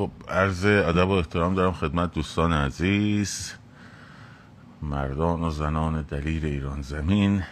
خب 0.00 0.10
عرض 0.28 0.64
ادب 0.64 1.08
و 1.08 1.12
احترام 1.12 1.54
دارم 1.54 1.72
خدمت 1.72 2.14
دوستان 2.14 2.52
عزیز 2.52 3.52
مردان 4.82 5.42
و 5.42 5.50
زنان 5.50 6.02
دلیر 6.02 6.44
ایران 6.44 6.82
زمین. 6.82 7.42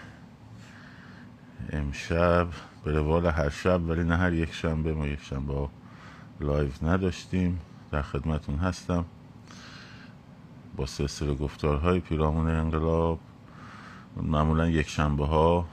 امشب 1.73 2.49
به 2.85 2.93
روال 2.93 3.27
هر 3.27 3.49
شب 3.49 3.89
ولی 3.89 4.05
نه 4.05 4.17
هر 4.17 4.33
یک 4.33 4.55
شنبه 4.55 4.95
ما 4.95 5.07
یک 5.07 5.23
شنبه 5.23 5.69
live 6.41 6.71
نداشتیم. 6.83 7.61
در 7.91 8.03
خدمتون 8.03 8.57
هستم. 8.57 9.05
با 10.77 10.87
سلسله 10.87 11.35
گفتارهای 11.35 12.01
پیرامون 12.01 12.51
انقلاب 12.51 13.19
معمولا 14.17 14.69
یک 14.69 14.89
شنبه 14.89 15.27
ها 15.27 15.69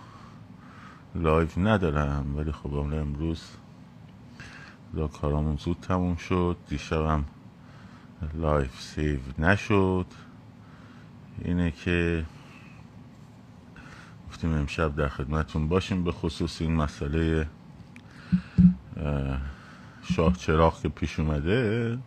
live 1.16 1.50
ندارم 1.58 2.38
ولی 2.38 2.52
خب 2.52 2.74
امروز 2.74 3.44
دا 4.96 5.08
کارامون 5.08 5.56
زود 5.56 5.78
تموم 5.82 6.16
شد. 6.16 6.58
دیشبم 6.68 7.26
live 8.34 8.82
save 8.82 9.20
نشد. 9.40 10.06
اینه 11.42 11.72
که 11.72 12.26
گفتیم 14.30 14.54
امشب 14.54 14.96
در 14.96 15.08
خدمتون 15.08 15.68
باشیم. 15.68 16.04
به 16.04 16.12
خصوص 16.12 16.62
این 16.62 16.76
مسئله 16.76 17.48
شاه 20.04 20.34
چراغ 20.38 20.82
که 20.82 20.90
پیش 20.90 21.20
اومده 21.20 21.98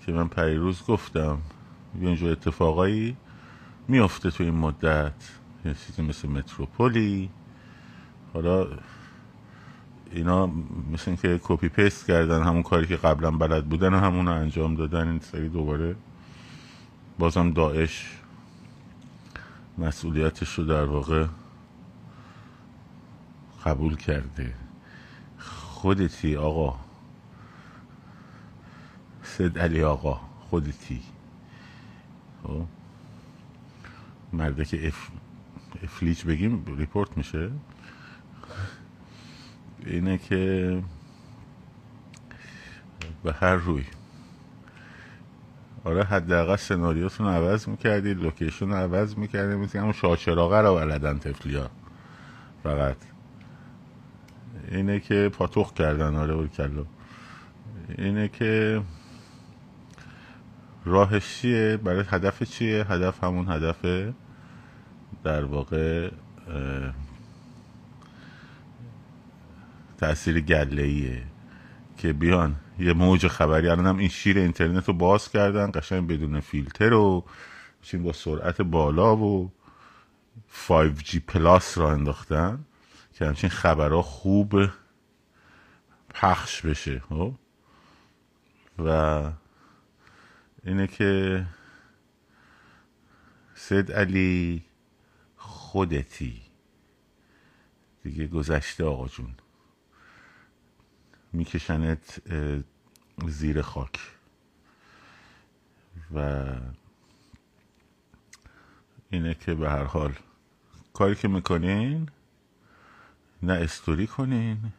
که 0.00 0.12
من 0.12 0.28
پریروز 0.28 0.82
گفتم. 0.86 1.38
یه 2.00 2.30
اتفاقایی 2.30 3.16
میافته 3.88 4.30
تو 4.30 4.44
این 4.44 4.54
مدت. 4.54 5.30
یه 5.64 5.74
چیزی 5.74 6.02
مثل 6.02 6.28
متروپل. 6.28 7.30
حالا 8.34 8.66
اینا 10.12 10.46
مثل 10.92 11.04
اینکه 11.06 11.40
کپی 11.42 11.68
پیست 11.68 12.06
کردن 12.06 12.42
همون 12.42 12.62
کاری 12.62 12.86
که 12.86 12.96
قبلا 12.96 13.30
بلد 13.30 13.64
بودن 13.66 13.94
و 13.94 13.98
همون 13.98 14.28
انجام 14.28 14.74
دادن 14.74 15.08
این 15.08 15.20
سری 15.20 15.48
دوباره 15.48 15.96
بازم 17.18 17.52
داعش 17.52 18.18
مسئولیتش 19.78 20.54
رو 20.54 20.64
در 20.64 20.84
واقع 20.84 21.26
قبول 23.64 23.96
کرده. 23.96 24.54
خودتی 25.38 26.36
آقا. 26.36 26.78
سید 29.22 29.58
علی 29.58 29.82
آقا 29.82 30.20
خودتی. 30.50 31.02
خب؟ 32.42 32.64
مرده 34.32 34.64
که 34.64 34.86
اف... 34.86 35.08
افلیچ 35.82 36.24
بگیم 36.24 36.64
report 36.78 37.16
میشه؟ 37.16 37.50
اینه 39.86 40.18
که 40.18 40.82
به 43.24 43.32
هر 43.32 43.54
روی. 43.54 43.84
آره 45.84 46.04
حداقل 46.04 46.56
سناریوتون 46.56 47.26
عوض 47.26 47.68
می‌کردید 47.68 48.22
location 48.22 48.72
عوض 48.72 49.18
می‌کردید. 49.18 49.56
مثل 49.56 49.78
همون 49.78 49.92
شاچراغه 49.92 50.60
رو 50.60 50.74
بلدن 50.74 51.18
طفلیا 51.18 51.70
فقط. 52.62 52.96
اینه 54.70 55.00
که 55.00 55.30
پاتوخ 55.38 55.72
کردن 55.72 56.14
آره 56.14 56.48
کلو 56.48 56.84
اینه 57.98 58.28
که 58.28 58.82
راهش 60.84 61.38
چیه؟ 61.40 61.76
برای 61.76 62.04
هدف 62.08 62.42
چیه؟ 62.42 62.84
هدف 62.84 63.24
همون 63.24 63.48
هدف 63.48 64.12
در 65.24 65.44
واقع 65.44 66.10
تاثیر 69.98 70.40
گله 70.40 71.22
که 71.96 72.12
بیان 72.12 72.56
یه 72.78 72.92
موج 72.92 73.26
خبری. 73.26 73.68
الان 73.68 73.98
این 73.98 74.08
شیر 74.08 74.38
اینترنت 74.38 74.88
رو 74.88 74.94
باز 74.94 75.30
کردن 75.30 75.70
قشنگ 75.74 76.08
بدون 76.08 76.40
فیلتر 76.40 76.92
و 76.92 77.24
چین 77.82 78.02
با 78.02 78.12
سرعت 78.12 78.62
بالا 78.62 79.16
و 79.16 79.52
5G 80.68 81.18
پلاس 81.26 81.78
را 81.78 81.92
انداختن 81.92 82.64
که 83.12 83.26
همچین 83.26 83.50
خبرها 83.50 84.02
خوب 84.02 84.54
پخش 86.14 86.62
بشه 86.62 87.02
خب؟ 87.08 87.34
و 88.78 89.22
اینه 90.64 90.86
که 90.86 91.44
سید 93.54 93.92
علی 93.92 94.64
خودتی. 95.36 96.42
دیگه 98.02 98.26
گذشته 98.26 98.84
آقا 98.84 99.08
جون. 99.08 99.34
میکشنت 101.36 102.22
زیر 103.28 103.62
خاک. 103.62 104.00
و 106.14 106.44
اینه 109.10 109.34
که 109.34 109.54
به 109.54 109.70
هر 109.70 109.84
حال 109.84 110.14
کاری 110.94 111.14
که 111.14 111.28
می‌کنین 111.28 112.10
نه 113.42 113.52
استوری 113.52 114.06
کنین 114.06 114.72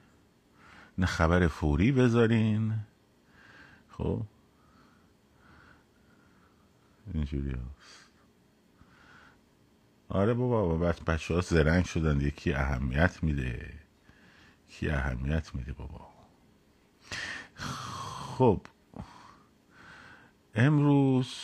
نه 0.98 1.06
خبر 1.06 1.48
فوری 1.48 1.92
بذارین. 1.92 2.80
خب؟ 3.90 4.22
اینجوری 7.14 7.52
هست. 7.52 8.10
آره 10.10 10.34
بابا 10.34 10.78
بچه, 10.78 11.04
بچه 11.04 11.34
ها 11.34 11.42
زرنگ 11.42 11.86
شدن. 11.86 12.22
یکی 12.22 12.54
اهمیت 12.54 13.24
میده. 13.24 13.80
کی 14.70 14.90
اهمیت 14.90 15.56
میده 15.56 15.74
بابا. 15.74 16.17
خب. 17.56 18.62
امروز 20.56 21.36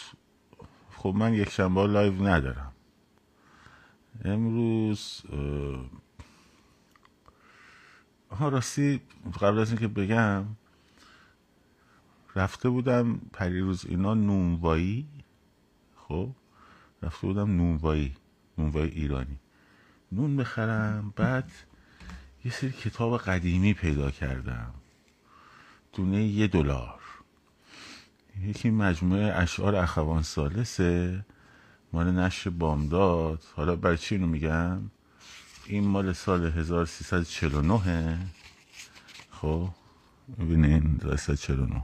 خب 0.92 1.14
من 1.16 1.34
یک 1.34 1.50
شنبه 1.50 1.88
live 1.88 2.28
ندارم. 2.28 2.72
امروز 4.26 5.24
ها 8.32 8.50
راستی 8.50 9.02
قبل 9.42 9.60
از 9.60 9.70
اینکه 9.70 9.88
بگم 9.88 10.46
رفته 12.36 12.70
بودم 12.70 13.20
پریروز 13.34 13.86
اینا 13.86 14.14
نونوایی 14.14 15.08
خب 15.96 16.30
رفته 17.04 17.28
بودم 17.28 17.58
نونوایی 17.58 18.16
نونوایی 18.58 18.92
ایرانی. 18.92 19.40
نون 20.12 20.38
بخرم 20.38 21.14
بعد 21.16 21.52
یه 22.46 22.52
سری 22.52 22.72
کتاب 22.72 23.18
قدیمی 23.18 23.74
پیدا 23.74 24.12
کردم. 24.12 24.74
دونه 25.94 26.24
یه 26.24 26.48
دلار. 26.48 27.00
یکی 28.42 28.70
مجموعه 28.70 29.34
اشعار 29.36 29.76
اخوان 29.76 30.22
سالسه 30.22 31.26
مال 31.94 32.12
نشر 32.12 32.50
بامداد. 32.50 33.44
حالا 33.56 33.76
برای 33.76 33.98
چی 33.98 34.16
اینو 34.16 34.28
میگم؟ 34.28 34.82
این 35.66 35.88
مال 35.88 36.14
سال 36.14 36.46
1349 36.46 38.18
خب 39.32 39.70
ببینین 40.40 41.00
1349 41.04 41.84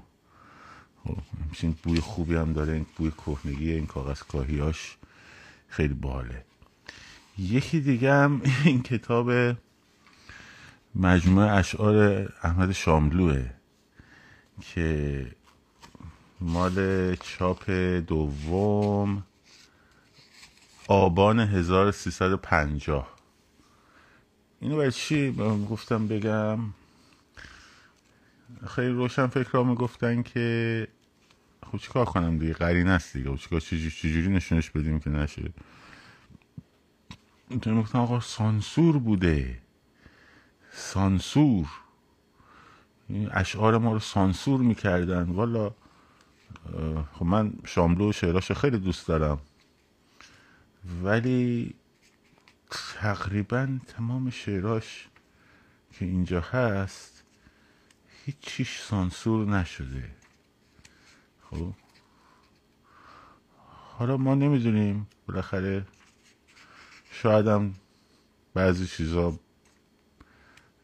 خب 1.03 1.18
همچین 1.46 1.75
بوی 1.84 2.00
خوبی 2.00 2.36
هم 2.36 2.53
داره 2.53 2.74
این 2.74 2.86
بوی 2.96 3.12
کهنگی 3.12 3.72
این 3.72 3.86
کاغذ 3.86 4.22
کاهیاش 4.22 4.98
خیلی 5.68 5.94
باله 5.94 6.46
یکی 7.38 7.80
دیگه 7.80 8.14
هم 8.14 8.42
این 8.66 8.84
کتاب 8.84 9.56
مجموعه 10.96 11.52
اشعار 11.52 12.28
احمد 12.44 12.72
شاملوه. 12.72 13.59
که 14.62 15.28
مال 16.42 17.16
چاپ 17.16 17.70
دوم 18.08 19.24
آبان 20.88 21.40
1350 21.40 23.16
اینو 24.59 24.75
باید 24.75 24.94
چی 24.94 25.31
گفتم 25.69 26.08
بگم؟ 26.08 26.59
خیلی 28.68 28.90
روشن 28.90 29.28
فکر 29.28 29.52
ها 29.52 29.64
می‌گفتن 29.64 30.24
که 30.24 30.88
خب 31.72 31.78
چیکار 31.78 32.06
کنم 32.06 32.38
دیگه؟ 32.38 32.54
قرین 32.54 32.88
است 32.88 33.18
دیگه. 33.18 33.38
چیکار 33.38 33.60
چجوری 33.60 34.28
نشونش 34.28 34.69
بدیم 34.69 35.00
که 35.00 35.10
نشه؟ 35.10 35.54
تو 37.62 37.81
گفتم 37.81 38.00
آقا 38.00 38.19
سانسور 38.19 39.00
بوده. 39.00 39.62
سانسور. 40.72 41.68
اشعار 43.32 43.78
ما 43.78 43.94
رو 43.94 44.00
سانسور 44.00 44.62
می‌کردن. 44.62 45.30
والا 45.30 45.72
خب 47.14 47.26
من 47.26 47.54
شاملو 47.66 48.10
و 48.10 48.12
شعراش 48.12 48.52
خیلی 48.52 48.78
دوست 48.78 49.08
دارم. 49.08 49.40
ولی 51.04 51.76
تقریبا 52.70 53.80
تمام 53.88 54.30
شعراش 54.30 55.08
که 55.92 56.06
اینجا 56.06 56.42
هست 56.42 57.24
هیچیش 58.26 58.80
سانسور 58.82 59.48
نشده. 59.48 60.12
خب؟ 61.50 61.74
حالا 63.98 64.18
ما 64.18 64.36
نمی‌دونیم. 64.36 65.08
بالاخره 65.28 65.86
شایدم 67.12 67.74
بعضی 68.54 68.88
چیزا 68.88 69.40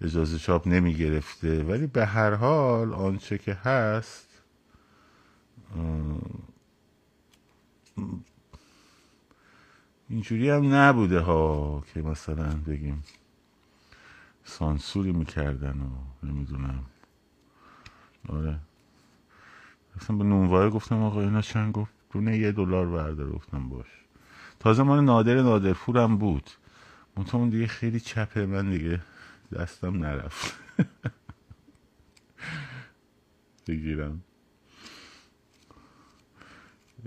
اجازه 0.02 0.38
چاپ 0.40 0.68
نمی 0.68 0.94
گرفته 0.94 1.64
ولی 1.64 1.88
به 1.88 2.06
هر 2.06 2.34
حال 2.34 2.94
آنچه 2.94 3.38
که 3.38 3.54
هست 3.54 4.30
اینجوری 10.10 10.50
هم 10.50 10.74
نبوده 10.74 11.20
ها 11.20 11.84
که 11.94 12.02
مثلا 12.02 12.56
بگیم 12.68 13.04
سانسوری 14.44 15.12
می‌کردن 15.12 15.80
و 15.80 16.26
نمی‌دونم. 16.26 16.84
آره. 18.30 18.60
اصلا 20.02 20.16
به 20.16 20.24
نونوای 20.24 20.70
گفتم 20.70 21.04
آقا 21.04 21.22
اینا 21.22 21.42
چند 21.42 21.74
گفت؟ 21.74 21.92
دونه 22.12 22.38
یه 22.38 22.52
دلار 22.52 22.86
برداره 22.86 23.30
گفتم 23.30 23.70
باش. 23.70 23.88
تازه 24.60 24.84
مال 24.84 25.04
نادر 25.04 25.42
نادرپورم 25.42 26.18
بود. 26.18 26.50
منتها 27.18 27.38
اون 27.38 27.50
دیگه 27.50 27.68
خیلی 27.68 28.00
چپه. 28.00 28.46
من 28.46 28.70
دیگه 28.70 29.02
دستم 29.54 30.06
نرفت. 30.06 30.56
بگیرم. 33.68 34.24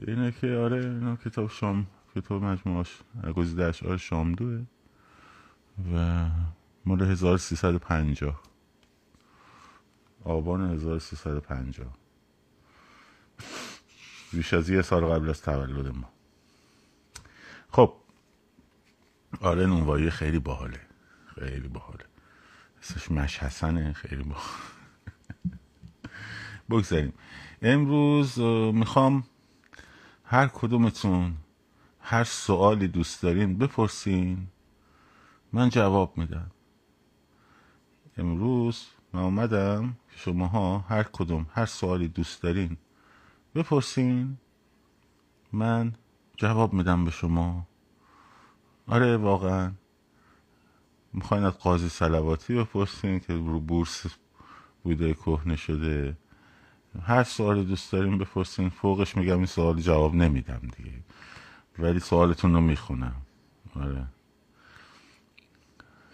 اینه 0.07 0.33
که 0.33 0.57
آره 0.57 0.77
اینا 0.85 1.17
کتاب 1.17 1.51
شام 1.51 1.87
کتاب 2.15 2.45
مجموعاش 2.45 2.99
گزیده 3.37 3.65
اشعار 3.65 3.97
شامدوه. 3.97 4.65
و 5.95 6.27
مال 6.85 7.03
1350 7.03 8.43
آبان 10.25 10.71
1350 10.71 11.99
بیش 14.33 14.55
از 14.55 14.71
یه 14.71 14.83
سال 14.83 15.05
قبل 15.05 15.31
از 15.31 15.43
تولد 15.43 15.87
ما. 15.87 16.11
خب 17.71 17.95
آره 19.41 19.67
نونوایی 19.67 20.11
خیلی 20.11 20.39
باحاله. 20.39 20.81
خیلی 21.35 21.69
باحاله. 21.69 22.08
اسمش 22.83 23.11
مش 23.11 23.39
حسنه 23.39 23.93
خیلی 23.93 24.23
باحال 24.23 24.45
بگذاریم. 26.71 27.13
امروز 27.63 28.39
می‌خوام 28.75 29.25
هر 30.25 30.49
کدومتون 30.49 31.37
هر 32.01 32.25
سوالی 32.25 32.89
دوست 32.89 33.23
دارین 33.23 33.59
بپرسین 33.59 34.47
من 35.53 35.69
جواب 35.69 36.19
میدم. 36.19 36.51
امروز 38.17 38.87
من 39.13 39.21
اومدم 39.21 39.97
که 40.11 40.17
شماها 40.19 40.79
هر 40.79 41.03
کدوم 41.03 41.47
هر 41.51 41.67
سوالی 41.67 42.09
دوست 42.09 42.43
دارین 42.43 42.77
بپرسین 43.55 44.37
من 45.53 45.93
جواب 46.37 46.73
میدم 46.73 47.05
به 47.05 47.11
شما. 47.11 47.67
آره 48.87 49.17
واقعا. 49.17 49.73
می‌خواین 51.13 51.45
از 51.45 51.59
قاضی 51.59 51.89
سلواتی 51.89 52.55
بپرسین 52.55 53.21
که 53.21 53.33
رو 53.33 53.61
بورس 53.61 54.07
بوده 54.83 55.15
کهنه 55.15 55.57
شده. 55.57 56.17
هر 57.03 57.23
سوال 57.23 57.65
دوست 57.65 57.93
داریم 57.93 58.19
بپرسین. 58.19 58.69
فوقش 58.69 59.17
میگم 59.17 59.37
این 59.37 59.47
سوال 59.47 59.81
جواب 59.81 60.15
نمیدم 60.15 60.61
دیگه. 60.77 60.93
ولی 61.79 62.01
سوالتون 62.01 62.55
رو 62.55 62.61
می‌خونم. 62.61 63.23
آره. 63.75 64.07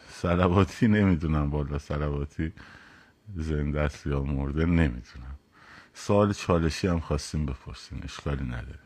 سلواتی 0.08 0.88
نمی‌دونم 0.88 1.50
بالا 1.50 1.79
سلواتی 1.79 2.52
زنده 3.37 3.81
است 3.81 4.06
یا 4.06 4.23
مرده 4.23 4.67
نمی‌دونم. 4.67 5.38
سوال 5.94 6.32
چالشی 6.32 6.87
هم 6.88 7.00
خواستیم 7.00 7.46
بپرسین. 7.46 8.05
اشکالی 8.05 8.44
نداره. 8.44 8.79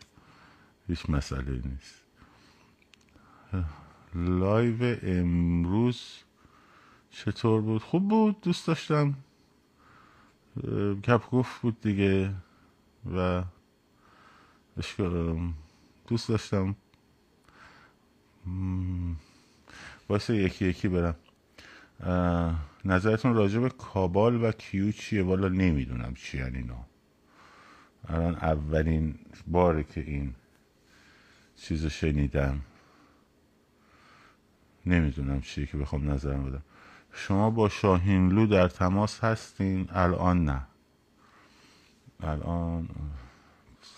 هیچ 0.88 1.10
مسئله 1.10 1.62
نیست. 1.64 1.94
لایو 4.14 4.96
امروز 5.02 6.02
چطور 7.10 7.60
بود؟ 7.60 7.82
خوب 7.82 8.08
بود 8.08 8.40
دوست 8.40 8.66
داشتم. 8.66 9.14
گپ 11.02 11.30
گفت 11.30 11.62
بود 11.62 11.80
دیگه 11.80 12.34
و 13.14 13.44
دوست 16.06 16.28
داشتم. 16.28 16.76
واسه 20.08 20.36
یکی 20.36 20.66
یکی 20.66 20.88
برم. 20.88 21.16
نظرتون 22.84 23.34
راجع 23.34 23.60
به 23.60 23.68
کابال 23.68 24.44
و 24.44 24.52
کیو 24.52 24.92
چیه؟ 24.92 25.22
والا 25.22 25.48
نمی‌دونم 25.48 26.14
چی 26.14 26.42
اینا. 26.42 26.86
الان 28.08 28.34
اولین 28.34 29.18
باره 29.46 29.84
که 29.84 30.00
این 30.00 30.34
چیز 31.56 31.86
شنیدم. 31.86 32.60
نمی‌دونم 34.88 35.40
چیه 35.40 35.66
که 35.66 35.76
بخوام 35.76 36.10
نظرم 36.10 36.44
بدم. 36.44 36.62
شما 37.12 37.50
با 37.50 37.68
شاهینلو 37.68 38.46
در 38.46 38.68
تماس 38.68 39.24
هستین؟ 39.24 39.88
الان 39.92 40.44
نه. 40.44 40.66
الان 42.22 42.88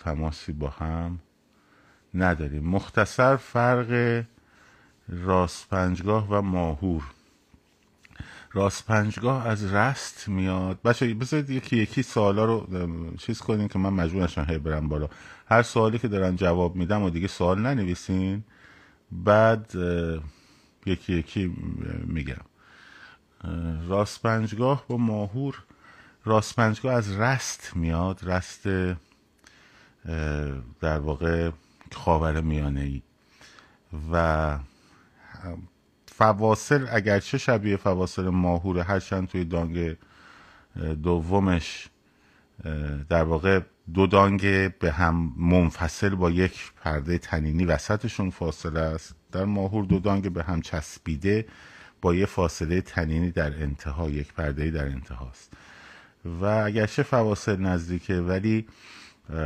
تماسی 0.05 0.53
با 0.53 0.69
هم 0.69 1.19
نداریم. 2.15 2.65
مختصر 2.69 3.37
فرق 3.37 4.25
راست 5.09 5.69
پنجگاه 5.69 6.29
و 6.29 6.43
ماهور. 6.43 7.03
راست 8.53 8.87
پنجگاه 8.87 9.47
از 9.47 9.75
رست 9.75 10.29
میاد. 10.29 10.83
بچه 10.83 11.15
بذارید 11.15 11.51
یکی 11.51 11.77
یکی 11.77 12.03
سوالا 12.03 12.45
رو 12.45 12.67
چیز 13.17 13.41
کنین 13.41 13.69
که 13.69 13.79
من 13.79 13.91
مجبور 13.91 14.23
نشم 14.23 14.47
هی 14.49 14.59
برم 14.59 14.89
بالا. 14.89 15.09
هر 15.47 15.63
سوالی 15.63 15.99
که 15.99 16.09
دارن 16.09 16.37
جواب 16.37 16.77
میدم 16.77 17.03
و 17.03 17.11
دیگه 17.11 17.29
سوال 17.29 17.61
ننویسین. 17.61 18.45
بعد 19.13 19.73
یکی 20.87 21.13
یکی 21.13 21.57
میگم. 22.07 22.45
راست 23.89 24.23
پنجگاه 24.23 24.85
با 24.89 24.97
ماهور 24.97 25.63
راست 26.25 26.57
پنجگاه 26.57 26.95
از 26.95 27.17
رست 27.17 27.73
میاد 27.77 28.21
رست 28.23 28.69
در 30.81 30.99
واقع 30.99 31.51
خاور 31.93 32.41
میانه 32.41 32.81
ای 32.81 33.03
و 34.13 34.59
فواصل 36.07 36.87
اگرچه 36.91 37.39
شبیه 37.39 37.77
فواصل 37.77 38.29
ماهور 38.29 38.79
هرچند 38.79 39.29
توی 39.29 39.45
دانگ 39.45 39.97
دومش 41.03 41.89
در 43.09 43.23
واقع 43.23 43.61
دو 43.95 44.07
دانگ 44.07 44.43
به 44.79 44.93
هم 44.93 45.33
منفصل 45.37 46.15
با 46.15 46.31
یک 46.31 46.73
پرده 46.73 47.19
تنینی 47.19 47.65
وسطشون 47.65 48.31
فاصله 48.31 48.81
است. 48.81 49.15
در 49.33 49.45
ماهور 49.45 49.85
دو 49.85 49.99
دانگ 49.99 50.33
به 50.33 50.43
هم 50.43 50.61
چسبیده 50.61 51.47
با 52.03 52.15
یه 52.15 52.27
فاصله 52.27 52.81
تنینی 52.81 53.31
در 53.31 53.63
انتها 53.63 54.11
یک 54.11 54.33
پرده 54.33 54.71
در 54.71 54.85
انتهاست. 54.85 55.53
و 56.25 56.45
اگرچه 56.45 57.03
فواصل 57.03 57.57
نزدیکه 57.57 58.15
ولی 58.15 58.67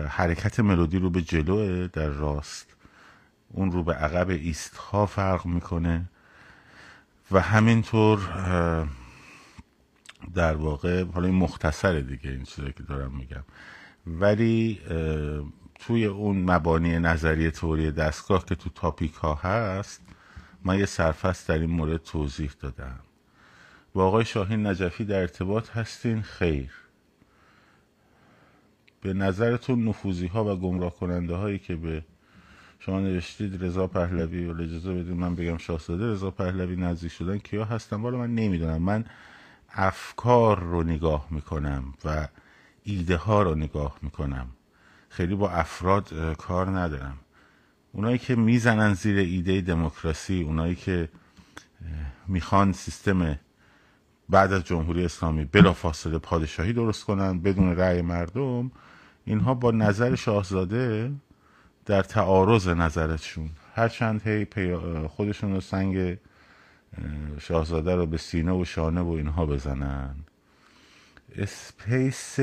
حرکت 0.08 0.60
ملودی 0.60 0.98
رو 0.98 1.10
به 1.10 1.22
جلوه 1.22 1.88
در 1.92 2.08
راست. 2.08 2.66
اون 3.48 3.72
رو 3.72 3.84
به 3.84 3.94
عقب 3.94 4.28
ایست 4.28 4.76
ها 4.76 5.06
فرق 5.06 5.46
می‌کنه. 5.46 6.04
و 7.30 7.40
همینطور 7.40 8.18
در 10.34 10.54
واقع 10.54 11.04
حالا 11.04 11.26
این 11.26 11.36
مختصره 11.36 12.02
دیگه 12.02 12.30
این 12.30 12.42
چیزایی 12.42 12.72
که 12.72 12.82
دارم 12.82 13.12
میگم. 13.16 13.44
ولی 14.06 14.80
توی 15.78 16.04
اون 16.04 16.50
مبانی 16.50 16.98
نظریه 16.98 17.50
توری 17.50 17.90
دستگاه 17.90 18.44
که 18.44 18.54
تو 18.54 18.70
تاپیک 18.70 19.14
ها 19.14 19.34
هست 19.34 20.02
من 20.64 20.78
یه 20.78 20.86
سرفست 20.86 21.48
در 21.48 21.58
این 21.58 21.70
مورد 21.70 22.02
توضیح 22.02 22.50
دادم. 22.60 22.98
با 23.94 24.06
آقای 24.06 24.24
شاهین 24.24 24.66
نجفی 24.66 25.04
در 25.04 25.20
ارتباط 25.20 25.70
هستین؟ 25.70 26.22
خیر. 26.22 26.70
به 29.00 29.12
نظرتون 29.12 29.88
نفوزی 29.88 30.26
ها 30.26 30.44
و 30.44 30.56
گمراه 30.56 30.94
کننده 30.94 31.34
هایی 31.34 31.58
که 31.58 31.76
به 31.76 32.04
شما 32.78 33.00
نوشتید 33.00 33.64
رضا 33.64 33.86
پهلوی 33.86 34.46
و 34.46 34.62
اجازه 34.62 34.94
بدید 34.94 35.16
من 35.16 35.34
بگم 35.34 35.56
شاهزاده 35.56 36.12
رضا 36.12 36.30
پهلوی 36.30 36.76
نزدیک 36.76 37.12
شدن 37.12 37.38
کیا 37.38 37.64
هستن؟ 37.64 38.00
والا 38.00 38.18
من 38.18 38.34
نمی‌دونم. 38.34 38.82
من 38.82 39.04
افکار 39.70 40.60
رو 40.60 40.82
نگاه 40.82 41.26
می‌کنم 41.30 41.94
و 42.04 42.28
ایده 42.84 43.16
ها 43.16 43.42
رو 43.42 43.54
نگاه 43.54 43.98
می‌کنم. 44.02 44.46
خیلی 45.16 45.34
با 45.34 45.50
افراد 45.50 46.34
کار 46.38 46.78
ندارم. 46.78 47.18
اونایی 47.92 48.18
که 48.18 48.34
می‌زنن 48.34 48.94
زیر 48.94 49.18
ایده 49.18 49.60
دموکراسی 49.60 50.42
اونایی 50.42 50.74
که 50.74 51.08
می‌خوان 52.28 52.72
سیستم 52.72 53.38
بعد 54.28 54.52
از 54.52 54.64
جمهوری 54.64 55.04
اسلامی 55.04 55.44
بلا 55.44 55.72
فاصله 55.72 56.18
پادشاهی 56.18 56.72
درست 56.72 57.04
کنن 57.04 57.40
بدون 57.40 57.76
رأی 57.76 58.02
مردم 58.02 58.70
اینها 59.24 59.54
با 59.54 59.70
نظر 59.70 60.14
شاهزاده 60.14 61.12
در 61.86 62.02
تعارض 62.02 62.68
نظرشون. 62.68 63.50
هرچند 63.74 64.22
هی 64.26 64.46
خودشون 65.08 65.54
رو 65.54 65.60
سنگ 65.60 66.18
شاهزاده 67.38 67.94
رو 67.94 68.06
به 68.06 68.16
سینه 68.16 68.52
و 68.52 68.64
شانه 68.64 69.00
و 69.00 69.08
اینها 69.08 69.46
بزنن. 69.46 70.14
اسپیس 71.36 72.40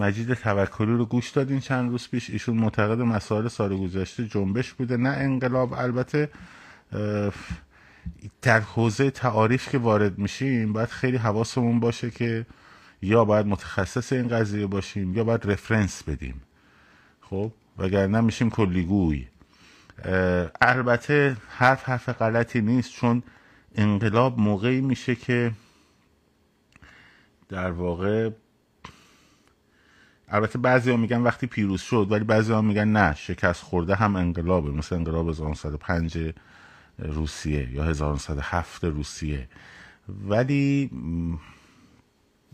مجید 0.00 0.34
توکلی 0.34 0.96
رو 0.96 1.06
گوش 1.06 1.30
دادین 1.30 1.60
چند 1.60 1.90
روز 1.90 2.08
پیش. 2.08 2.30
ایشون 2.30 2.56
معتقد 2.56 3.00
مسائل 3.00 3.48
سال 3.48 3.76
گذشته 3.76 4.26
جنبش 4.26 4.72
بوده. 4.72 4.96
نه 4.96 5.08
انقلاب 5.08 5.72
البته 5.72 6.28
در 8.42 8.60
حوزه 8.60 9.10
تعاریف 9.10 9.68
که 9.68 9.78
وارد 9.78 10.18
میشیم 10.18 10.72
باید 10.72 10.88
خیلی 10.88 11.16
حواسمون 11.16 11.80
باشه 11.80 12.10
که 12.10 12.46
یا 13.02 13.24
باید 13.24 13.46
متخصص 13.46 14.12
این 14.12 14.28
قضیه 14.28 14.66
باشیم 14.66 15.14
یا 15.14 15.24
باید 15.24 15.50
رفرنس 15.50 16.02
بدیم. 16.02 16.40
خب؟ 17.20 17.52
وگرنه 17.78 18.20
میشیم 18.20 18.50
کلیگوی 18.50 19.26
البته 20.60 21.36
حرف 21.48 21.88
حرف 21.88 22.08
غلطی 22.08 22.60
نیست 22.60 22.92
چون 22.92 23.22
انقلاب 23.74 24.38
موقعی 24.38 24.80
میشه 24.80 25.14
که 25.14 25.52
در 27.48 27.70
واقع 27.70 28.30
البته 30.30 30.58
بعضی 30.58 30.90
ها 30.90 30.96
میگن 30.96 31.20
وقتی 31.20 31.46
پیروز 31.46 31.80
شد 31.80 32.06
ولی 32.10 32.24
بعضی 32.24 32.52
ها 32.52 32.62
میگن 32.62 32.88
نه 32.88 33.14
شکست 33.14 33.62
خورده 33.62 33.94
هم 33.94 34.16
انقلابه 34.16 34.70
مثل 34.70 34.94
انقلاب 34.94 35.28
1905 35.28 36.18
روسیه 36.98 37.74
یا 37.74 37.84
1907 37.84 38.84
روسیه. 38.84 39.48
ولی 40.08 40.90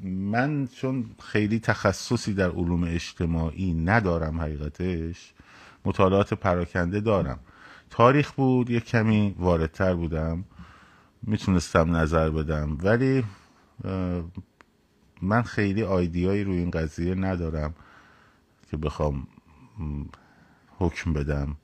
من 0.02 0.66
چون 0.66 1.11
خیلی 1.23 1.61
تخصصی 1.61 2.35
در 2.35 2.50
علوم 2.50 2.85
اجتماعی 2.85 3.75
ندارم 3.75 4.40
حقیقتش 4.40 5.33
مطالعات 5.85 6.35
پراکنده 6.35 7.00
دارم. 7.00 7.38
تاریخ 7.90 8.33
بود 8.33 8.71
یک 8.71 8.85
کمی 8.85 9.35
واردتر 9.38 9.95
بودم 9.95 10.45
می‌تونستم 11.23 11.97
نظر 11.97 12.30
بدم 12.30 12.78
ولی 12.83 13.25
من 15.23 15.42
خیلی 15.42 15.82
آیدیایی 15.82 16.44
روی 16.44 16.58
این 16.58 16.70
قضیه 16.70 17.14
ندارم 17.14 17.75
که 18.70 18.76
بخوام 18.76 19.26
حکم 20.78 21.12
بدم. 21.12 21.56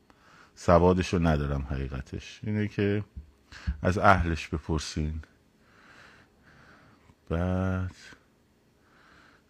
سوادش 0.54 1.14
رو 1.14 1.26
ندارم 1.26 1.66
حقیقتش. 1.70 2.40
اینه 2.42 2.68
که 2.68 3.04
از 3.82 3.98
اهلش 3.98 4.48
بپرسین. 4.48 5.20
بعد 7.28 7.94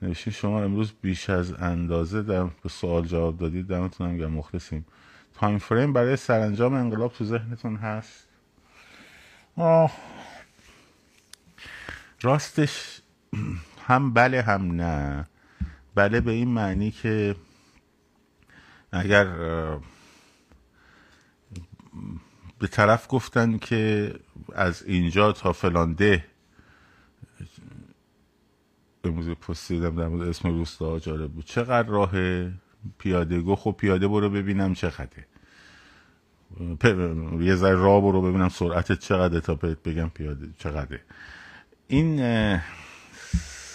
نوشین 0.03 0.33
شما 0.33 0.63
امروز 0.63 0.93
بیش 1.03 1.31
از 1.31 1.53
اندازه 1.53 2.23
در 2.23 2.45
به 2.45 2.69
سوال 2.69 3.07
جواب 3.07 3.39
دادید 3.39 3.67
دمتون 3.67 4.21
هم 4.21 4.33
مخلصیم. 4.33 4.87
تایم 5.35 5.59
فریم 5.59 5.93
برای 5.93 6.17
سرانجام 6.17 6.75
انقلاب 6.75 7.13
تو 7.13 7.25
ذهنتون 7.25 7.77
هست؟ 7.77 8.29
آه. 9.57 9.93
راستش 12.23 13.01
هم 13.87 14.13
بله 14.13 14.43
هم 14.43 14.73
نه. 14.73 15.27
بله 15.95 16.21
به 16.21 16.31
این 16.31 16.49
معنی 16.49 16.91
که 16.91 17.37
اگر 18.93 19.25
به 22.59 22.67
طرف 22.71 23.07
گفتن 23.09 23.59
که 23.59 24.15
از 24.55 24.83
اینجا 24.83 25.33
تا 25.33 25.53
فلان 25.53 25.93
ده 25.93 26.25
امروز 29.05 29.29
پستیدم 29.29 29.97
در 29.97 30.09
مورد 30.09 30.29
اسم 30.29 30.49
روستا 30.49 30.99
جالب 30.99 31.33
بود. 31.33 31.45
چقدر 31.45 31.89
راه 31.89 32.13
پیاده 32.99 33.41
گو؟ 33.41 33.57
خب 33.57 33.75
پیاده 33.79 34.09
برو 34.09 34.31
ببینم 34.31 34.75
چقدره 34.75 35.27
یه 37.41 37.55
ذره 37.55 37.75
راه 37.75 38.01
برو 38.01 38.23
ببینم 38.23 38.49
سرعت 38.49 38.93
چقدر 38.93 39.41
تا 39.41 39.55
بگم 39.55 40.09
پیاده 40.09 40.49
چقدره. 40.59 41.01
این 41.89 42.21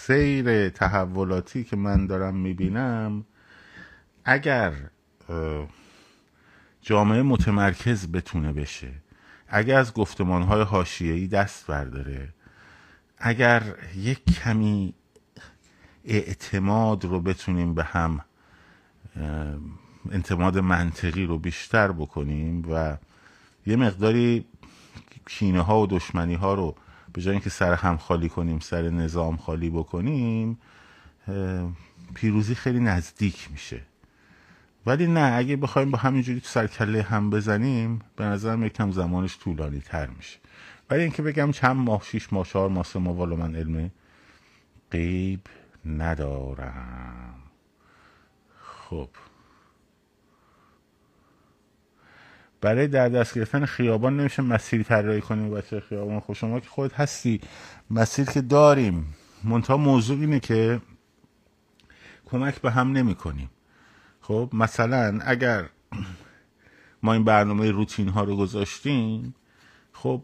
سیر 0.08 0.68
تحولاتی 0.68 1.64
که 1.64 1.76
من 1.76 2.06
دارم 2.06 2.36
می‌بینم 2.36 3.24
اگر 4.24 4.72
جامعه 6.82 7.22
متمرکز 7.22 8.12
بتونه 8.12 8.52
بشه 8.52 8.92
اگر 9.48 9.78
از 9.78 9.94
گفتمان 9.94 10.42
های 10.42 10.62
حاشیه‌ای 10.62 11.26
دست 11.26 11.66
برداره 11.66 12.28
اگر 13.18 13.62
یک 13.96 14.24
کمی 14.24 14.94
اعتماد 16.04 17.04
رو 17.04 17.20
بتونیم 17.20 17.74
به 17.74 17.84
هم 17.84 18.20
اعتماد 20.10 20.58
منطقی 20.58 21.26
رو 21.26 21.38
بیشتر 21.38 21.92
بکنیم 21.92 22.64
و 22.70 22.96
یه 23.66 23.76
مقداری 23.76 24.46
کینه 25.26 25.60
ها 25.60 25.80
و 25.80 25.86
دشمنی 25.86 26.34
ها 26.34 26.54
رو 26.54 26.74
به 27.18 27.22
جای 27.22 27.32
اینکه 27.32 27.50
سر 27.50 27.74
هم 27.74 27.96
خالی 27.96 28.28
کنیم 28.28 28.58
سر 28.58 28.82
نظام 28.82 29.36
خالی 29.36 29.70
بکنیم 29.70 30.58
پیروزی 32.14 32.54
خیلی 32.54 32.80
نزدیک 32.80 33.48
میشه. 33.50 33.80
ولی 34.86 35.06
نه 35.06 35.32
اگه 35.36 35.56
بخوایم 35.56 35.90
با 35.90 35.98
همینجوری 35.98 36.40
تو 36.40 36.46
سرکله 36.46 37.02
هم 37.02 37.30
بزنیم 37.30 38.00
به 38.16 38.24
نظرم 38.24 38.64
یکم 38.64 38.90
زمانش 38.90 39.38
طولانی 39.38 39.80
تر 39.80 40.06
میشه. 40.06 40.38
ولی 40.90 41.02
اینکه 41.02 41.22
بگم 41.22 41.52
چند 41.52 41.76
ماه 41.76 42.02
شیش 42.02 42.32
ماه 42.32 42.46
چهار 42.46 42.68
ماه 42.68 42.84
سه 42.84 42.98
ماه 42.98 43.26
من 43.26 43.56
علم 43.56 43.90
قیب 44.90 45.40
ندارم. 45.86 47.34
خب. 48.58 49.08
برای 52.60 52.88
در 52.88 53.08
دست 53.08 53.34
گرفتن 53.34 53.64
خیابان 53.64 54.20
نمیشه 54.20 54.42
مسیری 54.42 54.84
طراحی 54.84 55.20
کنیم 55.20 55.50
بچه 55.50 55.80
خیابان. 55.80 56.20
خب 56.20 56.32
شما 56.32 56.60
که 56.60 56.68
خود 56.68 56.92
هستی 56.92 57.40
مسیر 57.90 58.26
که 58.26 58.40
داریم. 58.40 59.14
منتها 59.44 59.76
موضوع 59.76 60.20
اینه 60.20 60.40
که 60.40 60.80
کمک 62.26 62.60
به 62.60 62.70
هم 62.70 62.92
نمی 62.92 63.14
کنیم 63.14 63.50
خب 64.20 64.50
مثلا 64.52 65.18
اگر 65.24 65.68
ما 67.02 67.12
این 67.12 67.24
برنامه 67.24 67.70
روتین 67.70 68.08
ها 68.08 68.24
رو 68.24 68.36
گذاشتیم 68.36 69.34
خب 69.92 70.22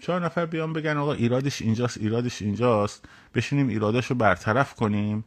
چهار 0.00 0.24
نفر 0.24 0.46
بیان 0.46 0.72
بگن 0.72 0.96
آقا 0.96 1.12
ایرادش 1.12 1.62
اینجاست 1.62 1.98
ایرادش 1.98 2.42
اینجاست. 2.42 3.04
بشینیم 3.34 3.68
ایرادش 3.68 4.06
رو 4.06 4.16
برطرف 4.16 4.74
کنیم. 4.74 5.24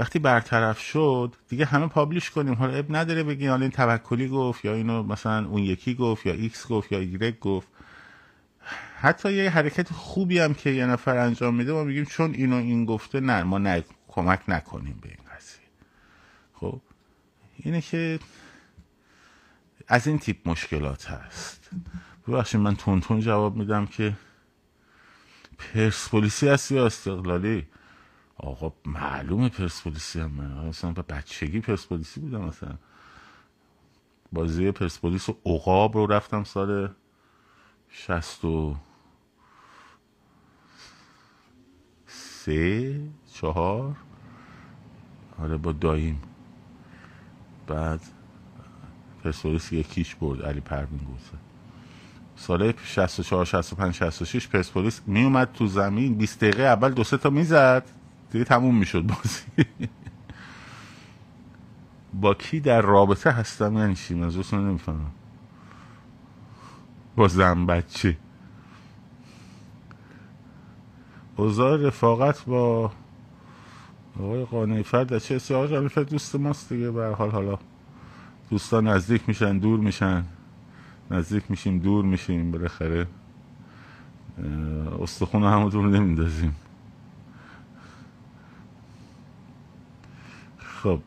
وقتی 0.00 0.18
برطرف 0.18 0.78
شد 0.78 1.34
دیگه 1.48 1.64
همه 1.64 1.86
publish 1.86 2.30
کنیم. 2.30 2.54
حالا 2.54 2.74
عیب 2.74 2.96
نداره 2.96 3.22
بگی 3.22 3.46
حالا 3.46 3.62
این 3.62 3.70
توکلی 3.70 4.28
گفت 4.28 4.64
یا 4.64 4.74
اینو 4.74 5.02
مثلا 5.02 5.46
اون 5.46 5.62
یکی 5.62 5.94
گفت 5.94 6.26
یا 6.26 6.32
ایکس 6.32 6.68
گفت 6.68 6.92
یا 6.92 6.98
ایگرگ 6.98 7.38
گفت. 7.38 7.68
حتی 8.96 9.32
یه 9.32 9.50
حرکت 9.50 9.92
خوبی 9.92 10.38
هم 10.38 10.54
که 10.54 10.70
یه 10.70 10.86
نفر 10.86 11.16
انجام 11.16 11.54
میده 11.54 11.72
ما 11.72 11.84
میگیم 11.84 12.04
چون 12.04 12.34
اینو 12.34 12.56
این 12.56 12.84
گفته 12.84 13.20
نه 13.20 13.42
ما 13.42 13.58
نه 13.58 13.84
کمک 14.08 14.40
نکنیم 14.48 14.98
به 15.02 15.08
این 15.08 15.36
قضیه. 15.36 15.68
خب 16.54 16.80
اینه 17.56 17.80
که 17.80 18.18
از 19.88 20.06
این 20.06 20.18
تیپ 20.18 20.48
مشکلات 20.48 21.10
هست. 21.10 21.70
ببخشید 22.28 22.60
من 22.60 22.76
تون 22.76 23.00
تون 23.00 23.20
جواب 23.20 23.56
میدم 23.56 23.86
که 23.86 24.12
پرسپولیسی 25.58 26.48
هستی 26.48 26.74
یا 26.74 26.86
استقلالی؟ 26.86 27.66
آقا 28.42 28.72
معلومه 28.86 29.48
پرسپولیسی 29.48 30.20
هم 30.20 30.30
من. 30.30 30.58
اصلا 30.68 30.92
به 30.92 31.02
بچگی 31.02 31.60
پرسپولیسی 31.60 32.20
بودم 32.20 32.40
مثلا. 32.44 32.74
بازی 34.32 34.70
پرسپولیس 34.72 35.28
و 35.28 35.36
اقاب 35.46 35.96
رو 35.96 36.06
رفتم 36.06 36.44
سال 36.44 36.90
شست 37.90 38.44
و 38.44 38.76
سه 42.06 43.00
چهار. 43.32 43.96
آره 45.38 45.56
با 45.56 45.72
داییم. 45.72 46.22
بعد 47.66 48.00
پرسپولیس 49.24 49.72
یکیش 49.72 50.14
برد 50.14 50.42
علی 50.42 50.60
پروین 50.60 50.98
گوسه 50.98 51.38
سال 52.36 52.72
64 52.84 53.44
65 53.44 53.94
66 53.94 54.48
پرسپولیس 54.48 55.02
می 55.06 55.24
اومد 55.24 55.52
تو 55.52 55.66
زمین 55.66 56.14
20 56.14 56.40
دقیقه 56.40 56.62
اول 56.62 56.92
دو 56.92 57.04
سه 57.04 57.16
تا 57.16 57.30
می‌زد. 57.30 57.99
دیگه 58.30 58.44
تموم 58.44 58.78
می‌شد 58.78 59.02
بازی. 59.02 59.66
با 62.14 62.34
کی 62.34 62.60
در 62.60 62.80
رابطه 62.80 63.30
هستم 63.30 63.76
یعنی 63.76 63.94
چی؟ 63.94 64.14
من 64.14 64.30
نمی‌فهمم. 64.52 65.10
با 67.16 67.28
زن 67.28 67.66
بچه. 67.66 68.16
اوضاع 71.36 71.76
رفاقت 71.86 72.44
با 72.44 72.92
آقای 74.20 74.44
قانعی 74.44 74.82
فرد 74.82 75.18
چه 75.18 75.34
اسی 75.34 75.54
آقای 75.54 75.88
فرد 75.88 76.10
دوست 76.10 76.36
ماست 76.36 76.72
دیگه 76.72 76.90
به 76.90 77.14
حال. 77.14 77.30
حالا 77.30 77.58
دوستان 78.50 78.88
نزدیک 78.88 79.28
میشن 79.28 79.58
دور 79.58 79.80
میشن. 79.80 80.24
نزدیک 81.10 81.50
میشیم 81.50 81.78
دور 81.78 82.04
میشیم 82.04 82.50
بالاخره. 82.50 83.06
استخون 85.02 85.42
همو 85.42 85.70
دور 85.70 85.88
نمیندازیم. 85.88 86.56
خب. 90.82 91.00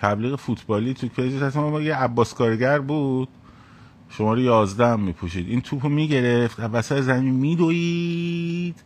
تبلیغ 0.00 0.36
فوتبالی 0.36 0.94
تو 0.94 1.08
پیجش 1.08 1.42
هست 1.42 1.56
ما 1.56 1.80
یه 1.80 1.96
عباس 1.96 2.34
کارگر 2.34 2.78
بود. 2.78 3.28
شماره 4.08 4.42
یازده 4.42 4.86
هم 4.86 5.00
میپوشید. 5.00 5.48
این 5.48 5.60
توپو 5.60 5.88
می‌گرفت. 5.88 6.60
وسط 6.60 7.00
زمین 7.00 7.34
میدوید. 7.34 8.82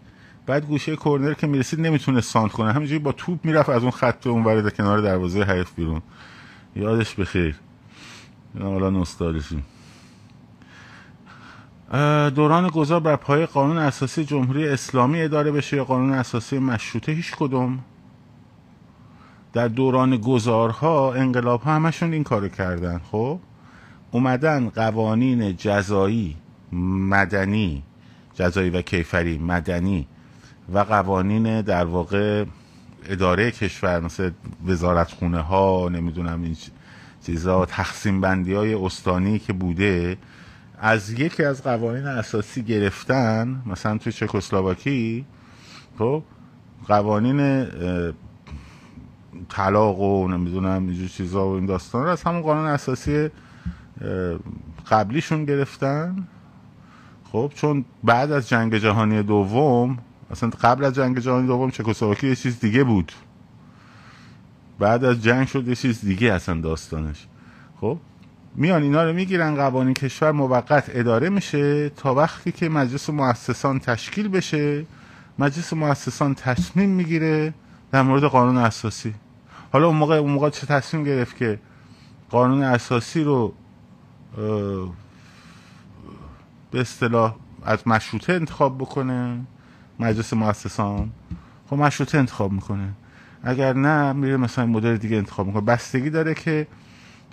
بعد 0.46 0.66
گوشه 0.66 0.96
کورنر 0.96 1.34
که 1.34 1.46
می‌رسید 1.46 1.80
نمی‌تونه 1.80 2.20
سانت 2.20 2.52
کنه. 2.52 2.72
همینجوری 2.72 2.98
با 2.98 3.12
توپ 3.12 3.44
می‌رفت 3.44 3.68
از 3.68 3.82
اون 3.82 3.90
خط 3.90 4.26
اون 4.26 4.44
ورد 4.44 4.76
کنار 4.76 5.00
دروازه 5.00 5.42
حریف 5.42 5.74
بیرون. 5.74 6.02
یادش 6.76 7.14
بخیر. 7.14 7.56
حالا 8.60 8.90
نوستالژی. 8.90 9.62
دوران 12.34 12.68
گذار 12.68 13.00
بر 13.00 13.16
پای 13.16 13.46
قانون 13.46 13.78
اساسی 13.78 14.24
جمهوری 14.24 14.68
اسلامی 14.68 15.22
اداره 15.22 15.52
بشه 15.52 15.76
یا 15.76 15.84
قانون 15.84 16.12
اساسی 16.12 16.58
مشروطه 16.58 17.12
هیچ 17.12 17.32
کدوم. 17.36 17.78
در 19.52 19.68
دوران 19.68 20.16
گذارها 20.16 21.14
انقلاب 21.14 21.62
ها 21.62 21.74
همشون 21.74 22.12
این 22.12 22.24
کارو 22.24 22.48
کردن 22.48 23.00
خب؟ 23.10 23.38
اومدن 24.10 24.68
قوانین 24.68 25.56
جزایی 25.56 26.36
مدنی 26.72 27.82
جزایی 28.34 28.70
و 28.70 28.82
کیفری 28.82 29.38
مدنی 29.38 30.06
و 30.74 30.78
قوانین 30.78 31.60
در 31.60 31.84
واقع 31.84 32.44
اداره 33.08 33.50
کشور 33.50 34.00
مثل 34.00 34.30
وزارت 34.66 35.10
خونه 35.10 35.40
ها 35.40 35.88
نمی‌دونم 35.92 36.42
این 36.42 36.56
چیزا 37.26 37.66
تقسیم 37.66 38.20
بندی 38.20 38.54
های 38.54 38.74
استانی 38.74 39.38
که 39.38 39.52
بوده. 39.52 40.16
از 40.78 41.10
یکی 41.10 41.44
از 41.44 41.62
قوانین 41.62 42.06
اساسی 42.06 42.62
گرفتن 42.62 43.62
مثلا 43.66 43.98
توی 43.98 44.12
چکسلواکی 44.12 45.26
خب 45.98 46.22
قوانین 46.88 47.66
طلاق 49.48 50.00
و 50.00 50.28
نمی‌دونم 50.28 50.86
اینجور 50.86 51.08
چیزا 51.08 51.48
و 51.48 51.54
این 51.54 51.66
داستان 51.66 52.02
رو 52.02 52.08
از 52.08 52.22
همون 52.22 52.42
قانون 52.42 52.66
اساسی 52.66 53.30
قبلیشون 54.90 55.44
گرفتن. 55.44 56.26
خب 57.32 57.52
چون 57.54 57.84
بعد 58.04 58.32
از 58.32 58.48
جنگ 58.48 58.76
جهانی 58.76 59.22
دوم 59.22 59.98
اصلا 60.30 60.50
قبل 60.50 60.84
از 60.84 60.94
جنگ 60.94 61.18
جهانی 61.18 61.46
دوم 61.46 61.70
چکسلواکی 61.70 62.28
یه 62.28 62.36
چیز 62.36 62.60
دیگه 62.60 62.84
بود. 62.84 63.12
بعد 64.78 65.04
از 65.04 65.22
جنگ 65.22 65.46
شد 65.46 65.68
یه 65.68 65.74
چیز 65.74 66.00
دیگه 66.00 66.32
اصلا 66.32 66.60
داستانش. 66.60 67.26
خب 67.80 67.98
میان 68.56 68.82
اینا 68.82 69.04
رو 69.04 69.12
می‌گیرن 69.12 69.54
قوانین 69.54 69.94
کشور 69.94 70.32
موقت 70.32 70.90
اداره 70.94 71.28
میشه 71.28 71.88
تا 71.88 72.14
وقتی 72.14 72.52
که 72.52 72.68
مجلس 72.68 73.10
مؤسسان 73.10 73.78
تشکیل 73.78 74.28
بشه 74.28 74.86
مجلس 75.38 75.72
مؤسسان 75.72 76.34
تصمیم 76.34 76.90
می‌گیره 76.90 77.54
در 77.92 78.02
مورد 78.02 78.24
قانون 78.24 78.56
اساسی. 78.56 79.14
حالا 79.72 79.86
اون 79.86 79.96
موقع 79.96 80.16
اون 80.16 80.30
موقع 80.30 80.50
چه 80.50 80.66
تصمیم 80.66 81.04
گرفت 81.04 81.36
که 81.36 81.58
قانون 82.30 82.62
اساسی 82.62 83.24
رو 83.24 83.54
به 86.70 86.80
اصطلاح 86.80 87.34
از 87.64 87.88
مشروطه 87.88 88.32
انتخاب 88.32 88.78
بکنه 88.78 89.40
مجلس 89.98 90.32
مؤسسان؟ 90.32 91.10
خب 91.70 91.76
مشروطه 91.76 92.18
انتخاب 92.18 92.52
می‌کنه. 92.52 92.88
اگر 93.42 93.72
نه 93.72 94.12
میره 94.12 94.36
مثلا 94.36 94.66
مدل 94.66 94.96
دیگه 94.96 95.16
انتخاب 95.16 95.46
می‌کنه. 95.46 95.62
بستگی 95.62 96.10
داره 96.10 96.34
که 96.34 96.66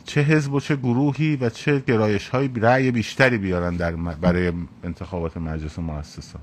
چه 0.06 0.22
حزب 0.22 0.54
و 0.54 0.60
چه 0.60 0.76
گروهی 0.76 1.36
و 1.36 1.50
چه 1.50 1.80
گرایش 1.80 2.30
های 2.30 2.50
رأی 2.56 2.92
بیشتری 2.92 3.38
بیارن 3.38 3.76
در 3.76 3.96
برای 3.96 4.54
انتخابات 4.84 5.38
مجلس 5.38 5.80
مؤسسان 5.80 6.42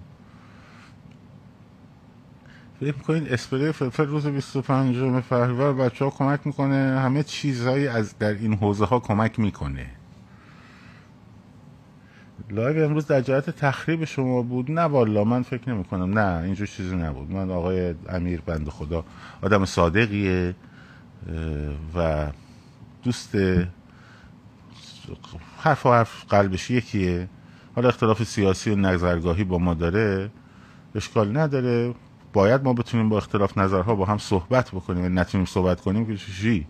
فکر 2.80 2.94
می‌کنید 2.94 3.32
اسپری 3.32 3.72
فلفل 3.72 4.06
روز 4.06 4.26
25 4.26 5.20
فروردین 5.20 5.84
بچه 5.84 6.04
ها 6.04 6.10
کمک 6.10 6.40
می‌کنه؟ 6.46 7.00
همه 7.00 7.22
چیزهایی 7.22 7.88
از 7.88 8.18
در 8.18 8.34
این 8.34 8.54
حوزه 8.54 8.84
ها 8.84 9.00
کمک 9.00 9.38
می‌کنه. 9.38 9.86
live 12.50 12.84
امروز 12.84 13.06
در 13.06 13.20
جهت 13.20 13.50
تخریب 13.50 14.04
شما 14.04 14.42
بود؟ 14.42 14.70
نه 14.70 14.80
والا 14.80 15.24
من 15.24 15.42
فکر 15.42 15.70
نمی 15.70 15.84
کنم 15.84 16.18
نه 16.18 16.42
اینجور 16.42 16.66
چیزی 16.66 16.96
نبود. 16.96 17.30
من 17.30 17.50
آقای 17.50 17.94
امیر 18.08 18.40
بند 18.40 18.68
خدا 18.68 19.04
آدم 19.42 19.64
صادقیه 19.64 20.54
و 21.94 22.26
دوست 23.08 23.36
حرف 25.58 25.86
و 25.86 25.92
حرف 25.92 26.24
قلبش 26.28 26.70
یکیه. 26.70 27.28
حالا 27.74 27.88
اختلاف 27.88 28.22
سیاسی 28.22 28.70
و 28.70 28.76
نظرگاهی 28.76 29.44
با 29.44 29.58
ما 29.58 29.74
داره. 29.74 30.30
اشکال 30.94 31.36
نداره. 31.36 31.94
باید 32.32 32.62
ما 32.64 32.72
بتونیم 32.72 33.08
با 33.08 33.16
اختلاف 33.16 33.58
نظرها 33.58 33.94
با 33.94 34.04
هم 34.04 34.18
صحبت 34.18 34.70
بکنیم. 34.70 35.04
و 35.04 35.08
نتونیم 35.08 35.46
صحبت 35.46 35.80
کنیم 35.80 36.06
که 36.06 36.16
چی 36.16 36.66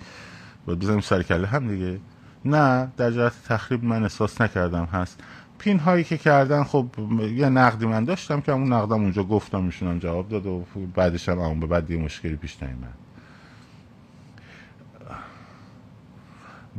باید 0.67 0.79
بزنیم 0.79 1.01
سر 1.01 1.23
کله 1.23 1.47
هم 1.47 1.69
دیگه. 1.69 2.01
نه 2.45 2.93
در 2.97 3.11
جهت 3.11 3.33
تخریب 3.49 3.85
من 3.85 4.03
احساس 4.03 4.41
نکردم 4.41 4.85
هست. 4.85 5.21
پین 5.59 5.79
هایی 5.79 6.05
که 6.05 6.19
کردن 6.19 6.65
خب 6.65 6.87
یه 7.21 7.49
نقدی 7.49 7.87
من 7.87 8.05
داشتم 8.05 8.41
که 8.41 8.53
اون 8.53 8.73
نقدم 8.73 9.01
اونجا 9.01 9.25
گفتم 9.25 9.65
میشونم 9.65 9.99
جواب 9.99 10.29
داد 10.29 10.47
و 10.47 10.65
بعدش 10.95 11.29
هم 11.29 11.39
اون 11.39 11.61
به 11.61 11.67
بعد 11.67 11.91
یه 11.91 11.97
مشکلی 11.97 12.37
پیش 12.37 12.63
نیومد. 12.63 13.08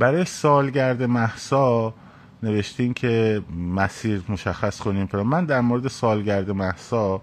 برای 0.00 0.24
سالگرد 0.24 1.02
محسا 1.02 1.94
نوشتین 2.42 2.94
که 2.94 3.42
مسیر 3.76 4.22
مشخص 4.28 4.80
کنیم 4.80 5.08
من 5.12 5.44
در 5.44 5.60
مورد 5.60 5.88
سالگرد 5.88 6.50
محسا 6.50 7.20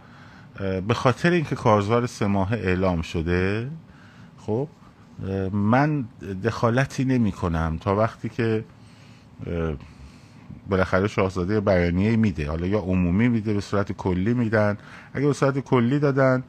به 0.87 0.93
خاطر 0.93 1.31
اینکه 1.31 1.55
کارزار 1.55 2.05
سه 2.05 2.27
ماه 2.27 2.53
اعلام 2.53 3.01
شده 3.01 3.71
خب 4.37 4.67
من 5.51 6.05
دخالتی 6.43 7.05
نمی 7.05 7.31
کنم 7.31 7.77
تا 7.81 7.95
وقتی 7.95 8.29
که 8.29 8.63
بالاخره 10.69 11.07
شاهزاده 11.07 11.61
بیانیه 11.61 12.15
میده. 12.15 12.49
حالا 12.49 12.67
یا 12.67 12.79
عمومی 12.79 13.27
میده 13.27 13.53
به 13.53 13.61
صورت 13.61 13.91
کلی 13.91 14.33
میدن. 14.33 14.77
اگه 15.13 15.27
به 15.27 15.33
صورت 15.33 15.59
کلی 15.59 15.99
دادن 15.99 16.43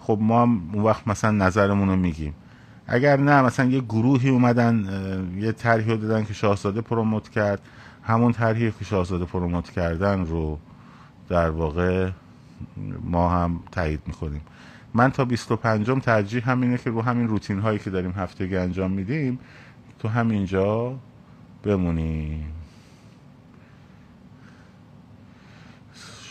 خب 0.00 0.18
ما 0.20 0.42
اون 0.42 0.82
وقت 0.82 1.08
مثلا 1.08 1.30
نظرمون 1.30 1.88
رو 1.88 1.96
میگیم. 1.96 2.34
اگر 2.86 3.16
نه 3.16 3.42
مثلا 3.42 3.66
یه 3.66 3.80
گروهی 3.80 4.30
اومدن 4.30 4.84
یه 5.38 5.52
طرحی 5.52 5.90
رو 5.90 5.96
دادن 5.96 6.24
که 6.24 6.34
شاهزاده 6.34 6.80
پروموت 6.80 7.28
کرد. 7.28 7.60
همون 8.02 8.32
طرحی 8.32 8.72
که 8.78 8.84
شاهزاده 8.84 9.24
پروموت 9.24 9.70
کردن 9.70 10.26
رو 10.26 10.58
در 11.28 11.50
واقع 11.50 12.10
ما 13.02 13.28
هم 13.28 13.60
تایید 13.72 14.00
می‌کنیم. 14.06 14.40
من 14.94 15.10
تا 15.10 15.24
25 15.24 15.90
ترجیح 16.02 16.50
همینه 16.50 16.78
که 16.78 16.90
رو 16.90 17.02
همین 17.02 17.28
روتین 17.28 17.58
هایی 17.58 17.78
که 17.78 17.90
داریم 17.90 18.10
هفتگی 18.10 18.56
انجام 18.56 18.90
میدیم 18.90 19.38
تو 19.98 20.08
همینجا 20.08 20.96
بمونیم. 21.62 22.44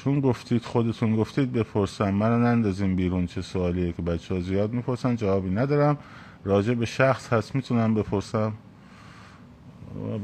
چون 0.03 0.19
گفتید 0.19 0.63
خودتون 0.65 1.15
گفتید 1.15 1.53
بپرسم. 1.53 2.09
منو 2.09 2.39
نندازیم 2.39 2.95
بیرون 2.95 3.25
چه 3.25 3.41
سوالیه 3.41 3.91
که 3.91 4.01
بچه 4.01 4.35
ها 4.35 4.41
زیاد 4.41 4.73
می‌پرسن؟ 4.73 5.15
جوابی 5.15 5.49
ندارم. 5.49 5.97
راجع 6.45 6.73
به 6.73 6.85
شخص 6.85 7.33
هست 7.33 7.55
می‌تونم 7.55 7.95
بپرسم؟ 7.95 8.53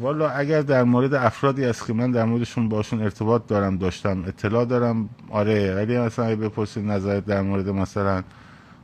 والا 0.02 0.30
اگر 0.30 0.62
در 0.62 0.84
مورد 0.84 1.14
افرادی 1.14 1.66
است 1.66 1.88
که 1.88 1.94
من 1.94 2.12
در 2.12 2.26
موردشون 2.26 2.70
باشون 2.70 3.02
ارتباط 3.02 3.48
دارم 3.48 3.78
داشتم 3.78 4.24
اطلاع 4.28 4.66
دارم 4.66 5.10
آره 5.30 5.76
ولی 5.76 5.98
مثلا 5.98 6.26
اگه 6.26 6.36
بپرسید 6.36 6.86
نظرت 6.86 7.26
در 7.26 7.42
مورد 7.42 7.70
مثلا 7.70 8.24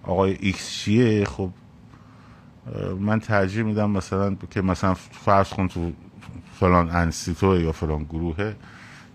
آقای 0.03 0.37
ایکس 0.39 0.71
چیه 0.71 1.25
خب 1.25 1.49
من 2.99 3.19
ترجیح 3.19 3.63
میدم 3.63 3.89
مثلا 3.89 4.35
که 4.49 4.61
مثلا 4.61 4.93
فرض 4.93 5.49
کن 5.49 5.67
تو 5.67 5.91
فلان 6.59 6.89
انسیتو 6.89 7.61
یا 7.61 7.71
فلان 7.71 8.03
گروهه 8.03 8.55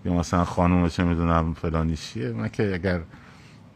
یا 0.05 0.13
مثلا 0.13 0.45
خانوم 0.45 0.87
چه 0.87 1.03
می‌دونم 1.03 1.53
فلانی 1.53 1.95
چیه 1.95 2.31
من 2.31 2.49
که 2.49 2.73
اگر 2.73 3.01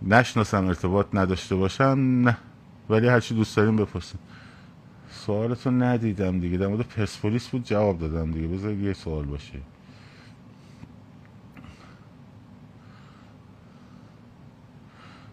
نشناسم 0.02 0.68
ارتباط 0.68 1.06
نداشته 1.14 1.56
باشم 1.56 2.22
نه. 2.24 2.38
ولی 2.90 3.08
هرچی 3.08 3.36
دوست 3.36 3.58
داریم 3.58 3.76
بپرسیم. 3.76 4.20
سوالتون 5.26 5.84
ندیدم 5.84 6.40
دیگه. 6.40 6.58
در 6.58 6.68
مورد 6.68 6.82
پرسپولیس 6.82 7.48
بود 7.48 7.64
جواب 7.64 7.98
دادم 8.00 8.32
دیگه. 8.32 8.48
بذار 8.48 8.74
یه 8.74 8.94
سوال 8.94 9.26
باشه. 9.26 9.60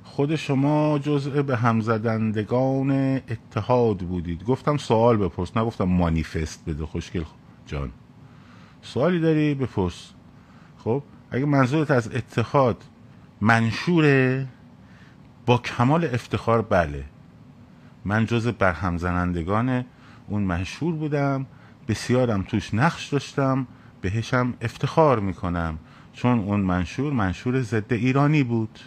خود 0.05 0.37
شما 0.37 0.99
جزء 0.99 1.43
به 1.43 1.57
هم 1.57 1.81
زدندگان 1.81 2.91
اتحاد 3.17 3.99
بودید. 3.99 4.45
گفتم 4.45 4.77
سوال 4.77 5.17
بپرس 5.17 5.57
نگفتم 5.57 5.85
مانیفست 5.85 6.65
بده. 6.67 6.87
خوشگل 6.87 7.25
جان. 7.67 7.91
سوالی 8.83 9.21
داری؟ 9.21 9.55
بپرس. 9.55 10.13
خب 10.79 11.03
اگه 11.31 11.45
منظورت 11.45 11.91
از 11.91 12.15
اتحاد 12.15 12.85
منشوره 13.41 14.47
با 15.47 15.59
کمال 15.59 16.05
افتخار 16.05 16.63
بله. 16.63 17.05
من 18.05 18.27
جز 18.27 18.47
برهم 18.49 18.97
زنندگان 18.97 19.85
اون 20.29 20.43
مشهور 20.43 20.95
بودم. 20.95 21.47
بسیارم 21.89 22.43
توش 22.43 22.75
نقش 22.75 23.09
داشتم. 23.09 23.67
بهشم 24.01 24.55
افتخار 24.61 25.21
می‌کنم. 25.21 25.79
چون 26.13 26.39
اون 26.39 26.61
منشور 26.61 27.13
منشور 27.13 27.61
ضد 27.61 27.93
ایرانی 27.93 28.43
بود. 28.43 28.79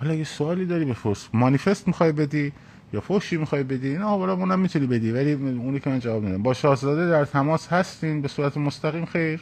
حالا 0.00 0.12
اگه 0.12 0.24
سوالی 0.24 0.66
داری 0.66 0.84
بپرس. 0.84 1.28
مانیفست 1.32 1.86
می‌خوای 1.88 2.12
بدی 2.12 2.52
یا 2.92 3.00
فوشی 3.00 3.36
می‌خوای 3.36 3.62
بدی؟ 3.62 3.98
نه 3.98 4.04
حالا 4.04 4.32
اونم 4.32 4.58
می‌تونی 4.58 4.86
بدی 4.86 5.10
ولی 5.12 5.32
اونی 5.32 5.80
که 5.80 5.90
من 5.90 5.98
جواب 5.98 6.22
میدم. 6.22 6.42
با 6.42 6.54
شاهزاده 6.54 7.10
در 7.10 7.24
تماس 7.24 7.68
هستین. 7.68 8.22
به 8.22 8.28
صورت 8.28 8.56
مستقیم 8.56 9.04
خیر. 9.04 9.40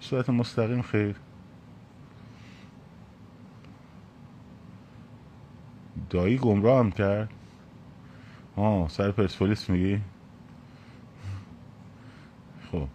صورت 0.00 0.30
مستقیم 0.30 0.82
خیر. 0.82 1.14
دایی 6.10 6.36
گمراه 6.38 6.78
هم 6.78 6.90
کرد. 6.90 7.28
آه 8.56 8.88
سر 8.88 9.10
پرسپولیس 9.10 9.70
میگی؟ 9.70 10.00
خب. 12.72 12.88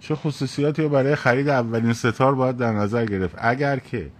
چه 0.00 0.14
خصوصیاتی 0.14 0.82
رو 0.82 0.88
برای 0.88 1.14
خرید 1.14 1.48
اولین 1.48 1.92
ستار 1.92 2.34
باید 2.34 2.56
در 2.56 2.72
نظر 2.72 3.06
گرفت؟ 3.06 3.34
اگر 3.38 3.78
که 3.78 4.10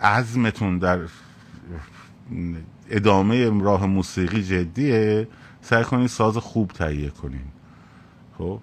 عزمتون 0.00 0.78
در 0.78 0.98
ادامه 2.90 3.62
راه 3.62 3.86
موسیقی 3.86 4.42
جدیه 4.42 5.28
سعی 5.60 5.84
کنید 5.84 6.06
ساز 6.06 6.36
خوب 6.36 6.68
تهیه 6.68 7.10
کنین 7.10 7.44
خب؟ 8.38 8.60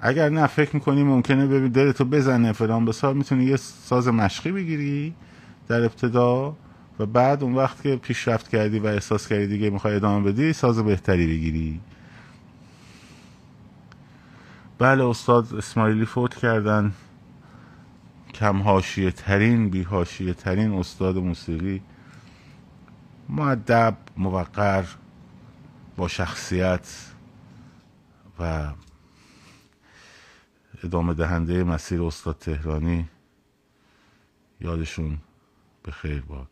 اگر 0.00 0.28
نه 0.28 0.46
فکر 0.46 0.70
می‌کنی 0.74 1.02
ممکنه 1.02 1.46
ببین 1.46 1.72
دلتو 1.72 2.04
بزنه 2.04 2.52
فلان 2.52 2.84
بسار 2.84 3.14
می‌تونی 3.14 3.44
یه 3.44 3.56
ساز 3.56 4.08
مشقی 4.08 4.52
بگیری 4.52 5.14
در 5.68 5.84
ابتدا 5.84 6.56
و 6.98 7.06
بعد 7.06 7.42
اون 7.42 7.54
وقت 7.54 7.82
که 7.82 7.96
پیشرفت 7.96 8.48
کردی 8.48 8.78
و 8.78 8.86
احساس 8.86 9.28
کردی 9.28 9.46
دیگه 9.46 9.70
می‌خوای 9.70 9.94
ادامه 9.94 10.32
بدی 10.32 10.52
ساز 10.52 10.78
بهتری 10.78 11.26
بگیری. 11.26 11.80
بله 14.78 15.04
استاد 15.04 15.54
اسماعیلی 15.54 16.04
فوت 16.04 16.34
کردن. 16.34 16.92
کم 18.34 18.56
هاشیه 18.56 19.10
ترین 19.10 19.68
بی 19.68 19.82
هاشیه 19.82 20.34
ترین 20.34 20.72
استاد 20.72 21.16
موسیقی. 21.16 21.82
معدب 23.28 23.96
موقر 24.16 24.84
با 25.96 26.08
شخصیت 26.08 26.88
و 28.40 28.68
ادامه 30.84 31.14
دهنده 31.14 31.64
مسیر 31.64 32.02
استاد 32.02 32.38
تهرانی. 32.38 33.08
یادشون 34.60 35.18
به 35.82 35.92
خیر 35.92 36.22
باد. 36.22 36.48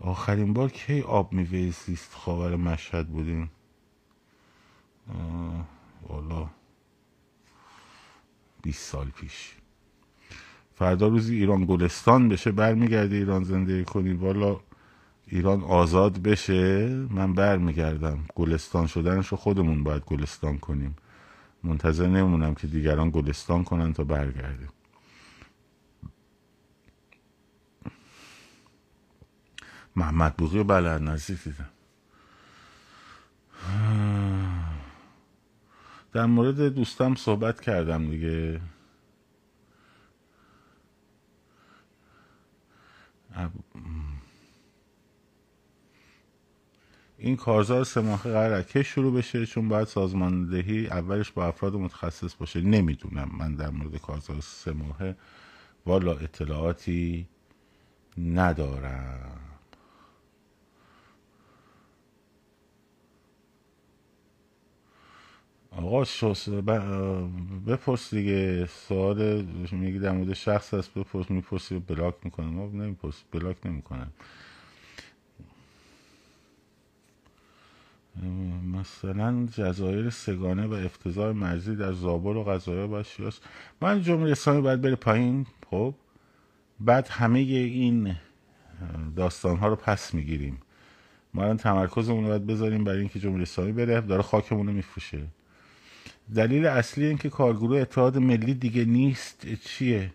آخرین 0.00 0.52
بار 0.52 0.68
کی 0.70 1.00
آب 1.00 1.32
میوه 1.32 1.70
سیست 1.70 2.14
خاور 2.14 2.56
مشهد 2.56 3.08
بودیم. 3.08 3.50
والا 6.08 6.50
20 8.62 8.90
سال 8.92 9.10
پیش. 9.10 9.56
فردا 10.74 11.08
روزی 11.08 11.36
ایران 11.36 11.64
گلستان 11.64 12.28
بشه 12.28 12.52
برمیگردی 12.52 13.16
ایران 13.16 13.44
زندگی 13.44 13.84
کنی. 13.84 14.12
والا 14.12 14.60
ایران 15.26 15.64
آزاد 15.64 16.18
بشه 16.22 16.88
من 16.88 17.34
برمیگردم. 17.34 18.24
گلستان 18.34 18.86
شدنش 18.86 19.28
رو 19.28 19.36
خودمون 19.36 19.84
باید 19.84 20.04
گلستان 20.04 20.58
کنیم. 20.58 20.96
منتظر 21.68 22.08
نمونم 22.08 22.56
که 22.56 22.68
دیگران 22.68 23.10
گلستان 23.10 23.64
کنن 23.64 23.94
تا 23.94 24.04
برگردیم 24.04 24.70
محمد 29.96 30.36
بوغی 30.36 30.64
بله 30.64 30.98
نزدیک 30.98 31.44
دیدم 31.44 31.70
در 36.12 36.26
مورد 36.26 36.60
دوستم 36.68 37.16
صحبت 37.16 37.60
کردم 37.62 38.10
دیگه. 38.10 38.60
این 47.18 47.36
کارزار 47.36 47.84
سه 47.84 48.00
ماهه 48.00 48.32
قرار 48.32 48.82
شروع 48.82 49.12
بشه؟ 49.14 49.46
چون 49.46 49.68
باید 49.68 49.86
سازماندهی 49.86 50.86
اولش 50.86 51.30
با 51.32 51.46
افراد 51.46 51.74
متخصص 51.74 52.34
باشه. 52.34 52.60
نمی‌دونم 52.60 53.30
من 53.38 53.54
در 53.54 53.70
مورد 53.70 53.96
کارزار 53.96 54.40
سه 54.40 54.72
ماهه 54.72 55.16
والا 55.86 56.12
اطلاعاتی 56.12 57.26
ندارم. 58.18 59.40
آقا 65.70 66.04
شوس 66.04 66.48
بپرس 67.68 68.14
دیگه. 68.14 68.66
سوال 68.66 69.42
میگی 69.72 69.98
در 69.98 70.12
مورد 70.12 70.32
شخص 70.32 70.74
هست. 70.74 70.94
بپرس. 70.94 71.30
می‌پرسی. 71.30 71.78
بلاک 71.78 72.14
می‌کنم. 72.24 72.46
ما 72.48 72.66
نمیپرس. 72.66 73.22
بلاک 73.32 73.66
نمی‌کنم. 73.66 74.12
مثلا 78.72 79.46
جزایر 79.52 80.10
سگانه 80.10 80.66
و 80.66 80.72
افتضاح 80.72 81.32
مرزی 81.32 81.76
در 81.76 81.92
زابل 81.92 82.36
و 82.36 82.44
باید 82.88 83.06
شیاس. 83.06 83.40
من 83.80 84.02
جمهوری 84.02 84.32
اسلامی 84.32 84.60
باید 84.60 84.80
بره 84.80 84.94
پایین. 84.94 85.46
خب. 85.70 85.94
بعد 86.80 87.08
همه 87.08 87.38
این 87.38 88.16
داستان 89.16 89.56
ها 89.56 89.68
رو 89.68 89.76
پس 89.76 90.14
می‌گیریم. 90.14 90.58
ما 91.34 91.42
الان 91.42 91.56
تمرکزمون 91.56 92.22
رو 92.22 92.28
باید 92.28 92.46
بذاریم 92.46 92.84
برای 92.84 92.98
اینکه 92.98 93.18
جمهوری 93.18 93.42
اسلامی 93.42 93.72
بره. 93.72 94.00
داره 94.00 94.22
خاکمون 94.22 94.66
رو 94.66 94.72
میفروشه. 94.72 95.22
دلیل 96.34 96.66
اصلی 96.66 97.06
اینکه 97.06 97.30
کارگروه 97.30 97.78
اتحاد 97.78 98.18
ملی 98.18 98.54
دیگه 98.54 98.84
نیست 98.84 99.46
چیه؟ 99.54 100.10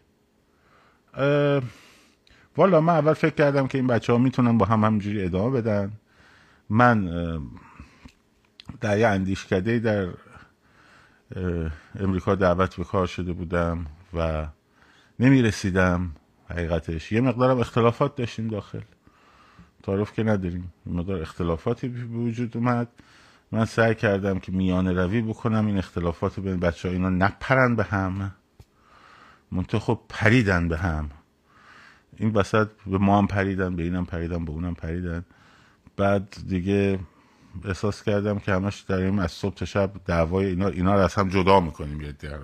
والا 2.57 2.81
من 2.81 2.93
اول 2.93 3.13
فکر 3.13 3.35
کردم 3.35 3.67
که 3.67 3.77
این 3.77 3.87
بچه 3.87 4.13
ها 4.13 4.19
می‌تونن 4.19 4.57
با 4.57 4.65
هم 4.65 4.83
همجوری 4.83 5.23
ادامه 5.23 5.61
بدن. 5.61 5.91
من 6.69 7.09
در 8.83 8.97
یه 8.97 9.07
اندیشکده 9.07 9.79
در 9.79 10.07
امریکا 11.99 12.35
دعوت 12.35 12.75
به 12.75 12.83
کار 12.83 13.07
شده 13.07 13.33
بودم 13.33 13.85
و 14.13 14.47
نمی 15.19 15.41
رسیدم 15.41 16.11
حقیقتش. 16.49 17.11
یه 17.11 17.21
مقدارم 17.21 17.59
اختلافات 17.59 18.15
داشتیم 18.15 18.47
داخل. 18.47 18.81
تعارف 19.83 20.13
که 20.13 20.23
نداریم. 20.23 20.73
مقدار 20.85 21.21
اختلافاتی 21.21 21.87
به 21.87 22.03
وجود 22.03 22.57
اومد. 22.57 22.87
من 23.51 23.65
سعی 23.65 23.95
کردم 23.95 24.39
که 24.39 24.51
میان 24.51 24.87
روی 24.87 25.21
بکنم. 25.21 25.67
این 25.67 25.77
اختلافات 25.77 26.39
بین 26.39 26.59
بچه 26.59 26.87
ها 26.87 26.93
اینا 26.93 27.09
نپرن 27.09 27.75
به 27.75 27.83
هم. 27.83 28.31
منطقه 29.51 29.79
خب 29.79 29.99
پریدن 30.09 30.67
به 30.67 30.77
هم. 30.77 31.09
این 32.17 32.29
وسط 32.29 32.69
به 32.87 32.97
ما 32.97 33.17
هم 33.17 33.27
پریدن 33.27 33.75
به 33.75 33.83
اینم 33.83 34.05
پریدن 34.05 34.45
به 34.45 34.51
اونم 34.51 34.73
پریدن. 34.73 35.25
بعد 35.97 36.37
دیگه 36.47 36.99
احساس 37.65 38.03
کردم 38.03 38.39
که 38.39 38.51
همش 38.51 38.79
داریم 38.79 39.19
از 39.19 39.31
صبح 39.31 39.55
تا 39.55 39.65
شب 39.65 39.91
دعوای 40.05 40.45
اینا 40.45 40.67
اینا 40.67 40.95
رو 40.95 40.99
از 40.99 41.15
هم 41.15 41.29
جدا 41.29 41.59
می‌کنیم 41.59 42.01
یه 42.01 42.11
دیگر 42.11 42.39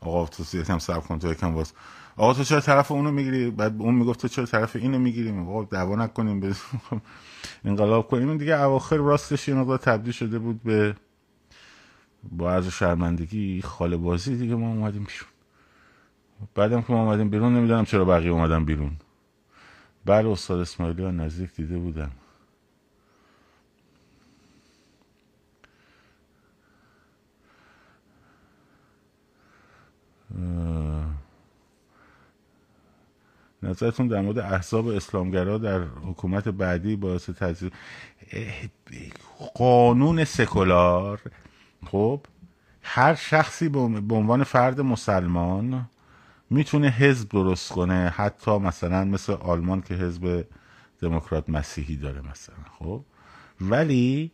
آقا 0.00 0.26
تو 0.26 0.56
یکم 0.56 0.78
سب 0.78 1.00
کن 1.00 1.18
تو 1.18 1.30
یکم 1.30 1.54
باز. 1.54 1.72
آقا 2.16 2.34
تو 2.34 2.44
چرا 2.44 2.60
طرف 2.60 2.92
اونو 2.92 3.10
می‌گیری؟ 3.10 3.50
بعد 3.50 3.74
اون 3.78 3.94
می‌گفت 3.94 4.20
تو 4.20 4.28
چرا 4.28 4.46
طرف 4.46 4.76
اینو 4.76 4.98
می‌گیریم؟ 4.98 5.48
آقا 5.48 5.64
دعوا 5.64 5.96
نکنیم 5.96 6.56
انقلاب 7.64 8.08
کنیم. 8.08 8.28
این 8.28 8.36
دیگه 8.36 8.60
اواخر 8.60 8.96
راستش 8.96 9.48
یه 9.48 9.54
مقدار 9.54 9.78
تبدیل 9.78 10.12
شده 10.12 10.38
بود 10.38 10.62
به 10.62 10.96
با 12.32 12.52
عرض 12.52 12.68
شرمندگی 12.68 13.62
خاله 13.62 13.96
بازی 13.96 14.36
دیگه 14.36 14.54
ما 14.54 14.68
اومدیم 14.68 15.04
بیرون. 15.04 15.28
بعدم 16.54 16.82
که 16.82 16.92
ما 16.92 17.02
اومدیم 17.02 17.30
بیرون 17.30 17.56
نمی‌دونم 17.56 17.84
چرا 17.84 18.04
بقیه 18.04 18.30
اومدم 18.30 18.64
بیرون. 18.64 18.96
بعد 20.04 20.26
استاد 20.26 20.60
اسماعیلی 20.60 21.02
نزدیک 21.02 21.54
دیده 21.54 21.78
بودم 21.78 22.10
نظرتون 33.62 34.08
در 34.08 34.20
مورد 34.20 34.38
احزاب 34.38 34.86
اسلامگرا 34.86 35.58
در 35.58 35.80
حکومت 35.80 36.48
بعدی 36.48 36.96
باعث 36.96 37.30
تضییق 37.30 37.72
قانون 39.54 40.24
سکولار. 40.24 41.20
خب 41.86 42.20
هر 42.82 43.14
شخصی 43.14 43.68
به 43.68 44.14
عنوان 44.14 44.44
فرد 44.44 44.80
مسلمان 44.80 45.88
می‌تونه 46.50 46.88
حزب 46.88 47.28
درست 47.28 47.72
کنه 47.72 48.08
حتی 48.16 48.58
مثلا 48.58 49.04
مثل 49.04 49.32
آلمان 49.32 49.80
که 49.80 49.94
حزب 49.94 50.44
دموکرات 51.00 51.50
مسیحی 51.50 51.96
داره 51.96 52.20
مثلا 52.30 52.56
خب. 52.78 53.04
ولی 53.60 54.30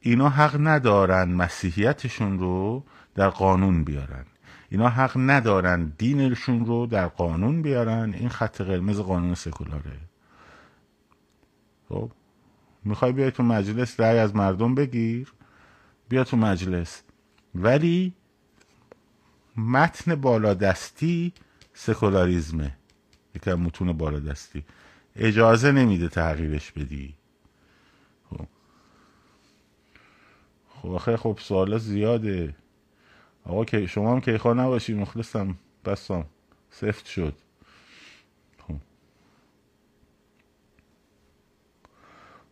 اینا 0.00 0.28
حق 0.28 0.56
ندارن 0.60 1.32
مسیحیتشون 1.32 2.38
رو 2.38 2.84
در 3.14 3.28
قانون 3.28 3.84
بیارن. 3.84 4.24
اینا 4.70 4.88
حق 4.88 5.12
ندارن 5.16 5.92
دینشون 5.98 6.66
رو 6.66 6.86
در 6.86 7.08
قانون 7.08 7.62
بیارن. 7.62 8.14
این 8.14 8.28
خط 8.28 8.60
قرمز 8.60 9.00
قانون 9.00 9.34
سکولاره. 9.34 9.98
خب 11.88 12.10
می‌خوای 12.84 13.12
بیای 13.12 13.30
تو 13.30 13.42
مجلس 13.42 14.00
رأی 14.00 14.18
از 14.18 14.36
مردم 14.36 14.74
بگیر؟ 14.74 15.32
بیا 16.08 16.24
تو 16.24 16.36
مجلس. 16.36 17.02
ولی 17.54 18.14
متن 19.56 20.14
بالادستی 20.14 21.32
سکولاریزمه. 21.74 22.76
یکی 23.34 23.54
متون 23.54 23.92
بالادستی. 23.92 24.64
اجازه 25.16 25.72
نمیده 25.72 26.08
تغییرش 26.08 26.72
بدی. 26.72 27.14
خب. 28.30 28.46
خب 30.68 31.16
خب 31.16 31.38
سوالا 31.42 31.78
زیاده. 31.78 32.54
آقا 33.44 33.64
که 33.64 33.86
شما 33.86 34.12
هم 34.12 34.20
کیخواه 34.20 34.54
نباشی 34.54 34.94
مخلصم. 34.94 35.58
بستم 35.84 36.24
سفت 36.70 37.06
شد. 37.06 37.34
خب. 38.68 38.76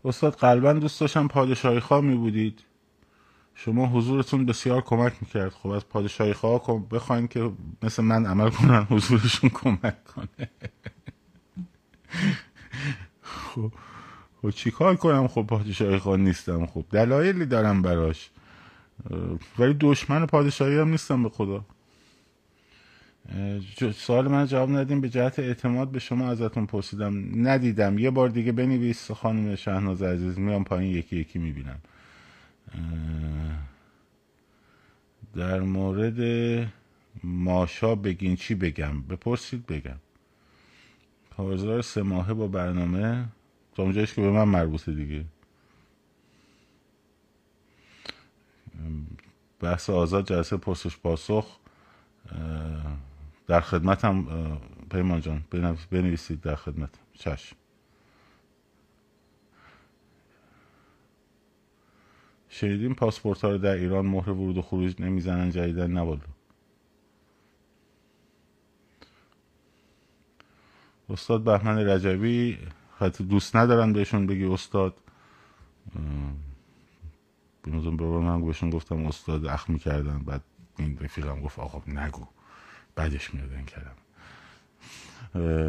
استاد 0.05 0.35
قلبا 0.35 0.73
دوست 0.73 1.01
داشتم 1.01 1.29
پادشاهی 1.29 1.81
خواه 1.81 2.01
می 2.01 2.15
بودید. 2.17 2.65
شما 3.55 3.87
حضورتون 3.87 4.47
بسیار 4.47 4.81
کمک 4.81 5.13
می‌کرد. 5.21 5.53
خب 5.53 5.69
از 5.69 5.89
پادشاهی 5.89 6.33
خواه 6.33 6.89
بخواین 6.91 7.29
که 7.29 7.53
مثل 7.83 8.05
من 8.05 8.27
عمل 8.27 8.51
کنن 8.51 8.87
حضورشون 8.91 9.51
کمک 9.51 10.05
کنه. 10.05 10.51
خب. 13.23 13.73
خب 14.43 14.51
چی 14.51 14.71
کار 14.71 14.97
کنم؟ 14.97 15.29
خب 15.29 15.43
پادشاهی 15.47 15.99
خواه 15.99 16.17
نیستم. 16.17 16.67
خب 16.67 16.85
دلایلی 16.91 17.47
دارم 17.47 17.83
براش. 17.83 18.31
ولی 19.59 19.77
دشمن 19.81 20.27
پادشاهی 20.27 20.79
هم 20.79 20.89
نیستم 20.89 21.23
به 21.23 21.29
خدا. 21.29 21.65
سوال 23.95 24.29
من 24.29 24.47
جواب 24.47 24.71
ندیم 24.71 25.01
به 25.01 25.09
جهت 25.09 25.39
اعتماد 25.39 25.91
به 25.91 25.99
شما 25.99 26.31
ازتون 26.31 26.67
پرسیدم. 26.67 27.49
ندیدم. 27.49 27.99
یه 27.99 28.11
بار 28.11 28.29
دیگه 28.29 28.53
بنویس 28.53 29.11
خانم 29.11 29.55
شهناز 29.55 30.03
عزیز 30.03 30.39
میام 30.39 30.65
پایین 30.65 30.97
یکی 30.97 31.17
یکی 31.17 31.39
می‌بینم. 31.39 31.81
در 35.35 35.61
مورد 35.61 36.21
ماشا 37.25 37.95
بگین 37.95 38.37
چی 38.37 38.55
بگم؟ 38.55 39.03
بپرسید 39.03 39.67
بگم. 39.67 39.99
کارزار 41.37 41.83
سه 41.83 42.03
ماهه 42.03 42.33
با 42.35 42.49
برنامه 42.49 43.25
تا 43.75 43.83
اونجایش 43.83 44.15
که 44.15 44.21
به 44.23 44.31
من 44.31 44.45
مربوطه 44.45 44.93
دیگه. 44.93 45.25
بحث 49.61 49.91
آزاد 49.91 50.27
جلسه 50.27 50.57
پرسش 50.57 50.97
پاسخ 50.97 51.59
در 53.47 53.61
خدمتم 53.61 54.27
پیمان 54.91 55.21
جان 55.21 55.45
بنویسید 55.91 56.41
در 56.41 56.55
خدمتم 56.55 57.01
چشم. 57.13 57.57
شنیدیم 62.49 62.95
پاسپورت 62.95 63.41
ها 63.41 63.51
رو 63.51 63.59
در 63.59 63.75
ایران 63.75 64.07
مهر 64.07 64.31
ورود 64.31 64.59
و 64.59 64.63
خروج 64.63 65.01
نمی‌زنن 65.01 65.51
جدیدن 65.51 65.91
نبالو 65.91 66.21
استاد 71.11 71.45
بهمن 71.45 71.79
رجبی 71.79 72.59
حتی 72.99 73.25
دوست 73.25 73.57
ندارن 73.57 73.93
بهشون 73.93 74.27
بگی 74.27 74.45
استاد. 74.45 74.95
بینوزم 77.71 77.97
برو 77.97 78.21
من 78.21 78.47
بهشون 78.47 78.71
گفتم 78.71 79.07
استاد 79.07 79.47
اخمی 79.47 79.79
کردن 79.79 80.19
بعد 80.19 80.43
این 80.79 80.99
رفیقم 80.99 81.41
گفت 81.41 81.59
آقا 81.59 81.83
نگو. 81.87 82.27
بعدش 82.95 83.35
میاد 83.35 83.53
این 83.53 83.67
کردم 83.67 83.97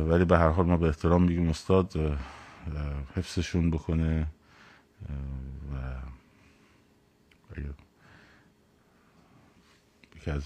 ولی 0.10 0.26
به 0.26 0.38
هر 0.38 0.50
حال 0.50 0.66
ما 0.66 0.78
به 0.78 0.88
احترام 0.88 1.24
میگیم 1.24 1.50
استاد. 1.50 2.20
حفظشون 3.16 3.72
بکنه. 3.72 4.28
و 5.74 6.00
یکی 10.16 10.32
از 10.32 10.44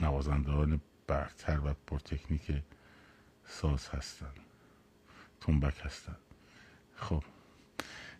نوازندگان 0.00 0.80
برتر 1.06 1.60
و 1.64 1.74
پرتکنیک 1.86 2.62
ساز 3.44 3.88
هستن. 3.88 4.32
تنبک 5.40 5.80
هستن. 5.84 6.16
خب. 6.96 7.22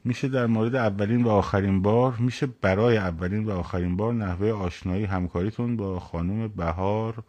میشه 0.07 0.29
در 0.29 0.47
مورد 0.47 0.75
اولین 0.75 1.23
و 1.23 1.29
آخرین 1.29 1.83
بار 1.83 2.16
میشه 2.16 2.47
برای 2.47 2.97
اولین 2.97 3.45
و 3.45 3.51
آخرین 3.51 3.97
بار 3.97 4.14
نحوه 4.14 4.51
آشنایی 4.51 5.05
همکاریتون 5.05 5.77
با 5.77 6.01
خانم 6.01 6.49
بهار 6.49 7.23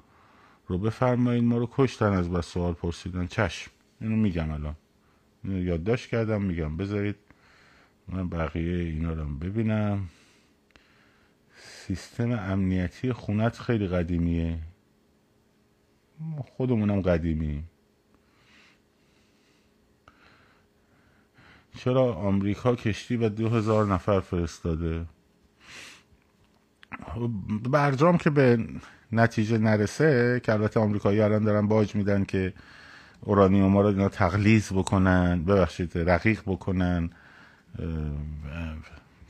رو 0.68 0.78
بفرمایید. 0.78 1.44
ما 1.44 1.58
رو 1.58 1.70
کشتن 1.72 2.14
از 2.14 2.30
بس 2.30 2.46
سوال 2.46 2.74
پرسیدن. 2.74 3.28
چشم. 3.28 3.72
اینو 4.02 4.16
میگم 4.16 4.52
الان. 4.52 4.76
اینو 5.44 5.64
یادداشت 5.64 6.10
کردم. 6.10 6.42
میگم 6.42 6.78
بذارید. 6.78 7.16
من 8.08 8.30
بقیه 8.30 8.84
اینا 8.84 9.14
رو 9.14 9.26
ببینم. 9.26 10.10
سیستم 11.56 12.32
امنیتی 12.32 13.14
خونت 13.14 13.60
خیلی 13.60 13.88
قدیمیه. 13.88 14.60
خودمونم 16.58 17.02
قدیمی 17.02 17.64
چرا 21.78 22.14
آمریکا 22.14 22.76
کشتی 22.76 23.18
و 23.18 23.30
دو 23.30 23.50
هزار 23.50 23.86
نفر 23.86 24.20
فرستاده؟ 24.20 25.06
برجام 27.72 28.18
که 28.18 28.30
به 28.30 28.68
نتیجه 29.12 29.58
نرسه 29.58 30.42
که 30.44 30.54
البته 30.54 30.80
آمریکایی 30.80 31.22
الان 31.22 31.44
دارن 31.44 31.68
باج 31.68 31.96
میدن 31.96 32.24
که 32.24 32.54
اورانیوم 33.22 33.74
ها 33.74 33.82
رو 33.82 33.88
اینا 33.88 34.10
تغلیظ 34.10 34.74
بکنن 34.74 35.44
ببخشید 35.44 35.92
رقیق 35.96 36.42
بکنن 36.46 37.10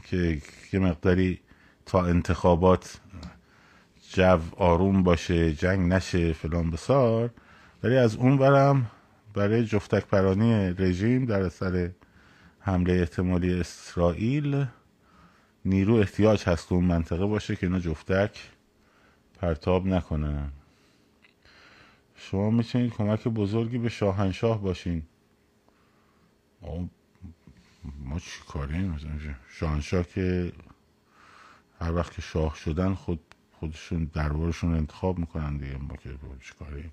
که 0.03 0.41
یه 0.73 0.79
مقداری 0.79 1.39
تا 1.86 2.05
انتخابات 2.05 2.99
جو 4.13 4.39
آروم 4.57 5.03
باشه 5.03 5.53
جنگ 5.53 5.93
نشه 5.93 6.33
فلان 6.33 6.71
بسار. 6.71 7.29
ولی 7.83 7.97
از 7.97 8.15
اون 8.15 8.38
برم 8.38 8.91
برای 9.33 9.65
جفتک 9.65 10.05
پرانی 10.05 10.53
رژیم 10.53 11.25
در 11.25 11.41
اثر 11.41 11.89
حمله 12.67 12.93
احتمالی 12.93 13.60
اسرائیل 13.60 14.65
نیرو 15.65 15.95
احتیاج 15.95 16.43
هست 16.43 16.71
اون 16.71 16.84
منطقه 16.84 17.25
باشه 17.25 17.56
که 17.56 17.65
اینا 17.65 17.80
جفتک 17.80 18.39
پرتاب 19.39 19.86
نکنن. 19.88 20.51
شما 22.15 22.49
می‌تونید 22.49 22.93
کمک 22.93 23.27
بزرگی 23.27 23.77
به 23.77 23.89
شاهنشاه 23.89 24.62
باشین. 24.62 25.03
ما 27.99 28.19
چی 28.19 28.41
کاریم؟ 28.47 28.97
شاهنشاه 29.49 30.03
که 30.03 30.51
هر 31.80 31.95
وقت 31.95 32.13
که 32.13 32.21
شاه 32.21 32.56
شدن 32.56 32.93
خود 32.93 33.19
خودشون 33.60 34.12
دربارشون 34.13 34.73
انتخاب 34.73 35.19
می‌کنن 35.19 35.58
دیگه 35.58 35.77
ما 35.77 35.95
که 35.95 36.10
چی 36.41 36.53
کاریم؟ 36.60 36.91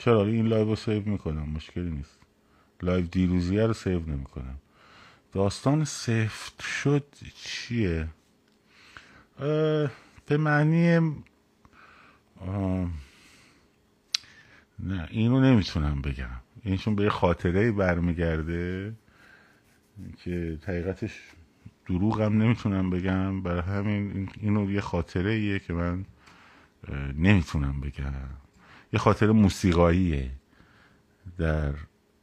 چرا؟ 0.00 0.24
این 0.24 0.46
live 0.46 0.68
رو 0.68 0.76
save 0.76 1.08
می‌کنم 1.08 1.48
مشکلی 1.50 1.90
نیست. 1.90 2.18
live 2.82 3.06
دیروزیه 3.06 3.66
رو 3.66 3.72
save 3.72 4.00
نمی‌کنم. 4.06 4.58
داستان 5.32 5.84
سفت 5.84 6.62
شد 6.62 7.04
چیه؟ 7.34 8.08
به 10.26 10.36
معنی 10.38 10.98
نه 14.78 15.08
اینو 15.10 15.40
نمی‌تونم 15.40 16.02
بگم. 16.02 16.40
اینشون 16.62 16.94
به 16.94 17.02
یه 17.02 17.10
خاطره 17.10 17.72
برمیگرده 17.72 18.92
که 20.24 20.58
حقیقتش 20.62 21.20
دروغم 21.86 22.42
نمی‌تونم 22.42 22.90
بگم. 22.90 23.42
برای 23.42 23.62
همین 23.62 24.30
اینو 24.40 24.70
یه 24.70 24.80
خاطره 24.80 25.30
ایه 25.30 25.58
که 25.58 25.72
من 25.72 26.04
نمی‌تونم 27.16 27.80
بگم. 27.80 28.12
یه 28.92 28.98
خاطره 28.98 29.32
موسیقاییه. 29.32 30.30
در 31.38 31.74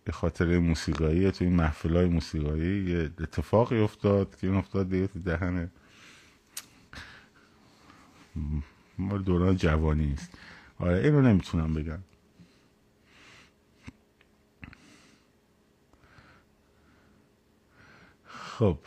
یه 0.08 0.14
خاطره 0.14 0.60
موسیقایی 0.60 1.32
تو 1.32 1.44
این 1.44 1.56
محفل 1.56 1.96
های 1.96 2.06
موسیقایی 2.06 2.84
یه 2.84 2.98
اتفاقی 2.98 3.80
افتاد 3.80 4.36
که 4.36 4.48
این 4.48 4.56
افتاد 4.56 4.90
دیگه 4.90 5.08
تو 5.08 5.20
دهن 5.20 5.72
مال 8.98 9.24
دوران 9.24 9.56
جوانی 9.56 10.14
است 10.14 10.30
آره 10.80 10.98
اینو 10.98 11.22
نمی‌تونم 11.22 11.74
بگم. 11.74 12.00
خب. 18.26 18.78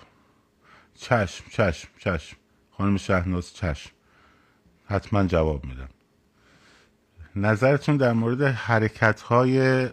چشم 0.94 1.44
چشم 1.50 1.88
چشم. 1.98 2.36
خانم 2.70 2.96
شهناز 2.96 3.54
چشم. 3.54 3.90
حتما 4.86 5.26
جواب 5.26 5.64
میدم. 5.66 5.88
نظرتون 7.36 7.96
در 7.96 8.12
مورد 8.12 8.42
حرکت 8.42 9.20
های 9.20 9.88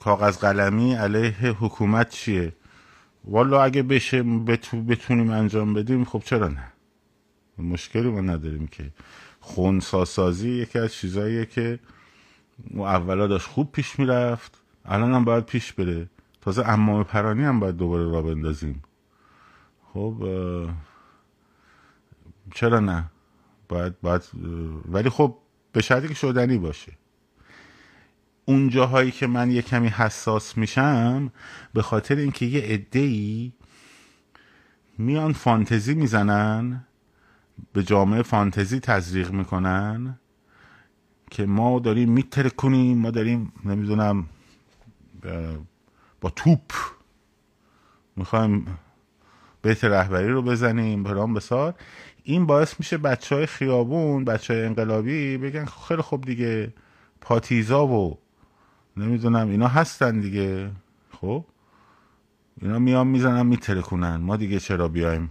کاغذ 0.00 0.38
قلمی 0.38 0.94
علیه 0.94 1.50
حکومت 1.50 2.08
چیه؟ 2.08 2.52
والا 3.24 3.62
اگه 3.62 3.82
بشه 3.82 4.22
بتونیم 4.88 5.30
انجام 5.30 5.74
بدیم 5.74 6.04
خب 6.04 6.22
چرا 6.24 6.48
نه؟ 6.48 6.72
مشکلی 7.58 8.10
ما 8.10 8.20
نداریم 8.20 8.66
که. 8.66 8.90
خونساسازی 9.40 10.50
یکی 10.50 10.78
از 10.78 10.92
چیزاییه 10.92 11.46
که 11.46 11.78
اولا 12.74 13.26
داشت 13.26 13.46
خوب 13.46 13.72
پیش 13.72 13.98
می‌رفت 13.98 14.62
الان 14.84 15.14
هم 15.14 15.24
باید 15.24 15.44
پیش 15.44 15.72
بره. 15.72 16.08
تازه 16.40 16.68
امام 16.68 17.04
پرانی 17.04 17.44
هم 17.44 17.60
باید 17.60 17.76
دوباره 17.76 18.10
را 18.10 18.22
بندازیم. 18.22 18.82
خب 19.92 20.14
چرا 22.54 22.80
نه؟ 22.80 23.10
باید 23.72 24.00
باید 24.00 24.22
ولی 24.88 25.08
خب 25.08 25.38
به 25.72 25.82
شرطی 25.82 26.08
که 26.08 26.14
شدنی 26.14 26.58
باشه. 26.58 26.92
اون 28.44 28.68
جاهایی 28.68 29.10
که 29.10 29.26
من 29.26 29.50
یه 29.50 29.62
کمی 29.62 29.88
حساس 29.88 30.58
میشم 30.58 31.32
به 31.74 31.82
خاطر 31.82 32.16
اینکه 32.16 32.46
یه 32.46 32.62
عده 32.62 33.52
میان 34.98 35.32
فانتزی 35.32 35.94
می‌زنن 35.94 36.84
به 37.72 37.82
جامعه 37.82 38.22
فانتزی 38.22 38.80
تزریق 38.80 39.30
می‌کنن 39.30 40.18
که 41.30 41.46
ما 41.46 41.78
داریم 41.78 42.12
میترکونیم 42.12 42.98
ما 42.98 43.10
داریم 43.10 43.52
نمی‌دونم 43.64 44.26
با 46.20 46.30
توپ 46.30 46.72
می‌خوایم 48.16 48.78
بیت 49.62 49.84
رهبری 49.84 50.28
رو 50.28 50.42
بزنیم 50.42 51.02
برام 51.02 51.34
بسار. 51.34 51.74
این 52.22 52.46
باعث 52.46 52.74
میشه 52.78 52.98
بچه 52.98 53.34
های 53.34 53.46
خیابون 53.46 54.24
بچه 54.24 54.54
های 54.54 54.64
انقلابی 54.64 55.36
بگن 55.38 55.64
خیلی 55.64 56.02
خوب 56.02 56.24
دیگه 56.24 56.74
پاتیزا 57.20 57.86
و 57.86 58.18
نمی‌دونم 58.96 59.50
اینا 59.50 59.68
هستن 59.68 60.20
دیگه. 60.20 60.70
خب؟ 61.20 61.44
اینا 62.60 62.78
میان 62.78 63.06
می‌زنن 63.06 63.46
میترکونن. 63.46 64.16
ما 64.16 64.36
دیگه 64.36 64.60
چرا 64.60 64.88
بیایم؟ 64.88 65.30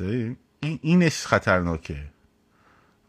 این 0.00 0.78
اینش 0.82 1.26
خطرناکه. 1.26 2.04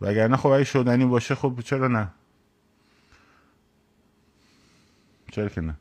وگرنه 0.02 0.38
خب 0.38 0.50
اگه 0.50 0.64
شدنی 0.64 1.06
باشه 1.06 1.36
خب 1.36 1.60
چرا 1.66 1.88
نه؟ 1.88 2.12
چرا 5.32 5.50
که 5.50 5.62
نه؟ 5.62 5.78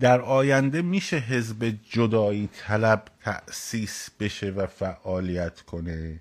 در 0.00 0.20
آینده 0.20 0.82
میشه 0.82 1.16
حزب 1.16 1.74
جدایی 1.90 2.48
طلب 2.58 3.04
تأسیس 3.20 4.10
بشه 4.20 4.50
و 4.50 4.66
فعالیت 4.66 5.60
کنه؟ 5.60 6.20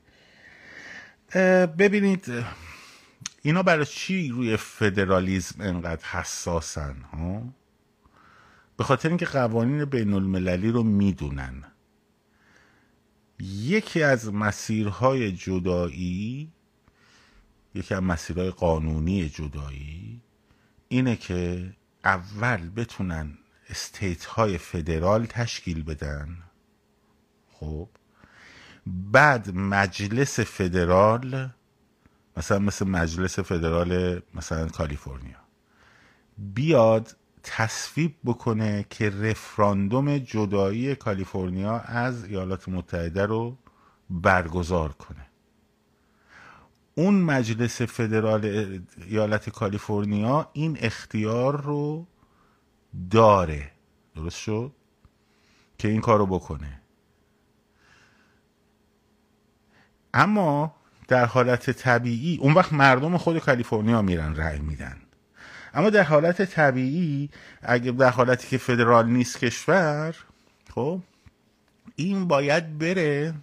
ببینید 1.77 2.25
اینا 3.41 3.63
برای 3.63 3.85
چی 3.85 4.29
روی 4.29 4.57
فدرالیزم 4.57 5.61
انقدر 5.61 6.05
حساسن 6.05 7.01
ها؟ 7.01 7.43
به 8.77 8.83
خاطر 8.83 9.09
اینکه 9.09 9.25
قوانین 9.25 9.85
بین 9.85 10.13
المللی 10.13 10.71
رو 10.71 10.83
می‌دونن. 10.83 11.63
یکی 13.39 14.03
از 14.03 14.33
مسیرهای 14.33 15.31
جدایی 15.31 16.51
یکی 17.75 17.93
از 17.93 18.03
مسیرهای 18.03 18.49
قانونی 18.49 19.29
جدایی 19.29 20.21
اینه 20.87 21.15
که 21.15 21.69
اول 22.03 22.69
بتونن 22.75 23.37
استیت 23.69 24.25
های 24.25 24.57
فدرال 24.57 25.25
تشکیل 25.25 25.83
بدن. 25.83 26.37
خب. 27.51 27.89
بعد 28.85 29.55
مجلس 29.55 30.39
فدرال 30.39 31.49
مثلا 32.37 32.59
مثل 32.59 32.87
مجلس 32.87 33.39
فدرال 33.39 34.21
مثلا 34.33 34.67
کالیفرنیا 34.67 35.37
بیاد 36.37 37.15
تصویب 37.43 38.15
بکنه 38.25 38.85
که 38.89 39.09
رفراندوم 39.09 40.17
جدایی 40.17 40.95
کالیفرنیا 40.95 41.79
از 41.79 42.25
ایالات 42.25 42.69
متحده 42.69 43.25
رو 43.25 43.57
برگزار 44.09 44.91
کنه. 44.91 45.25
اون 46.95 47.13
مجلس 47.13 47.81
فدرال 47.81 48.45
ایالت 49.07 49.49
کالیفرنیا 49.49 50.49
این 50.53 50.77
اختیار 50.81 51.61
رو 51.61 52.07
داره. 53.11 53.71
درست 54.15 54.37
شد؟ 54.37 54.71
که 55.77 55.87
این 55.87 56.01
کار 56.01 56.19
رو 56.19 56.25
بکنه. 56.25 56.81
اما 60.13 60.75
در 61.07 61.25
حالت 61.25 61.71
طبیعی 61.71 62.37
اون 62.37 62.53
وقت 62.53 62.73
مردم 62.73 63.17
خود 63.17 63.39
کالیفرنیا 63.39 64.01
میرن 64.01 64.35
رأی 64.35 64.59
میدن. 64.59 64.97
اما 65.73 65.89
در 65.89 66.03
حالت 66.03 66.41
طبیعی 66.41 67.29
اگه 67.61 67.91
در 67.91 68.09
حالتی 68.09 68.47
که 68.47 68.57
فدرال 68.57 69.09
نیست 69.09 69.39
کشور 69.39 70.15
خب 70.75 71.01
این 71.95 72.27
باید 72.27 72.77
بره 72.77 73.33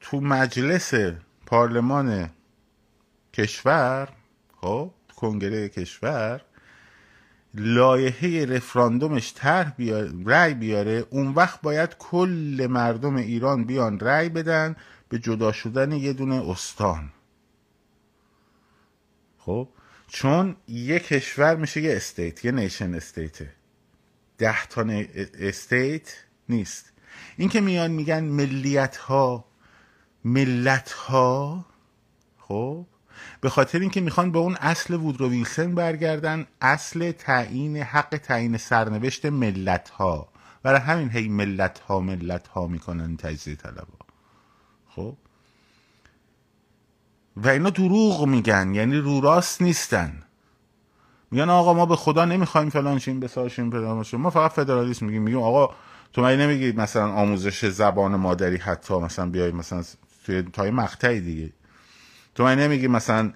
تو 0.00 0.20
مجلس 0.20 0.94
پارلمان 1.46 2.30
کشور 3.34 4.08
خب 4.60 4.90
کنگره 5.16 5.68
کشور 5.68 6.40
لایحه 7.54 8.46
رفراندومش 8.46 9.32
طرح 9.36 9.70
بیاره 9.70 10.12
رأی 10.26 10.54
بیاره 10.54 11.06
اون 11.10 11.28
وقت 11.28 11.60
باید 11.62 11.96
کل 11.98 12.66
مردم 12.70 13.16
ایران 13.16 13.64
بیان 13.64 14.00
رأی 14.00 14.28
بدن 14.28 14.76
به 15.08 15.18
جدا 15.18 15.52
شدن 15.52 15.92
یه 15.92 16.12
دونه 16.12 16.50
استان. 16.50 17.10
خب؟ 19.38 19.68
چون 20.08 20.56
یه 20.68 20.98
کشور 20.98 21.56
میشه 21.56 21.80
یه 21.80 21.96
استیت 21.96 22.44
یه 22.44 22.52
نیشن 22.52 22.94
استیته 22.94 23.52
ده 24.38 24.66
تا 24.66 24.84
استیت 25.38 26.16
نیست. 26.48 26.92
این 27.36 27.48
که 27.48 27.60
میان 27.60 27.90
میگن 27.90 28.24
ملیت 28.24 28.96
ها 28.96 29.44
ملت 30.24 30.90
ها 30.90 31.66
خب؟ 32.38 32.86
به 33.40 33.50
خاطر 33.50 33.78
اینکه 33.78 34.00
می‌خوان 34.00 34.32
به 34.32 34.38
اون 34.38 34.56
اصل 34.60 34.94
وودرو 34.94 35.28
ویلسن 35.28 35.74
برگردن 35.74 36.46
اصل 36.60 37.12
تعیین 37.12 37.76
حق 37.76 38.20
تعیین 38.22 38.56
سرنوشت 38.56 39.26
ملت 39.26 39.88
ها 39.88 40.28
برای 40.62 40.80
همین 40.80 41.10
هی 41.10 41.28
ملت 41.28 41.78
ها 41.78 42.00
ملت 42.00 42.48
ها 42.48 42.66
می‌کنن 42.66 43.16
تجزیه 43.16 43.54
طلبا. 43.54 43.98
خب؟ 44.88 45.16
و 47.36 47.48
اینا 47.48 47.70
دروغ 47.70 48.26
میگن 48.26 48.74
یعنی 48.74 48.96
رو 48.96 49.20
راست 49.20 49.62
نیستن. 49.62 50.22
میگن 51.30 51.50
آقا 51.50 51.74
ما 51.74 51.86
به 51.86 51.96
خدا 51.96 52.24
نمی‌خوایم 52.24 52.68
فلان 52.68 52.98
شیم 52.98 53.20
بساشیم 53.20 53.70
فلان 53.70 54.04
ما 54.12 54.30
فقط 54.30 54.50
فدرالیسم 54.50 55.06
میگیم. 55.06 55.22
میگیم 55.22 55.42
آقا 55.42 55.74
تو 56.12 56.22
مگه 56.22 56.36
نمیگی 56.36 56.72
مثلا 56.72 57.12
آموزش 57.12 57.66
زبان 57.66 58.16
مادری 58.16 58.56
حتی 58.56 58.94
مثلا 58.94 59.26
بیای 59.26 59.52
مثلا 59.52 59.82
توی 60.26 60.42
تای 60.42 60.70
مقطعی 60.70 61.20
دیگه. 61.20 61.52
تو 62.34 62.46
مگه 62.46 62.54
نمیگی 62.54 62.88
مثلا 62.88 63.32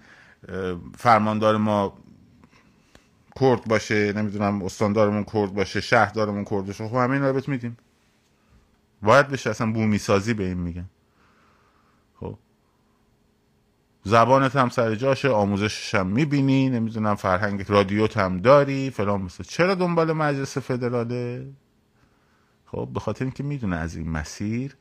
فرماندار 0.98 1.56
ما 1.56 1.98
کرد 3.40 3.64
باشه 3.64 4.12
نمی‌دونم 4.12 4.62
استاندارمون 4.62 5.24
کرد 5.24 5.54
باشه 5.54 5.80
شهردارمون 5.80 6.44
کرد 6.44 6.66
باشه 6.66 6.88
خب 6.88 6.94
همین 6.94 7.22
رو 7.22 7.32
بهت 7.32 7.48
میدیم. 7.48 7.76
باید 9.02 9.28
بشه 9.28 9.50
اصلا 9.50 9.72
بومی 9.72 9.98
سازی 9.98 10.34
به 10.34 10.44
این 10.44 10.58
میگن. 10.58 10.90
خب. 12.20 12.38
زبانت 14.04 14.56
هم 14.56 14.68
سر 14.68 14.94
جاشه 14.94 15.28
آموزشش 15.28 15.94
هم 15.94 16.06
می‌بینی 16.06 16.68
نمی‌دونم 16.68 17.14
فرهنگ 17.14 17.64
رادیوت 17.68 18.16
هم 18.16 18.38
داری 18.38 18.90
فلان 18.90 19.22
مثلا. 19.22 19.44
چرا 19.48 19.74
دنبال 19.74 20.12
مجلس 20.12 20.58
فدراله؟ 20.58 21.52
خب 22.66 22.88
به 22.94 23.00
خاطر 23.00 23.24
اینکه 23.24 23.42
می‌دونه 23.42 23.76
از 23.76 23.96
این 23.96 24.10
مسیر 24.10 24.76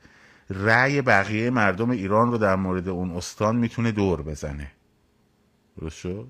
رأی 0.50 1.02
بقیه 1.02 1.50
مردم 1.50 1.90
ایران 1.90 2.30
رو 2.30 2.38
در 2.38 2.56
مورد 2.56 2.88
اون 2.88 3.10
استان 3.10 3.56
می‌تونه 3.56 3.92
دور 3.92 4.22
بزنه. 4.22 4.70
درست 5.80 5.96
شد؟ 5.96 6.28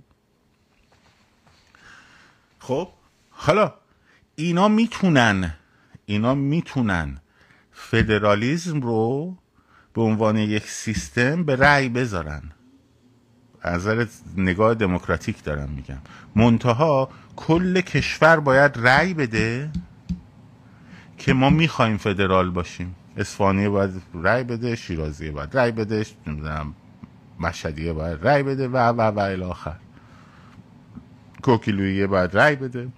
خب 2.59 2.89
حالا 3.31 3.75
اینا 4.35 4.69
می‌تونن 4.69 5.55
اینا 6.07 6.35
می‌تونن 6.35 7.21
فدرالیزم 7.73 8.81
رو 8.81 9.37
به 9.95 10.03
عنوان 10.03 10.37
یک 10.37 10.71
سیستم 10.71 11.45
به 11.45 11.57
رأی 11.57 11.89
بذارن. 11.89 12.43
از 13.63 13.89
نگاه 14.37 14.75
دموکراتیک 14.75 15.45
دارم 15.45 15.69
میگم. 15.69 15.99
منتها 16.37 17.11
کل 17.37 17.81
کشور 17.81 18.41
باید 18.41 18.73
رأی 18.79 19.15
بده 19.15 19.71
که 21.19 21.33
ما 21.33 21.51
می‌خوایم 21.51 21.97
فدرال 21.97 22.51
باشیم. 22.51 22.95
اصفهانی 23.19 23.69
باید 23.69 24.03
رأی 24.15 24.45
بده 24.45 24.77
شیرازی 24.77 25.31
باید 25.31 25.57
رأی 25.57 25.73
بده 25.73 26.07
نمی‌دونم 26.27 26.75
مشهدیه 27.41 27.93
باید 27.93 28.27
رأی 28.27 28.43
بده 28.43 28.69
و 28.69 28.77
و 28.77 29.01
و 29.01 29.19
الاخر 29.19 29.77
کوکیلویه 31.43 32.07
باید 32.07 32.37
رأی 32.37 32.57
بده. 32.57 32.89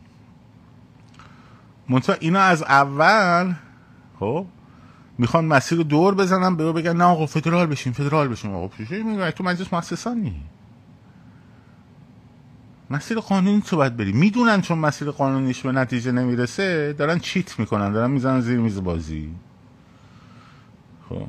منتها 1.88 2.16
اینا 2.20 2.40
از 2.40 2.62
اول 2.62 3.54
خب 4.20 4.46
می‌خوان 5.18 5.44
مسیر 5.44 5.78
رو 5.78 5.84
دور 5.84 6.14
بزنن 6.14 6.56
به 6.56 6.72
بگن 6.72 6.96
نه 6.96 7.04
آقا 7.04 7.26
فدرال 7.26 7.66
بشیم 7.66 7.92
فدرال 7.92 8.28
بشیم 8.28 8.54
آقا 8.54 8.70
میگه؟ 8.78 9.30
تو 9.30 9.44
مجلس 9.44 9.72
مؤسسانی 9.72 10.42
مسیر 12.90 13.18
قانونی 13.20 13.60
تو 13.60 13.76
باید 13.76 13.96
بری. 13.96 14.12
می‌دونن 14.12 14.60
چون 14.60 14.78
مسیر 14.78 15.10
قانونیش 15.10 15.62
به 15.62 15.72
نتیجه 15.72 16.12
نمی‌رسه 16.12 16.92
دارن 16.92 17.18
چیت 17.18 17.58
می‌کنن 17.58 17.92
دارن 17.92 18.10
می‌زنن 18.10 18.40
زیر 18.40 18.58
میز 18.58 18.82
بازی. 18.82 19.34
خب. 21.10 21.26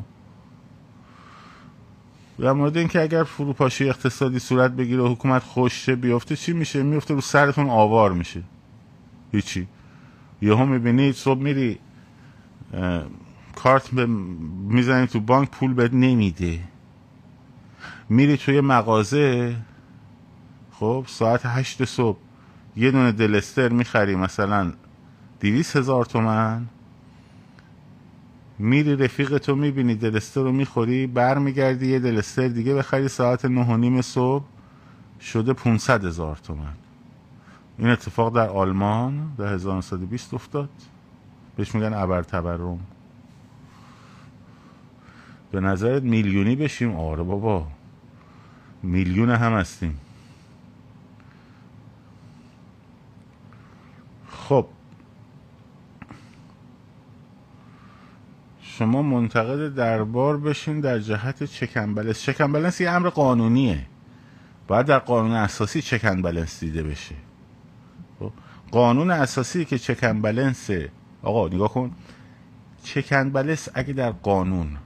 در 2.39 2.51
مورد 2.51 2.77
اینکه 2.77 3.01
اگر 3.01 3.23
فروپاشی 3.23 3.89
اقتصادی 3.89 4.39
صورت 4.39 4.71
بگیره 4.71 5.03
حکومت 5.03 5.43
خوشه 5.43 5.95
بیفته 5.95 6.35
چی 6.35 6.53
میشه؟ 6.53 6.83
میفته 6.83 7.13
رو 7.13 7.21
سرتون 7.21 7.69
آوار 7.69 8.11
میشه. 8.11 8.43
هیچی. 9.31 9.67
یهو 10.41 10.65
می‌بینی 10.65 11.11
صبح 11.11 11.39
میری 11.39 11.79
کارت 13.55 13.93
می‌زنی 13.93 15.07
تو 15.07 15.19
بانک 15.19 15.49
پول 15.49 15.73
بهت 15.73 15.93
نمیده. 15.93 16.59
میری 18.09 18.37
توی 18.37 18.61
مغازه 18.61 19.55
خب 20.71 21.05
ساعت 21.07 21.41
هشت 21.45 21.85
صبح 21.85 22.17
یه 22.75 22.91
دونه 22.91 23.11
دلستر 23.11 23.69
می‌خری 23.69 24.15
مثلا 24.15 24.73
دیویس 25.39 25.75
هزار 25.75 26.05
تومن. 26.05 26.67
میری 28.61 28.95
رفیق 28.95 29.37
تو 29.37 29.55
می‌بینی 29.55 29.95
دلستر 29.95 30.41
رو 30.41 30.51
می‌خوری 30.51 31.07
برمیگردی 31.07 31.87
یه 31.87 31.99
دلستر 31.99 32.47
دیگه 32.47 32.73
بخری 32.73 33.07
ساعت 33.07 33.45
نه 33.45 33.65
و 33.65 33.77
نیم 33.77 34.01
صبح 34.01 34.45
شده 35.21 35.53
500 35.53 36.05
هزار 36.05 36.35
تومن. 36.35 36.73
این 37.77 37.89
اتفاق 37.89 38.35
در 38.35 38.49
آلمان 38.49 39.31
در 39.37 39.53
1920 39.53 40.33
افتاد. 40.33 40.69
بهش 41.55 41.75
میگن 41.75 41.93
ابر 41.93 42.23
تبرم 42.23 42.79
به 45.51 45.59
نظرت 45.59 46.03
میلیونی 46.03 46.55
بشیم؟ 46.55 46.95
آره 46.95 47.23
بابا. 47.23 47.67
میلیون 48.83 49.29
هم 49.29 49.53
هستیم. 49.53 49.99
خب 54.29 54.65
شما 58.81 59.01
منتقد 59.01 59.75
دربار 59.75 60.37
بشین 60.37 60.79
در 60.79 60.99
جهت 60.99 61.43
چکن 61.43 61.93
بلنس. 61.93 62.81
یه 62.81 62.89
امر 62.89 63.09
قانونیه. 63.09 63.85
باید 64.67 64.85
در 64.85 64.99
قانون 64.99 65.31
اساسی 65.31 65.81
چکن 65.81 66.21
بلنس 66.21 66.59
دیده 66.59 66.83
بشه. 66.83 67.15
خب، 68.19 68.31
قانون 68.71 69.11
اساسی 69.11 69.65
که 69.65 69.77
چکن 69.77 70.21
بلنس 70.21 70.69
آقا 71.23 71.47
نگاه 71.47 71.73
کن. 71.73 71.91
چکن 72.83 73.29
بلنس 73.29 73.69
اگه 73.73 73.93
در 73.93 74.11
قانون 74.11 74.77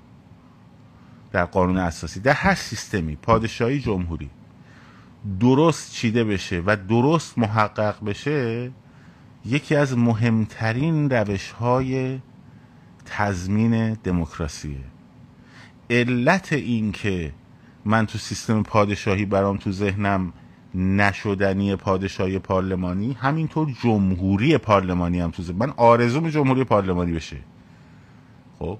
در 1.31 1.45
قانون 1.45 1.77
اساسی 1.77 2.19
در 2.19 2.33
هر 2.33 2.55
سیستمی 2.55 3.15
پادشاهی 3.15 3.79
جمهوری 3.79 4.29
درست 5.39 5.91
چیده 5.91 6.23
بشه 6.23 6.63
و 6.65 6.75
درست 6.75 7.37
محقق 7.37 8.05
بشه 8.05 8.71
یکی 9.45 9.75
از 9.75 9.97
مهمترین 9.97 11.09
روش 11.09 11.51
های 11.51 12.19
تضمین 13.05 13.93
دموکراسیه. 13.93 14.77
علت 15.89 16.53
این 16.53 16.91
که 16.91 17.31
من 17.85 18.05
تو 18.05 18.17
سیستم 18.17 18.63
پادشاهی 18.63 19.25
برام 19.25 19.57
تو 19.57 19.71
ذهنم 19.71 20.33
نشدنی 20.75 21.75
پادشاهی 21.75 22.39
پارلمانی 22.39 23.13
همینطور 23.13 23.71
جمهوری 23.83 24.57
پارلمانی 24.57 25.19
هم 25.19 25.31
تو 25.31 25.43
ذهن 25.43 25.55
من 25.55 25.73
آرزوم 25.77 26.29
جمهوری 26.29 26.63
پارلمانی 26.63 27.11
بشه. 27.13 27.37
خب؟ 28.59 28.77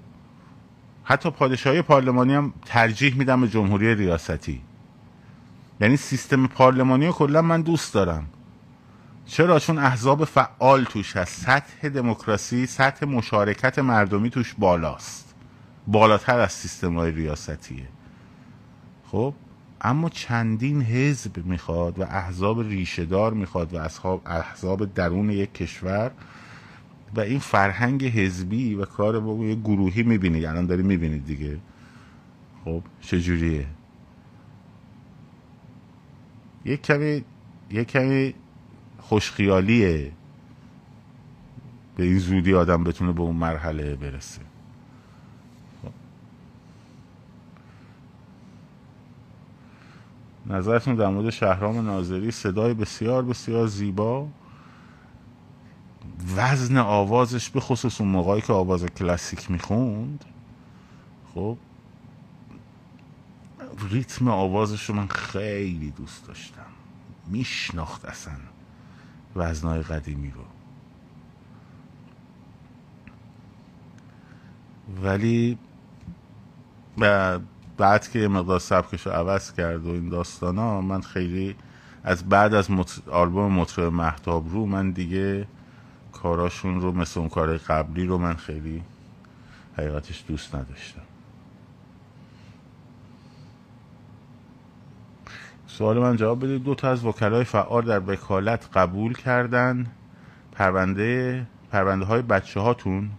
حتی 1.04 1.30
پادشاهی 1.30 1.82
پارلمانی 1.82 2.34
هم 2.34 2.52
ترجیح 2.66 3.14
میدم 3.14 3.40
به 3.40 3.48
جمهوری 3.48 3.94
ریاستی. 3.94 4.60
یعنی 5.80 5.96
سیستم 5.96 6.46
پارلمانی 6.46 7.06
رو 7.06 7.12
کلا 7.12 7.42
من 7.42 7.62
دوست 7.62 7.94
دارم. 7.94 8.26
چرا؟ 9.26 9.58
چون 9.58 9.78
احزاب 9.78 10.24
فعال 10.24 10.84
توش 10.84 11.16
هست. 11.16 11.40
سطح 11.40 11.88
دموکراسی 11.88 12.66
سطح 12.66 13.06
مشارکت 13.06 13.78
مردمی 13.78 14.30
توش 14.30 14.54
بالاست. 14.58 15.34
بالاتر 15.86 16.40
از 16.40 16.52
سیستم 16.52 16.94
های 16.94 17.10
ریاستیه. 17.10 17.88
خب؟ 19.06 19.34
اما 19.80 20.08
چندین 20.08 20.82
حزب 20.82 21.46
می‌خواد 21.46 21.98
و 21.98 22.02
احزاب 22.02 22.60
ریشهدار 22.60 23.34
می‌خواد 23.34 23.74
و 23.74 23.88
احزاب 24.26 24.94
درون 24.94 25.30
یک 25.30 25.54
کشور 25.54 26.10
و 27.14 27.20
این 27.20 27.38
فرهنگ 27.38 28.04
حزبی 28.04 28.74
و 28.74 28.84
کار 28.84 29.20
با 29.20 29.44
یه 29.44 29.54
گروهی 29.54 30.02
می‌بینید 30.02 30.44
الان 30.44 30.66
داری 30.66 30.82
می‌بینید 30.82 31.24
دیگه. 31.24 31.58
خب؟ 32.64 32.82
چجوریه؟ 33.00 33.66
یک 36.64 36.82
کمی 36.82 37.24
یک 37.70 37.88
کمی 37.88 38.34
خوشخیالیه. 39.08 40.12
به 41.96 42.04
این 42.04 42.18
زودی 42.18 42.54
آدم 42.54 42.84
بتونه 42.84 43.12
به 43.12 43.20
اون 43.20 43.36
مرحله 43.36 43.96
برسه. 43.96 44.40
نظرتون 50.46 50.94
در 50.94 51.08
مورد 51.08 51.30
شهرام 51.30 51.86
ناظری 51.86 52.30
صدای 52.30 52.74
بسیار 52.74 53.22
بسیار 53.24 53.66
زیبا. 53.66 54.28
وزن 56.36 56.76
آوازش 56.76 57.50
به 57.50 57.60
خصوص 57.60 58.00
اون 58.00 58.10
موقعی 58.10 58.40
که 58.40 58.52
آواز 58.52 58.86
کلاسیک 58.86 59.50
می‌خوند. 59.50 60.24
خب 61.34 61.58
ریتم 63.90 64.28
آوازش 64.28 64.84
رو 64.84 64.94
من 64.94 65.06
خیلی 65.06 65.90
دوست 65.90 66.26
داشتم. 66.26 66.66
میشناخت 67.26 68.04
اصلا. 68.04 68.34
وزنای 69.36 69.82
قدیمی 69.82 70.30
رو 70.30 70.42
ولی 75.02 75.58
بعد 77.76 78.08
که 78.08 78.28
مقدار 78.28 78.58
سبکش 78.58 79.06
رو 79.06 79.12
عوض 79.12 79.52
کرد 79.52 79.86
و 79.86 79.90
این 79.90 80.08
داستان 80.08 80.58
ها 80.58 80.80
من 80.80 81.00
خیلی 81.00 81.56
از 82.04 82.28
بعد 82.28 82.54
از. 82.54 82.68
آلبوم 83.10 83.52
مطرب 83.52 83.92
محتاب 83.92 84.48
رو 84.48 84.66
من 84.66 84.90
دیگه 84.90 85.46
کاراشون 86.12 86.80
رو 86.80 86.92
مثل 86.92 87.20
اون 87.20 87.28
کار 87.28 87.58
قبلی 87.58 88.06
رو 88.06 88.18
من 88.18 88.34
خیلی 88.34 88.82
حقیقتش 89.78 90.24
دوست 90.28 90.54
نداشتم 90.54 91.05
سوال 95.78 95.98
من 95.98 96.16
جواب 96.16 96.44
بدید 96.44 96.62
دو 96.64 96.74
تا 96.74 96.90
از 96.90 97.04
وکلای 97.04 97.44
فعال 97.44 97.84
در 97.84 98.02
وکالت 98.06 98.68
قبول 98.74 99.12
کردن. 99.12 99.86
پرونده 100.52 101.46
پرونده 101.70 102.04
های 102.04 102.22
بچه 102.22 102.60
هاتون 102.60 103.10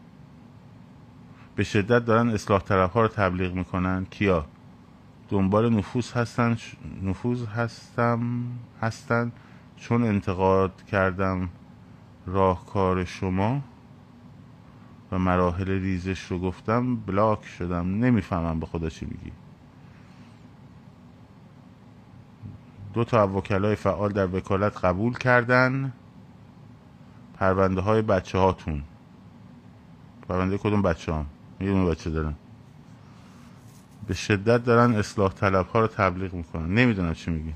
به 1.56 1.64
شدت 1.64 2.06
دارن 2.06 2.30
اصلاح 2.30 2.62
طرف 2.62 2.94
ها 2.94 3.02
رو 3.02 3.08
تبلیغ 3.08 3.54
می‌کنن. 3.54 4.06
کیا؟ 4.10 4.46
دنبال 5.30 5.74
نفوذ 5.74 6.12
هستن 6.12 6.58
نفوذ 7.04 7.46
هستم 7.46 8.20
هستن. 8.82 9.32
چون 9.76 10.04
انتقاد 10.04 10.84
کردم 10.92 11.50
راهکار 12.26 13.06
شما 13.06 13.62
و 15.12 15.20
مراحل 15.20 15.70
ریزش 15.70 16.22
رو 16.22 16.40
گفتم 16.40 16.96
بلاک 16.96 17.46
شدم. 17.46 17.88
نمی‌فهمم 18.06 18.60
به 18.60 18.66
خدا 18.66 18.90
چی 18.90 19.06
میگی. 19.06 19.32
دو 22.98 23.04
تا 23.04 23.28
وکلای 23.28 23.76
فعال 23.76 24.12
در 24.12 24.36
وکالت 24.36 24.86
قبول 24.86 25.18
کردن. 25.18 25.94
پرونده 27.34 27.82
های 27.82 28.02
بچه 28.02 28.38
هاتون 28.38 28.84
پرونده 30.30 30.58
کدوم 30.58 30.82
بچه 30.82 31.14
هم 31.14 31.26
یه 31.62 31.74
بچه 31.74 32.10
دارن. 32.10 32.36
به 34.08 34.14
شدت 34.14 34.64
دارن 34.64 34.96
اصلاح 34.96 35.34
طلب 35.34 35.68
ها 35.68 35.80
رو 35.80 35.88
تبلیغ 35.88 36.34
می‌کنن. 36.34 36.74
نمی‌دونم 36.74 37.14
چی 37.14 37.32
میگی. 37.32 37.54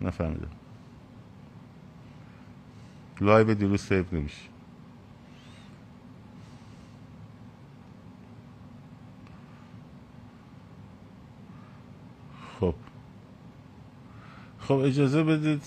نفهمیدم. 0.00 0.50
live 3.20 3.54
دیروز 3.54 3.80
save 3.80 4.04
نمیشه 4.12 4.48
خب 12.60 12.74
خب 14.68 14.74
اجازه 14.74 15.24
بدید. 15.24 15.62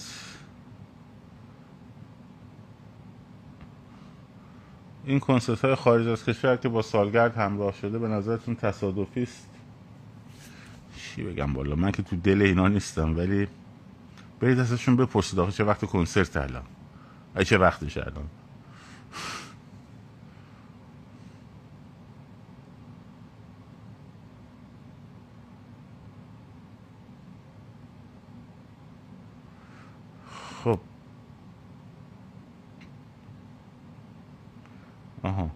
این 5.06 5.20
کنسرت 5.20 5.62
های 5.66 5.76
خارج 5.76 6.08
از 6.08 6.26
کشور 6.26 6.56
که 6.56 6.70
با 6.70 6.82
سالگرد 6.82 7.38
همراه 7.38 7.74
شده 7.74 8.00
به 8.00 8.08
نظرتون 8.08 8.56
تصادفی 8.56 9.24
است؟ 9.24 9.50
چی 10.98 11.24
بگم 11.24 11.54
بالا؟ 11.54 11.76
من 11.76 11.92
که 11.92 12.04
تو 12.04 12.16
دل 12.16 12.42
اینا 12.42 12.68
نیستم 12.68 13.18
ولی 13.18 13.48
برید 14.40 14.60
ازشون 14.60 14.96
بپرسید 14.96 15.40
آخه 15.40 15.52
چه 15.52 15.64
وقت 15.64 15.86
کنسرت 15.86 16.38
الان؟ 16.38 16.64
چه 17.46 17.58
وقتش 17.58 17.98
الان؟ 17.98 18.26
خب. 30.64 30.80
آها. 35.24 35.50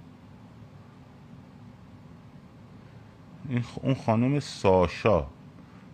این 3.49 3.64
اون 3.76 3.95
خانم 3.95 4.39
ساشا 4.39 5.26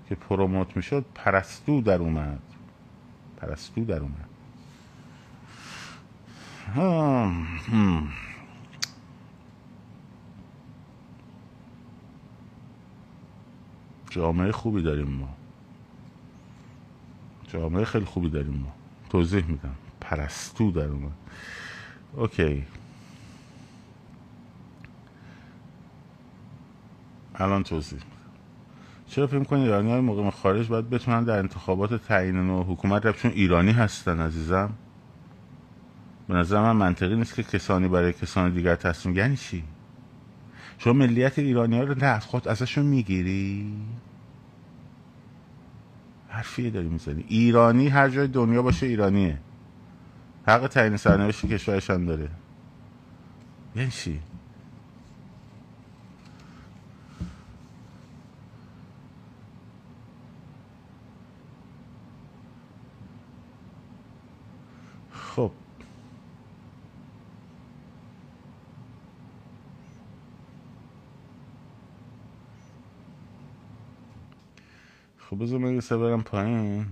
که 0.10 0.16
پروموت 0.16 0.76
می‌شد 0.76 1.06
پرستو 1.16 1.82
در 1.82 2.00
اومد. 2.00 2.42
پرستو 3.38 3.86
در 3.86 4.00
اومد. 4.00 4.28
جامعه 14.10 14.52
خوبی 14.52 14.82
داریم 14.82 15.08
ما. 15.08 15.30
جامعه 17.48 17.86
خیلی 17.86 18.06
خوبی 18.06 18.30
داریم 18.30 18.54
ما. 18.54 18.81
توضیح 19.12 19.46
میدم. 19.46 19.76
پرستو 20.02 20.72
در 20.72 20.88
اومد. 20.88 21.12
اوکی. 22.16 22.66
الان 27.36 27.64
توضیح 27.64 28.00
چرا 29.08 29.28
فکر 29.28 29.44
کنید 29.44 29.64
ایرانی 29.64 29.92
های 29.92 30.02
مقیم 30.02 30.30
خارج 30.30 30.68
باید 30.68 30.90
بتونن 30.90 31.24
در 31.24 31.40
انتخابات 31.40 31.94
تعیین 31.94 32.50
و 32.50 32.64
حکومت 32.64 33.06
رفت؟ 33.06 33.26
ایرانی 33.26 33.72
هستن 33.72 34.20
عزیزم. 34.20 34.70
به 36.28 36.34
نظر 36.34 36.62
من 36.62 36.72
منطقی 36.72 37.16
نیست 37.16 37.36
که 37.36 37.44
کسانی 37.44 37.88
برای 37.88 38.14
کسانی 38.14 38.54
دیگر 38.54 38.76
تصمیم 38.76 39.16
یعنی 39.16 39.38
چی؟ 39.38 39.64
شما 40.78 40.94
ملیت 40.94 41.40
ایرانی 41.40 41.78
ها 41.78 41.84
رو 41.84 41.96
نه 41.96 42.20
خود 42.20 42.48
ازشون 42.48 42.86
می‌گیری؟ 42.86 43.74
حرفیه 46.32 46.70
داری 46.70 46.88
می‌زنی. 46.88 47.26
ایرانی 47.28 47.88
هر 47.88 48.10
جای 48.10 48.28
دنیا 48.28 48.62
باشه 48.62 48.86
ایرانیه. 48.86 49.38
حق 50.48 50.68
تعیین 50.68 50.98
سرنوشت 50.98 51.46
کشورش 51.46 51.90
هم 51.90 52.06
داره. 52.06 52.30
یعنی 53.76 53.92
چی؟ 53.92 54.20
خب. 65.36 65.52
خب 75.32 75.44
بذار 75.44 75.60
من 75.60 75.76
یه 75.76 75.82
برم 75.98 76.24
پایین 76.24 76.88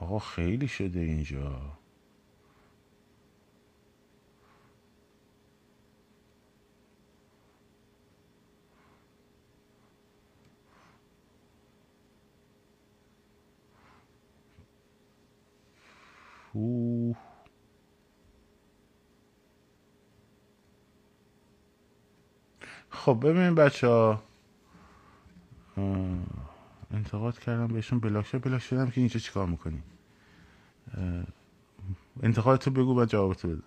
آقا 0.00 0.20
خیلی 0.20 0.68
شده 0.68 1.00
اینجا 1.00 1.78
اوه. 16.54 17.25
خب 23.04 23.18
ببینیم 23.22 23.54
بچه 23.54 23.86
ها 23.88 24.22
انتقاد 26.90 27.38
کردم 27.38 27.66
بهشون 27.66 28.00
بلاک 28.00 28.26
شد. 28.26 28.42
بلاک 28.42 28.62
شدم 28.62 28.90
که 28.90 29.00
اینجا 29.00 29.20
چیکار 29.20 29.46
می‌کنی 29.46 29.82
انتقادتو 32.22 32.70
بگو 32.70 33.00
و 33.00 33.04
جوابتو 33.04 33.48
بده 33.48 33.62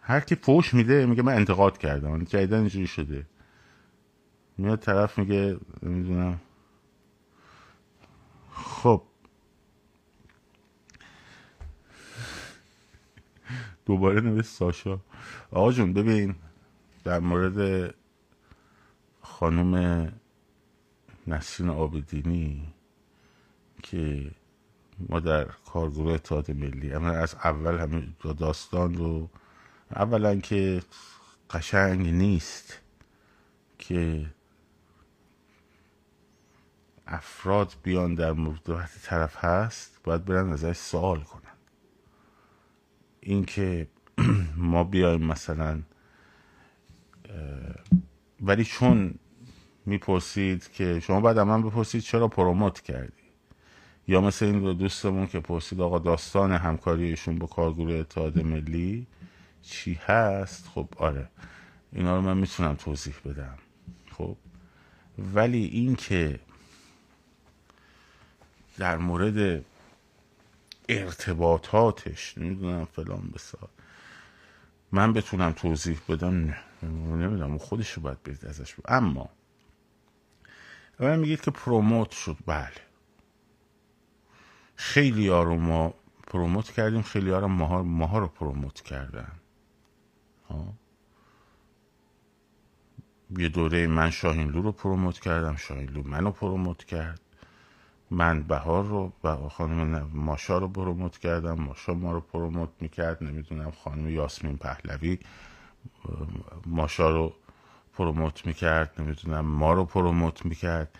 هر 0.00 0.20
کی 0.20 0.34
فوش 0.34 0.74
میده 0.74 1.06
میگه 1.06 1.22
من 1.22 1.34
انتقاد 1.34 1.78
کردم. 1.78 2.24
جدیدن 2.24 2.58
اینجوری 2.58 2.86
شده. 2.86 3.26
میاد 4.58 4.78
طرف 4.80 5.18
میگه 5.18 5.58
نمی‌دونم. 5.82 6.40
خب. 8.52 9.02
دوباره 13.86 14.20
نوشت 14.20 14.48
ساشا. 14.48 15.00
آقا 15.50 15.72
جون 15.72 15.92
ببین. 15.92 16.34
در 17.04 17.18
مورد 17.18 17.94
خانم 19.22 20.12
نسرین 21.26 21.70
آبدینی 21.70 22.74
که 23.82 24.30
ما 25.08 25.20
در 25.20 25.44
کارگروه 25.44 26.12
اتحاد 26.12 26.50
ملی 26.50 26.92
اما 26.92 27.08
از 27.08 27.34
اول 27.34 27.78
همه 27.78 28.08
داستان 28.38 28.94
رو 28.94 29.28
اولا 29.96 30.36
که 30.36 30.82
قشنگ 31.50 32.06
نیست 32.06 32.80
که 33.78 34.26
افراد 37.06 37.74
بیان 37.82 38.14
در 38.14 38.32
مورد 38.32 38.70
وقتی 38.70 39.00
طرف 39.02 39.44
هست 39.44 40.00
باید 40.04 40.24
برن 40.24 40.52
ازش 40.52 40.76
سوال 40.76 41.20
کنن. 41.20 41.40
اینکه 43.20 43.88
ما 44.56 44.84
بیایم 44.84 45.24
مثلا 45.24 45.82
ولی 48.40 48.64
چون 48.64 49.14
می‌پرسید 49.86 50.72
که 50.72 51.00
شما 51.00 51.20
بعد 51.20 51.38
من 51.38 51.62
بپرسید 51.62 52.02
چرا 52.02 52.28
پروموت 52.28 52.80
کردی؟ 52.80 53.12
یا 54.08 54.20
مثل 54.20 54.44
این 54.44 54.72
دوستمون 54.76 55.26
که 55.26 55.40
پرسید 55.40 55.80
آقا 55.80 55.98
داستان 55.98 56.52
همکاریشون 56.52 57.38
با 57.38 57.46
کارگروه 57.46 57.94
اتحاد 57.94 58.42
ملی 58.42 59.06
چی 59.62 59.94
هست؟ 59.94 60.68
خب 60.74 60.88
آره 60.96 61.28
اینا 61.92 62.16
رو 62.16 62.22
من 62.22 62.36
می‌تونم 62.36 62.74
توضیح 62.74 63.14
بدم. 63.24 63.58
خب 64.12 64.36
ولی 65.34 65.64
این 65.64 65.96
که 65.96 66.40
در 68.78 68.96
مورد 68.98 69.64
ارتباطاتش 70.88 72.38
نمی‌دونم 72.38 72.84
فلان 72.84 73.30
بسار 73.34 73.68
من 74.92 75.12
بتونم 75.12 75.52
توضیح 75.52 75.98
بدم 76.08 76.34
نه. 76.34 76.69
نمی‌دونم 76.82 77.58
خودش 77.58 77.92
رو 77.92 78.02
باید 78.02 78.22
برید 78.22 78.46
ازش. 78.46 78.74
بود. 78.74 78.84
اما 78.88 79.28
اولا 81.00 81.16
میگید 81.16 81.40
که 81.40 81.50
پروموت 81.50 82.10
شد. 82.10 82.36
بله. 82.46 82.72
خیلی 84.76 85.28
ها 85.28 85.42
رو 85.42 85.56
ما 85.56 85.94
promote 86.26 86.70
کردیم 86.70 87.02
خیلی 87.02 87.30
ها 87.30 87.38
رو 87.38 87.48
ماها, 87.48 87.82
ماها 87.82 88.18
رو 88.18 88.28
promote 88.28 88.80
کردن. 88.80 89.32
ها. 90.48 90.74
یه 93.38 93.48
دوره 93.48 93.86
من 93.86 94.10
شاهینلو 94.10 94.62
رو 94.62 94.72
promote 94.72 95.20
کردم 95.20 95.56
شاهینلو 95.56 96.02
منو 96.02 96.30
promote 96.30 96.84
کرد. 96.84 97.20
من 98.10 98.42
بهار 98.42 98.84
رو 98.84 99.12
و 99.24 99.48
خانم 99.48 100.10
ماشا 100.14 100.58
رو 100.58 100.68
promote 100.68 101.18
کردم 101.18 101.52
ماشا 101.54 101.94
ما 101.94 102.12
رو 102.12 102.20
promote 102.20 102.68
می‌کرد. 102.80 103.24
نمی‌دونم 103.24 103.70
خانم 103.70 104.08
یاسمین 104.08 104.56
پهلوی 104.56 105.18
ماشا 106.66 107.10
رو 107.10 107.34
promote 107.94 108.46
می‌کرد 108.46 108.94
نمی‌دونم 108.98 109.46
ما 109.46 109.72
رو 109.72 109.84
promote 109.84 110.46
می‌کرد. 110.46 110.98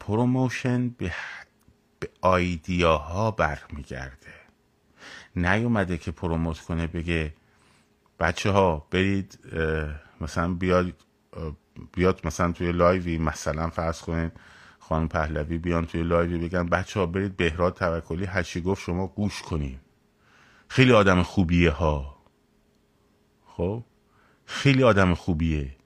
promotion 0.00 0.88
به, 0.88 1.12
به 2.00 2.10
idea 2.20 3.08
ها 3.08 3.30
برمیگرده. 3.30 4.34
نیومده 5.36 5.98
که 5.98 6.10
promote 6.10 6.60
کنه 6.60 6.86
بگه 6.86 7.34
بچه 8.20 8.50
ها 8.50 8.86
برید 8.90 9.38
مثلا 10.20 10.54
بیاد 10.54 10.92
بیاد 11.92 12.20
مثلا 12.26 12.52
توی 12.52 12.72
live 12.72 13.09
ی 13.09 13.18
مثلا 13.18 13.70
فرض 13.70 14.00
کنید 14.00 14.32
خانم 14.78 15.08
پهلوی 15.08 15.58
بیان 15.58 15.86
توی 15.86 16.02
live 16.02 16.39
ی 16.39 16.48
بگن 16.48 16.66
بچه 16.66 17.00
ها 17.00 17.06
برید 17.06 17.36
بهراد 17.36 17.74
توکلی 17.74 18.24
هرچی 18.24 18.60
گفت 18.60 18.82
شما 18.82 19.06
گوش 19.06 19.42
کنین. 19.42 19.78
خیلی 20.68 20.92
آدم 20.92 21.22
خوبیه 21.22 21.70
ها. 21.70 22.17
خب 23.58 23.82
خیلی 24.46 24.82
آدم 24.82 25.14
خوبیه. 25.14 25.76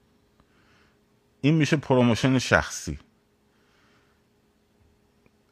این 1.41 1.55
میشه 1.55 1.77
promotion 1.77 2.39
شخصی. 2.39 2.99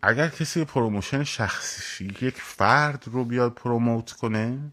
اگر 0.02 0.28
کسی 0.28 0.66
promotion 0.66 1.24
شخصی 1.24 2.06
یک 2.22 2.36
فرد 2.36 3.04
رو 3.08 3.26
بیاد 3.26 3.54
promote 3.54 4.12
کنه 4.12 4.72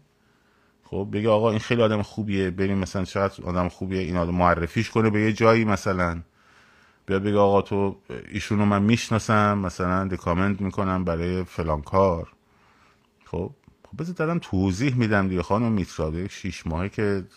خب 0.83 1.09
بگه 1.13 1.29
آقا 1.29 1.49
این 1.49 1.59
خیلی 1.59 1.81
آدم 1.81 2.01
خوبیه 2.01 2.51
بریم 2.51 2.77
مثلا 2.77 3.05
شاید 3.05 3.31
آدم 3.43 3.69
خوبیه 3.69 4.01
این 4.01 4.17
آدم 4.17 4.35
معرفیش 4.35 4.89
کنه 4.89 5.09
به 5.09 5.21
یه 5.21 5.33
جایی 5.33 5.65
مثلا. 5.65 6.21
بیا 7.05 7.19
بگه 7.19 7.37
آقا 7.37 7.61
تو 7.61 8.01
ایشونو 8.27 8.65
من 8.65 8.81
می‌شناسم 8.83 9.57
مثلا 9.57 10.17
recommend 10.17 10.61
می‌کنم 10.61 11.03
برای 11.03 11.43
فلان 11.43 11.81
کار. 11.81 12.33
خب 13.25 13.51
بذار 13.97 14.15
دارم 14.15 14.39
توضیح 14.39 14.95
میدم 14.95 15.27
دیگه 15.27 15.43
خانم 15.43 15.71
میترا 15.71 16.09
یک 16.09 16.31
شیش 16.31 16.67
ماهه 16.67 16.89
که 16.89 17.27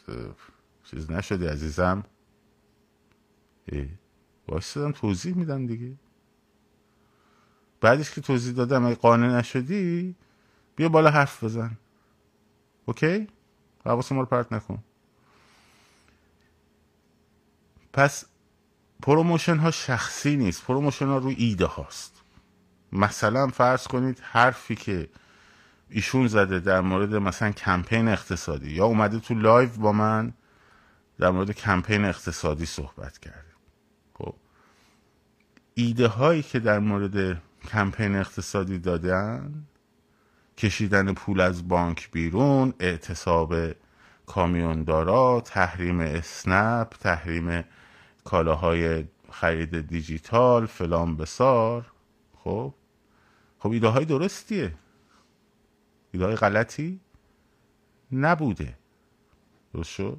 چیز 0.85 1.11
نشده 1.11 1.51
عزیزم. 1.51 2.05
باش 4.47 4.77
دارم 4.77 4.93
توضیح 4.93 5.37
میدم 5.37 5.67
دیگه. 5.67 5.95
بعدش 7.81 8.11
که 8.11 8.21
توضیح 8.21 8.55
دادم 8.55 8.87
اگه 8.87 8.95
قانع 8.95 9.39
نشدی 9.39 10.15
بیا 10.77 10.89
بالا 10.89 11.11
حرف 11.11 11.45
بزن. 11.45 11.79
OK؟ 12.87 13.29
حواس 13.85 14.13
ما 14.13 14.21
رو 14.21 14.27
پرت 14.27 14.53
نکن. 14.53 14.85
پس 17.93 18.25
promotion 19.03 19.57
ها 19.57 19.71
شخصی 19.71 20.37
نیست. 20.37 20.65
promotion 20.65 21.07
ها 21.07 21.19
روی 21.19 21.35
ایده 21.35 21.67
هاست. 21.67 22.23
مثلا 22.93 23.49
فرض 23.49 23.87
کنید 23.87 24.19
حرفی 24.21 24.75
که 24.75 25.09
ایشون 25.95 26.27
زده 26.27 26.61
در 26.61 26.81
مورد 26.81 27.15
مثلا 27.15 27.51
کمپین 27.51 28.09
اقتصادی. 28.09 28.71
یا 28.71 28.85
اومده 28.85 29.21
تو 29.21 29.35
live 29.35 29.69
با 29.69 29.93
من 29.93 30.33
در 31.19 31.31
مورد 31.31 31.51
کمپین 31.51 32.05
اقتصادی 32.05 32.67
صحبت 32.67 33.19
کرده. 33.19 33.53
خب. 34.15 34.35
ایده 35.75 36.07
هایی 36.07 36.43
که 36.43 36.61
در 36.61 36.79
مورد 36.79 37.43
کمپین 37.69 38.17
اقتصادی 38.17 38.79
دادن 38.79 39.65
کشیدن 40.59 41.15
پول 41.15 41.41
از 41.41 41.69
بانک 41.69 42.11
بیرون 42.11 42.75
اعتصاب 42.81 43.55
کامیوندارا 44.27 45.43
تحریم 45.45 46.01
اسنپ 46.01 46.89
تحریم 46.89 47.65
کالاهای 48.25 49.05
خرید 49.31 49.87
دیجیتال 49.89 50.67
فلان 50.67 51.17
بیسار. 51.17 51.87
خب. 52.45 52.75
خب 53.59 53.71
ایده 53.71 53.89
های 53.89 54.05
درستیه. 54.05 54.73
ایده 56.13 56.35
غلطی 56.35 57.01
نبوده. 58.13 58.79
درست 59.75 59.91
شد؟ 59.91 60.19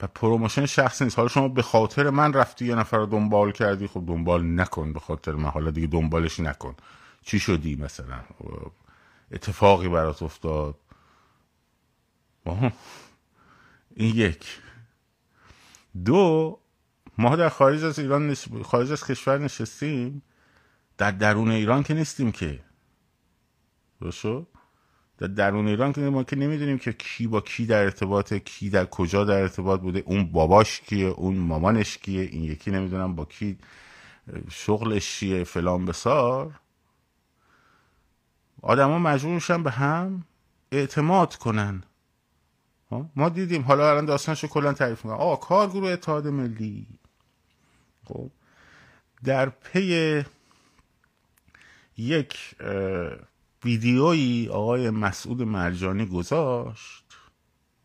و 0.00 0.06
پروموشن 0.06 0.66
شخصی 0.66 1.04
نیست. 1.04 1.16
حالا 1.16 1.28
شما 1.28 1.48
به 1.48 1.62
خاطر 1.62 2.10
من 2.10 2.32
رفتی 2.32 2.66
یه 2.66 2.74
نفر 2.74 2.96
رو 2.96 3.06
دنبال 3.06 3.52
کردی؟ 3.52 3.86
خب 3.86 4.04
دنبال 4.06 4.60
نکن 4.60 4.92
به 4.92 5.00
خاطر 5.00 5.32
من. 5.32 5.48
حالا 5.48 5.70
دیگه 5.70 5.86
دنبالش 5.86 6.40
نکن. 6.40 6.74
چی 7.22 7.38
شدی 7.38 7.76
مثلا؟ 7.76 8.20
اتفاقی 9.32 9.88
برات 9.88 10.22
افتاد؟ 10.22 10.78
این 13.94 14.16
یک. 14.16 14.60
دو 16.04 16.58
ما 17.18 17.36
در 17.36 17.48
خارج 17.48 17.84
از 17.84 17.98
ایران 17.98 18.34
خارج 18.64 18.92
از 18.92 19.04
کشور 19.04 19.38
نشستیم. 19.38 20.22
در 20.98 21.10
درون 21.10 21.50
ایران 21.50 21.82
که 21.82 21.94
نیستیم 21.94 22.32
که. 22.32 22.65
درست 24.00 24.26
در 25.18 25.26
درون 25.26 25.68
ایران 25.68 25.92
که 25.92 26.00
ما 26.00 26.24
که 26.24 26.36
نمی‌دونیم 26.36 26.78
که 26.78 26.92
کی 26.92 27.26
با 27.26 27.40
کی 27.40 27.66
در 27.66 27.82
ارتباط 27.82 28.34
کی 28.34 28.70
در 28.70 28.84
کجا 28.86 29.24
در 29.24 29.40
ارتباط 29.40 29.80
بوده 29.80 30.02
اون 30.06 30.32
باباش 30.32 30.80
کیه 30.80 31.06
اون 31.06 31.36
مامانش 31.36 31.98
کیه 31.98 32.22
این 32.22 32.44
یکی 32.44 32.70
نمی‌دونم 32.70 33.14
با 33.14 33.24
کی 33.24 33.58
شغلش 34.50 35.18
چیه 35.18 35.44
فلان 35.44 35.84
بسار. 35.84 36.60
آدما 38.62 38.98
مجبور 38.98 39.34
میشن 39.34 39.62
به 39.62 39.70
هم 39.70 40.24
اعتماد 40.72 41.34
کنن. 41.34 41.82
ما 43.16 43.28
دیدیم 43.28 43.62
حالا 43.62 43.90
الان 43.90 44.04
داستانشو 44.04 44.46
کلا 44.46 44.72
تعریف 44.72 45.04
می‌کنم. 45.04 45.20
آه 45.20 45.40
کارگروه 45.40 45.90
اتحاد 45.90 46.26
ملی. 46.26 46.86
خب؟ 48.04 48.30
در 49.24 49.48
پی 49.48 50.24
یک 51.96 52.54
ویدیویی 53.66 54.48
آقای 54.48 54.90
مسعود 54.90 55.42
مرجانی 55.42 56.06
گذاشت. 56.06 57.04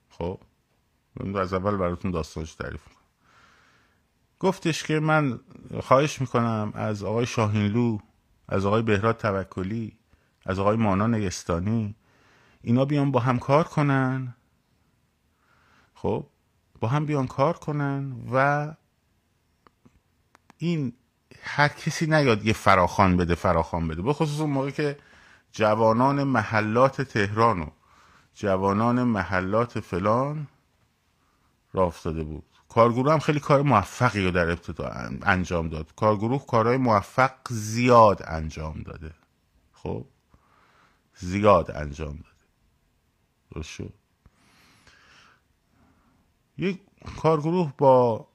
خب 0.09 0.39
از 1.35 1.53
اول 1.53 1.77
براتون 1.77 2.11
داستانش 2.11 2.55
تعریف 2.55 2.83
کنم 2.85 2.95
گفتش 4.39 4.83
که 4.83 4.99
من 4.99 5.39
خواهش 5.83 6.21
می‌کنم 6.21 6.71
از 6.75 7.03
آقای 7.03 7.25
شاهینلو 7.25 7.97
از 8.47 8.65
آقای 8.65 8.81
بهراد 8.81 9.17
توکلی 9.17 9.97
از 10.45 10.59
آقای 10.59 10.77
مانا 10.77 11.07
نگستانی 11.07 11.95
اینا 12.61 12.85
بیان 12.85 13.11
با 13.11 13.19
هم 13.19 13.39
کار 13.39 13.63
کنن. 13.63 14.35
خب 15.93 16.27
با 16.79 16.87
هم 16.87 17.05
بیان 17.05 17.27
کار 17.27 17.53
کنن 17.57 18.15
و 18.33 18.67
این 20.57 20.93
هر 21.41 21.67
کسی 21.67 22.05
نیاد 22.05 22.45
یه 22.45 22.53
فراخان 22.53 23.17
بده 23.17 23.35
فراخان 23.35 23.87
بده. 23.87 24.01
به 24.01 24.13
خصوص 24.13 24.39
اون 24.39 24.49
موقع 24.49 24.69
که 24.69 24.97
جوانان 25.51 26.23
محلات 26.23 27.01
تهران 27.01 27.61
و 27.61 27.67
جوانان 28.33 29.03
محلات 29.03 29.79
فلان 29.79 30.47
را 31.73 31.85
افتاده 31.85 32.23
بود. 32.23 32.43
کارگروه 32.69 33.13
هم 33.13 33.19
خیلی 33.19 33.39
کار 33.39 33.61
موفقی 33.61 34.25
رو 34.25 34.31
در 34.31 34.49
ابتدا 34.49 34.89
انجام 35.23 35.69
داد. 35.69 35.95
کارگروه 35.95 36.45
کارهای 36.45 36.77
موفق 36.77 37.31
زیاد 37.49 38.23
انجام 38.27 38.81
داده. 38.81 39.13
خب؟ 39.73 40.05
زیاد 41.15 41.71
انجام 41.71 42.15
داده. 42.15 42.27
درست 43.51 43.69
شد. 43.69 43.93
یک 46.57 46.81
کارگروه 47.17 47.73
با 47.77 48.27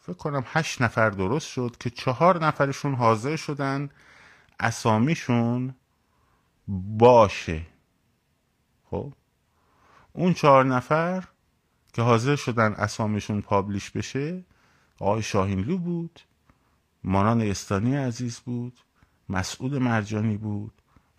فکر 0.00 0.16
کنم 0.16 0.44
هشت 0.46 0.82
نفر 0.82 1.10
درست 1.10 1.48
شد 1.48 1.76
که 1.80 1.90
چهار 1.90 2.44
نفرشون 2.44 2.94
حاضر 2.94 3.36
شدن 3.36 3.90
اسامیشون 4.60 5.74
باشه. 6.68 7.66
خب؟ 8.84 9.14
اون 10.12 10.34
چهار 10.34 10.64
نفر 10.64 11.24
که 11.92 12.02
حاضر 12.02 12.36
شدن 12.36 12.72
اسامیشون 12.72 13.40
پابلیش 13.40 13.90
بشه 13.90 14.44
آقای 15.00 15.22
شاهینلو 15.22 15.78
بود 15.78 16.20
مانان 17.04 17.40
استانی 17.40 17.96
عزیز 17.96 18.40
بود 18.40 18.80
مسعود 19.28 19.74
مرجانی 19.74 20.36
بود 20.36 20.72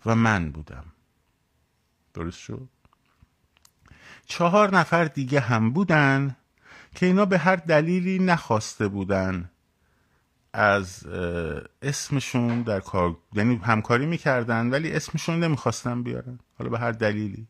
و 0.06 0.14
من 0.14 0.50
بودم. 0.50 0.84
درست 2.14 2.38
شد؟ 2.38 2.68
چهار 4.26 4.76
نفر 4.76 5.04
دیگه 5.04 5.40
هم 5.40 5.70
بودن 5.70 6.36
که 6.94 7.06
اینا 7.06 7.24
به 7.24 7.38
هر 7.38 7.56
دلیلی 7.56 8.18
نخواسته 8.18 8.88
بودن 8.88 9.50
از 10.52 11.06
اسمشون 11.82 12.62
در 12.62 12.80
کار 12.80 13.16
یعنی 13.32 13.56
همکاری 13.56 14.06
می‌کردن 14.06 14.70
ولی 14.70 14.92
اسمشون 14.92 15.40
نمی‌خواستن 15.40 16.02
بیارن. 16.02 16.38
حالا 16.58 16.70
به 16.70 16.78
هر 16.78 16.92
دلیلی. 16.92 17.48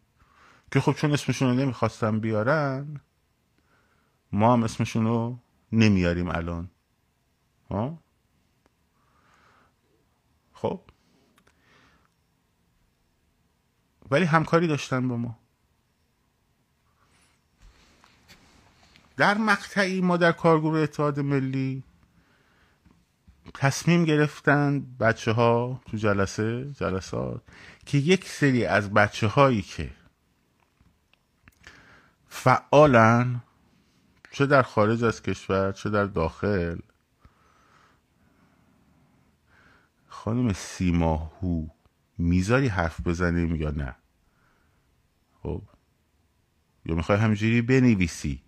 که 0.73 0.81
خب 0.81 0.93
چون 0.93 1.13
اسمشون 1.13 1.49
رو 1.49 1.55
نمی‌خواستن 1.55 2.21
بیارن 2.21 3.01
ما 4.33 4.53
هم 4.53 4.63
اسمشون 4.63 5.05
رو 5.05 5.39
نمیاریم 5.73 6.29
الان. 6.29 6.71
ها؟ 7.71 7.99
خب. 10.53 10.81
ولی 14.11 14.25
همکاری 14.25 14.67
داشتن 14.67 15.09
با 15.09 15.17
ما. 15.17 15.39
در 19.17 19.39
مقطعی 19.39 20.01
ما 20.01 20.17
در 20.17 20.33
کارگروه 20.33 20.79
اتحاد 20.81 21.21
ملی 21.21 21.83
تصمیم 23.55 24.05
گرفتن 24.05 24.87
بچه 25.01 25.33
ها 25.33 25.81
تو 25.87 25.97
جلسه 25.97 26.73
جلسات 26.73 27.43
که 27.87 27.99
یک 27.99 28.29
سری 28.29 28.65
از 28.65 28.91
بچه 28.95 29.27
هایی 29.27 29.63
که 29.63 29.91
فعالن 32.29 33.43
چه 34.31 34.47
در 34.47 34.63
خارج 34.63 35.05
از 35.05 35.23
کشور 35.23 35.73
چه 35.73 35.91
در 35.91 36.05
داخل 36.05 36.79
خانم 40.09 40.53
سیماهو 40.53 41.67
می‌ذاری 42.19 42.69
حرف 42.69 43.01
بزنیم 43.07 43.57
یا 43.57 43.71
نه؟ 43.71 43.95
خب 45.43 45.63
یا 46.85 46.95
می‌خوای 46.95 47.19
همینجوری 47.19 47.63
بنویسی؟ 47.63 48.43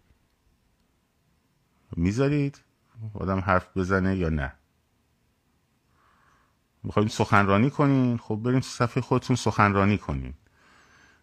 می‌ذارید؟ 1.96 2.60
آدم 3.14 3.38
حرف 3.38 3.76
بزنه 3.76 4.16
یا 4.16 4.28
نه؟ 4.28 4.52
می‌خوایم 6.84 7.08
سخنرانی 7.08 7.70
کنین؟ 7.70 8.18
خب 8.18 8.34
بریم 8.34 8.60
صفحه 8.60 9.02
خودتون 9.02 9.36
سخنرانی 9.36 9.98
کنین. 9.98 10.34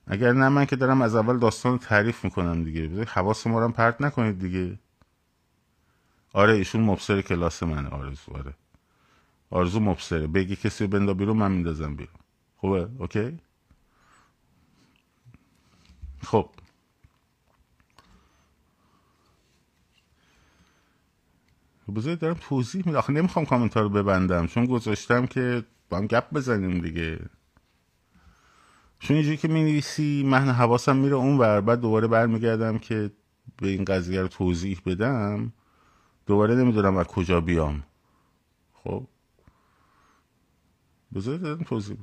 اگر 0.07 0.32
نه 0.34 0.49
من 0.49 0.66
که 0.66 0.76
دارم 0.76 1.01
از 1.01 1.16
اول 1.16 1.39
داستان 1.39 1.78
تعریف 1.78 2.24
می‌کنم 2.24 2.64
دیگه. 2.64 3.03
حواس 3.03 3.47
ما 3.47 3.59
رو 3.59 3.70
پرت 3.70 4.01
نکنید 4.01 4.39
دیگه. 4.39 4.80
آره 6.34 6.53
ایشون 6.53 6.82
مبصر 6.82 7.22
کلاس 7.22 7.64
منه. 7.64 7.89
آرزو 7.89 8.34
آره. 8.34 8.53
آرزو 9.49 9.80
مبصره. 9.80 10.28
بگی 10.28 10.55
کسی 10.55 10.88
بندا 10.88 11.14
بیرون 11.14 11.38
من 11.38 11.51
میندازم 11.51 11.95
بیرون. 11.95 12.16
خوبه؟ 12.55 12.89
اوکی؟ 12.99 13.39
خب. 16.24 16.49
بذارید 21.94 22.20
دارم 22.20 22.38
توضیح 22.42 22.84
میدم. 22.86 22.98
آخه 22.98 23.14
نمی‌خوام 23.14 23.46
کامنتار 23.46 23.84
رو 23.84 23.89
ببندم 23.89 24.48
چون 24.48 24.66
گذاشتم 24.66 25.26
که 25.26 25.64
با 25.89 25.98
هم 25.98 26.08
گپ 26.08 26.34
بزنیم 26.34 26.82
دیگه. 26.82 27.20
چون 29.00 29.16
اینجوری 29.16 29.38
که 29.38 29.48
می 29.48 29.84
من 30.24 30.50
حواسم 30.50 30.96
میره 30.98 31.16
اون 31.16 31.38
ور. 31.38 31.62
بعد 31.62 31.82
دوباره 31.82 32.08
برمیگردم 32.08 32.78
که 32.78 33.12
به 33.58 33.68
این 33.68 33.86
قضیه 33.86 34.22
رو 34.22 34.28
توضیح 34.28 34.82
بدم. 34.86 35.54
دوباره 36.26 36.56
نمی‌دونم 36.56 36.98
از 36.98 37.08
کجا 37.08 37.42
بیام. 37.42 37.84
خب؟ 38.74 39.08
بذارید 41.16 41.42
دارم 41.42 41.64
توضیح 41.64 41.98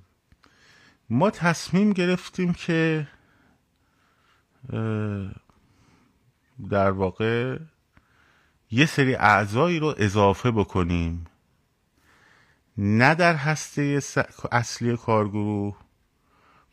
ما 1.10 1.30
تصمیم 1.30 1.92
گرفتیم 1.92 2.52
که 2.52 3.08
در 6.70 6.90
واقع 6.90 7.58
یه 8.70 8.86
سری 8.86 9.14
اعضایی 9.14 9.78
رو 9.78 9.94
اضافه 9.98 10.50
بکنیم. 10.50 11.24
نه 12.78 13.14
در 13.14 13.34
هسته 13.34 14.00
اصلی 14.52 14.96
کارگروه 14.96 15.76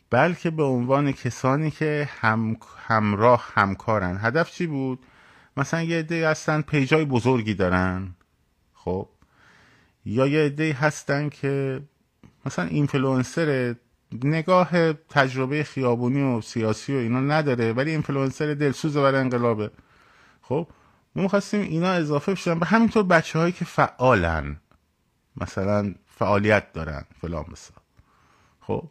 بلکه 0.09 0.49
به 0.49 0.63
عنوان 0.63 1.11
کسانی 1.11 1.71
که 1.71 2.09
هم 2.19 2.57
همراه 2.87 3.51
همکارن. 3.53 4.17
هدف 4.21 4.51
چی 4.51 4.67
بود؟ 4.67 4.99
مثلا 5.57 5.81
یه 5.81 5.99
عده 5.99 6.29
هستن 6.29 6.61
پیجای 6.61 7.05
بزرگی 7.05 7.53
دارن. 7.53 8.15
خب؟ 8.73 9.09
یا 10.05 10.27
یه 10.27 10.39
عده 10.39 10.73
هستن 10.73 11.29
که 11.29 11.81
مثلا 12.45 12.65
اینفلوئنسر 12.65 13.75
نگاه 14.23 14.93
تجربه 14.93 15.63
خیابونی 15.63 16.21
و 16.21 16.41
سیاسی 16.41 16.95
و 16.95 16.97
اینا 16.97 17.19
نداره 17.19 17.73
ولی 17.73 17.91
اینفلوئنسر 17.91 18.53
دلسوز 18.53 18.97
برای 18.97 19.21
انقلابه. 19.21 19.71
خب؟ 20.41 20.67
ما 21.15 21.23
می‌خواستیم 21.23 21.61
اینا 21.61 21.91
اضافه 21.91 22.31
بشن. 22.31 22.59
به 22.59 22.65
همینطور 22.65 23.03
بچه 23.03 23.39
هایی 23.39 23.51
که 23.51 23.65
فعالن. 23.65 24.57
مثلا 25.37 25.95
فعالیت 26.05 26.73
دارن 26.73 27.05
فلان 27.21 27.43
بسا 27.51 27.73
خب؟ 28.61 28.89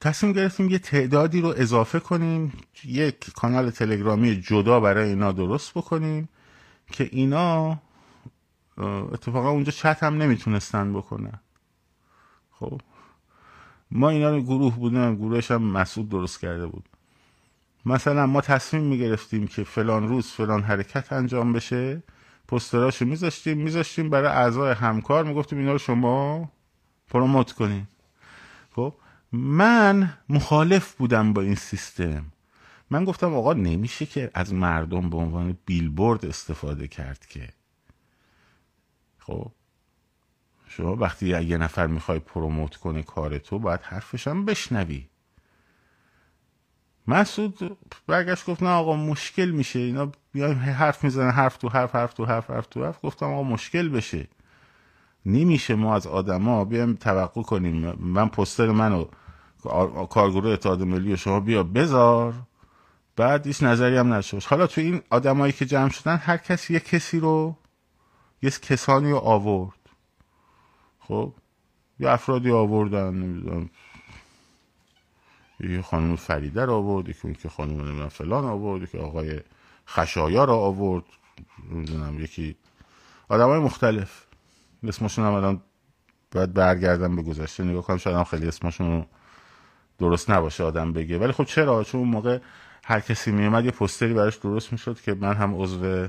تصمیم 0.00 0.32
گرفتیم 0.32 0.68
یه 0.68 0.78
تعدادی 0.78 1.40
رو 1.40 1.54
اضافه 1.56 2.00
کنیم. 2.00 2.52
یک 2.84 3.30
کانال 3.34 3.70
تلگرامی 3.70 4.40
جدا 4.40 4.80
برای 4.80 5.08
اینا 5.08 5.32
درست 5.32 5.74
بکنیم 5.74 6.28
که 6.92 7.08
اینا 7.12 7.78
اتفاقا 8.78 9.50
اونجا 9.50 9.72
چت 9.72 10.02
هم 10.02 10.22
نمی‌تونستن 10.22 10.92
بکنن 10.92 11.40
خب؟ 12.50 12.80
ما 13.90 14.08
اینا 14.08 14.30
رو 14.30 14.42
گروه 14.42 14.76
بودیم. 14.76 15.16
گروهش 15.16 15.50
هم 15.50 15.62
مسعود 15.62 16.08
درست 16.08 16.40
کرده 16.40 16.66
بود. 16.66 16.88
مثلا 17.86 18.26
ما 18.26 18.40
تصمیم 18.40 18.82
می‌گرفتیم 18.82 19.46
که 19.46 19.64
فلان 19.64 20.08
روز 20.08 20.26
فلان 20.26 20.62
حرکت 20.62 21.12
انجام 21.12 21.52
بشه. 21.52 22.02
پستراشو 22.48 23.04
میذاشتیم 23.04 23.58
میذاشتیم 23.58 24.10
برای 24.10 24.28
اعضای 24.28 24.74
همکار. 24.74 25.24
می‌گفتیم 25.24 25.58
اینا 25.58 25.72
رو 25.72 25.78
شما 25.78 26.50
پروموت 27.08 27.52
کنین. 27.52 27.86
خب 28.70 28.94
من 29.32 30.18
مخالف 30.28 30.94
بودم 30.94 31.32
با 31.32 31.42
این 31.42 31.54
سیستم. 31.54 32.24
من 32.90 33.04
گفتم 33.04 33.34
آقا 33.34 33.52
نمیشه 33.52 34.06
که 34.06 34.30
از 34.34 34.54
مردم 34.54 35.10
به 35.10 35.16
عنوان 35.16 35.58
بیلبورد 35.66 36.26
استفاده 36.26 36.88
کرد 36.88 37.26
که. 37.26 37.48
خب 39.18 39.52
شما 40.68 40.96
وقتی 40.96 41.26
یه 41.42 41.56
نفر 41.56 41.86
می‌خوای 41.86 42.18
پروموت 42.18 42.76
کنه 42.76 43.02
کار 43.02 43.38
تو 43.38 43.58
باید 43.58 43.80
حرفش 43.80 44.28
هم 44.28 44.44
بشنوی. 44.44 45.06
مسعود 47.08 47.78
برگشت 48.06 48.46
گفت 48.46 48.62
نه 48.62 48.68
آقا 48.68 48.96
مشکل 48.96 49.50
میشه. 49.50 49.78
اینا 49.78 50.12
بیایم 50.32 50.58
حرف 50.58 51.04
می‌زنن 51.04 51.30
حرف 51.30 51.56
تو 51.56 51.68
حرف 51.68 51.94
حرف 51.94 52.14
تو 52.14 52.24
حرف 52.24 52.50
حرف 52.50 52.66
تو 52.66 52.84
حرف. 52.84 53.04
گفتم 53.04 53.26
آقا 53.26 53.42
مشکل 53.42 53.88
بشه. 53.88 54.28
نمیشه 55.26 55.74
ما 55.74 55.94
از 55.94 56.06
آدما 56.06 56.64
بیایم 56.64 56.94
توقع 56.94 57.42
کنیم. 57.42 57.92
من 57.92 58.28
پستر 58.28 58.66
منو 58.70 59.04
کارگروه 60.10 60.50
اتحاد 60.52 60.82
ملی 60.82 61.16
شما 61.16 61.40
بیا 61.40 61.62
بذار. 61.62 62.34
بعد 63.16 63.46
هیچ 63.46 63.62
نظری 63.62 63.96
هم 63.96 64.12
نشد 64.12 64.42
حالا 64.42 64.66
تو 64.66 64.80
این 64.80 65.02
آدمایی 65.10 65.52
که 65.52 65.66
جمع 65.66 65.88
شدن 65.88 66.16
هر 66.16 66.36
کسی 66.36 66.74
یه 66.74 66.80
کسی 66.80 67.20
رو 67.20 67.56
یه 68.42 68.50
کسانی 68.50 69.10
رو 69.10 69.16
آورد. 69.18 69.78
خب؟ 70.98 71.34
یه 72.00 72.10
افرادی 72.10 72.50
آوردن 72.50 73.14
نمی‌دونم. 73.14 73.70
یه 75.60 75.82
خانم 75.82 76.16
فریده 76.16 76.64
رو 76.64 76.72
آورد 76.72 77.08
یکی 77.08 77.34
که 77.34 77.48
خانم 77.48 77.80
نمی‌دونم 77.80 78.08
فلان 78.08 78.44
آورد 78.44 78.90
که 78.90 78.98
آقای 78.98 79.40
خشایا 79.88 80.44
رو 80.44 80.52
آورد. 80.52 81.04
نمی‌دونم 81.70 82.20
یکی 82.20 82.56
آدم 83.28 83.48
های 83.48 83.58
مختلف. 83.58 84.24
اسمشون 84.82 85.24
هم 85.24 85.32
الان 85.32 85.60
باید 86.32 86.52
برگردم 86.52 87.16
به 87.16 87.22
گذشته. 87.22 87.64
نگاه 87.64 87.82
کنم 87.82 87.96
شاید 87.96 88.16
هم 88.16 88.24
خیلی 88.24 88.48
اسمشون 88.48 89.06
درست 89.98 90.30
نباشه 90.30 90.64
آدم 90.64 90.92
بگه. 90.92 91.18
ولی 91.18 91.32
خب 91.32 91.44
چرا؟ 91.44 91.84
چون 91.84 92.00
اون 92.00 92.10
موقع 92.10 92.38
هر 92.84 93.00
کسی 93.00 93.32
میومد 93.32 93.64
یه 93.64 93.70
پستری 93.70 94.14
براش 94.14 94.36
درست 94.36 94.72
می‌شد 94.72 95.00
که 95.00 95.14
من 95.14 95.34
هم 95.34 95.62
عضو 95.62 96.08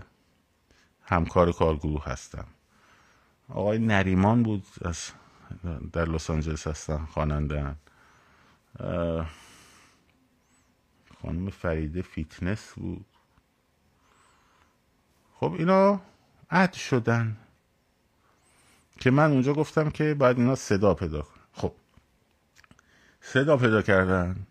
همکار 1.02 1.52
کارگروه 1.52 2.04
هستم. 2.06 2.45
آقای 3.50 3.80
نریمان 3.80 4.43
بود 4.43 4.64
از 4.86 5.12
در 5.93 6.06
لس 6.06 6.30
آنجلس 6.30 6.68
هستن 6.68 7.06
خواننده 7.06 7.76
خانم 11.22 11.49
فریده 11.49 12.01
فیتنس 12.01 12.74
بود. 12.74 13.05
خب 15.34 15.53
اینا 15.53 16.01
add 16.52 16.74
شدن 16.74 17.38
که 18.99 19.11
من 19.11 19.32
اونجا 19.32 19.53
گفتم 19.53 19.89
که 19.89 20.13
باید 20.13 20.39
اینا 20.39 20.55
صدا 20.55 20.93
پیدا 20.93 21.22
کن 21.22 21.39
خب 21.53 21.74
صدا 23.22 23.57
پیدا 23.57 23.82
کردن. 23.82 24.47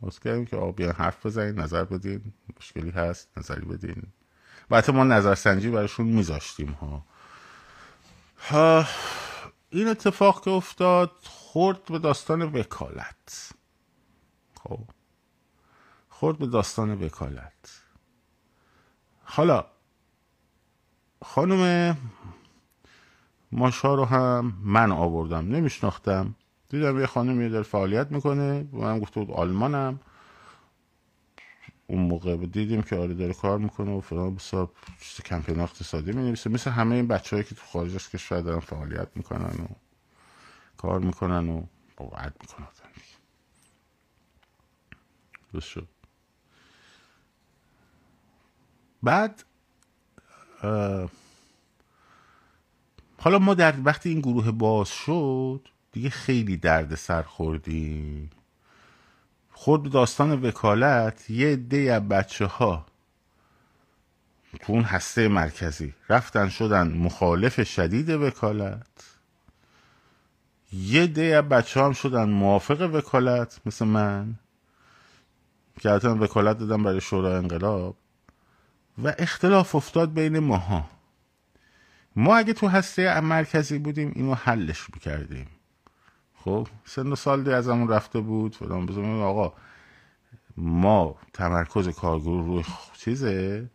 باز 0.00 0.20
کردیم 0.20 0.46
که 0.46 0.56
آقا 0.56 0.70
بیان 0.70 0.92
حرف 0.92 1.26
بزنین 1.26 1.60
نظر 1.60 1.84
بدین 1.84 2.32
مشکلی 2.58 2.90
هست 2.90 3.38
نظری 3.38 3.64
بدین. 3.64 4.02
بعد 4.68 4.90
ما 4.90 5.04
نظرسنجی 5.04 5.70
براشون 5.70 6.06
میذاشتیم 6.06 6.68
ها. 6.68 7.04
ها. 8.38 8.86
این 9.76 9.88
اتفاق 9.88 10.44
که 10.44 10.50
افتاد 10.50 11.10
خورد 11.22 11.84
به 11.84 11.98
داستان 11.98 12.42
وکالت. 12.42 13.52
خب. 14.64 14.78
خورد 16.08 16.38
به 16.38 16.46
داستان 16.46 17.04
وکالت. 17.04 17.82
حالا 19.24 19.66
خانم 21.24 21.96
ماشا 23.52 23.94
رو 23.94 24.04
هم 24.04 24.54
من 24.62 24.92
آوردم 24.92 25.48
نمیشناختم. 25.48 26.34
دیدم 26.68 27.00
یه 27.00 27.06
خانم 27.06 27.54
یه 27.54 27.62
فعالیت 27.62 28.12
می‌کنه 28.12 28.68
من 28.72 29.00
گفته 29.00 29.20
بود 29.20 29.30
آلمانم. 29.30 30.00
اون 31.86 32.02
موقع 32.02 32.36
دیدیم 32.36 32.82
که 32.82 32.96
آره 32.96 33.14
داره 33.14 33.34
کار 33.34 33.58
می‌کنه 33.58 33.90
و 33.90 34.00
فلان 34.00 34.34
بسا 34.34 34.70
کمپین 35.24 35.60
اقتصادی 35.60 36.12
می 36.12 36.22
نویسه 36.22 36.50
مثل 36.50 36.70
همه 36.70 36.94
این 36.94 37.08
بچه 37.08 37.42
که 37.42 37.54
تو 37.54 37.62
خارج 37.66 37.94
از 37.94 38.10
کشور 38.10 38.40
دارن 38.40 38.60
فعالیت 38.60 39.08
می‌کنن 39.14 39.64
و 39.64 39.66
کار 40.76 41.00
می‌کنن 41.00 41.48
و 41.48 41.66
قواعد 41.96 42.36
می‌کنن. 42.40 42.66
درست 45.52 45.68
شد. 45.68 45.88
بعد 49.02 49.44
حالا 53.18 53.38
ما 53.38 53.54
در 53.54 53.74
وقتی 53.84 54.08
این 54.08 54.20
گروه 54.20 54.50
باز 54.50 54.88
شد 54.88 55.68
دیگه 55.92 56.10
خیلی 56.10 56.56
درد 56.56 56.94
سر 56.94 57.22
خوردیم. 57.22 58.30
خود 59.58 59.90
داستان 59.90 60.44
وکالت 60.44 61.30
یه 61.30 61.48
عده 61.48 61.92
از 61.92 62.08
بچه 62.08 62.46
ها 62.46 62.86
تو 64.60 64.72
اون 64.72 64.82
هسته 64.82 65.28
مرکزی 65.28 65.94
رفتن 66.08 66.48
شدن 66.48 66.88
مخالف 66.88 67.68
شدید 67.68 68.10
وکالت. 68.10 68.86
یه 70.72 71.06
ده 71.06 71.22
از 71.22 71.44
بچه 71.44 71.80
هم 71.82 71.92
شدن 71.92 72.28
موافق 72.28 72.90
وکالت 72.94 73.60
مثل 73.66 73.84
من 73.84 74.34
که 75.80 75.90
حتی 75.90 76.08
وکالت 76.08 76.58
دادم 76.58 76.82
برای 76.82 77.00
شورای 77.00 77.34
انقلاب. 77.34 77.96
و 79.04 79.14
اختلاف 79.18 79.74
افتاد 79.74 80.12
بین 80.12 80.38
ماها. 80.38 80.90
ما 82.16 82.36
اگه 82.36 82.52
تو 82.52 82.68
هسته 82.68 83.20
مرکزی 83.20 83.78
بودیم 83.78 84.12
اینو 84.14 84.34
حلش 84.34 84.86
می‌کردیم. 84.94 85.55
خب 86.46 86.68
سن 86.84 87.12
و 87.12 87.16
سال 87.16 87.48
از 87.48 87.68
همون 87.68 87.88
رفته 87.88 88.20
بود 88.20 88.54
فلان 88.54 88.86
بزنم 88.86 89.20
آقا 89.20 89.52
ما 90.56 91.16
تمرکز 91.32 91.88
کارگروه 91.88 92.46
روی 92.46 92.64
چیزه؟ 92.98 93.66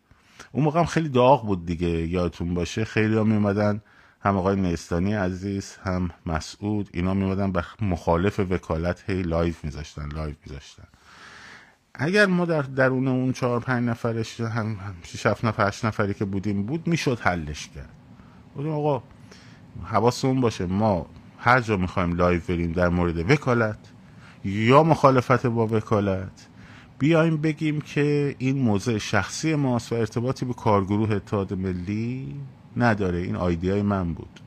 اون 0.52 0.64
موقع 0.64 0.80
هم 0.80 0.86
خیلی 0.86 1.08
داغ 1.08 1.46
بود 1.46 1.66
دیگه 1.66 1.88
یادتون 1.88 2.54
باشه. 2.54 2.84
خیلی 2.84 3.16
ها 3.16 3.24
میمدن 3.24 3.82
هم 4.20 4.36
آقای 4.36 4.56
نیستانی 4.56 5.14
عزیز 5.14 5.76
هم 5.84 6.10
مسعود 6.26 6.88
اینا 6.92 7.14
میمدن 7.14 7.52
به 7.52 7.64
مخالف 7.80 8.40
وکالت 8.40 9.10
هی 9.10 9.22
live 9.22 9.64
میذاشتن 9.64 10.08
live 10.08 10.36
میذاشتن. 10.46 10.88
اگر 11.94 12.26
ما 12.26 12.44
در 12.44 12.62
درون 12.62 13.08
اون 13.08 13.32
چهار 13.32 13.60
پنج 13.60 13.88
نفرش 13.88 14.40
هم 14.40 14.76
شیش 15.02 15.26
هفت 15.26 15.44
نفر 15.44 15.68
هشت 15.68 15.84
نفری 15.84 16.14
که 16.14 16.24
بودیم 16.24 16.62
بود 16.62 16.86
می‌شد 16.86 17.18
حلش 17.20 17.68
کرد. 17.68 17.90
بودیم 18.54 18.72
آقا 18.72 19.02
حواسمون 19.84 20.40
باشه 20.40 20.66
ما 20.66 21.06
هر 21.44 21.60
جا 21.60 21.76
می‌خوایم 21.76 22.12
live 22.12 22.40
بریم 22.48 22.72
در 22.72 22.88
مورد 22.88 23.30
وکالت 23.30 23.78
یا 24.44 24.82
مخالفت 24.82 25.46
با 25.46 25.66
وکالت 25.66 26.48
بیایم 26.98 27.36
بگیم 27.36 27.80
که 27.80 28.36
این 28.38 28.58
موضع 28.58 28.98
شخصی 28.98 29.54
ماست 29.54 29.92
و 29.92 29.94
ارتباطی 29.94 30.44
به 30.44 30.54
کارگروه 30.54 31.12
اتحاد 31.12 31.54
ملی 31.54 32.40
نداره. 32.76 33.18
این 33.18 33.36
آیدیای 33.36 33.82
من 33.82 34.14
بود. 34.14 34.40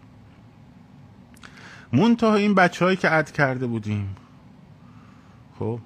منتها 1.93 2.35
این 2.35 2.55
بچه 2.55 2.85
هایی 2.85 2.97
که 2.97 3.09
عد 3.09 3.31
کرده 3.31 3.67
بودیم 3.67 4.15
خب 5.59 5.79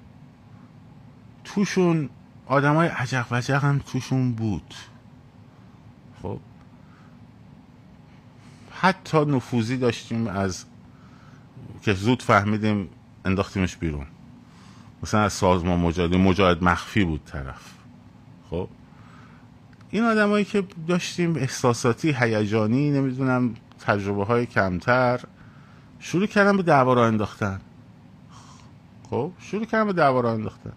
توشون 1.44 2.08
آدم 2.46 2.74
های 2.74 2.88
عجق 2.88 3.26
وجق 3.30 3.64
هم 3.64 3.78
توشون 3.78 4.32
بود. 4.32 4.74
خب 6.22 6.38
حتی 8.80 9.24
نفوذی 9.24 9.76
داشتیم 9.76 10.26
از 10.26 10.64
که 11.82 11.92
زود 11.94 12.22
فهمیدیم 12.22 12.88
انداختیمش 13.24 13.76
بیرون. 13.76 14.06
مثلا 15.02 15.20
از 15.20 15.32
سازمان 15.32 15.80
مجاهد 15.80 16.14
مجاهد 16.14 16.64
مخفی 16.64 17.04
بود 17.04 17.20
طرف. 17.24 17.74
خب؟ 18.50 18.68
این 19.90 20.04
آدمایی 20.04 20.44
که 20.44 20.64
داشتیم 20.88 21.36
احساساتی 21.36 22.12
هیجانی 22.18 22.90
نمی‌دونم 22.90 23.54
تجربه 23.80 24.24
های 24.24 24.46
کمتر 24.46 25.20
شروع 25.98 26.26
کردن 26.26 26.56
به 26.56 26.62
دعوا 26.62 27.06
انداختن. 27.06 27.60
خب؟ 29.10 29.32
شروع 29.38 29.64
کردن 29.64 29.86
به 29.86 29.92
دعوا 29.92 30.32
انداختن. 30.32 30.72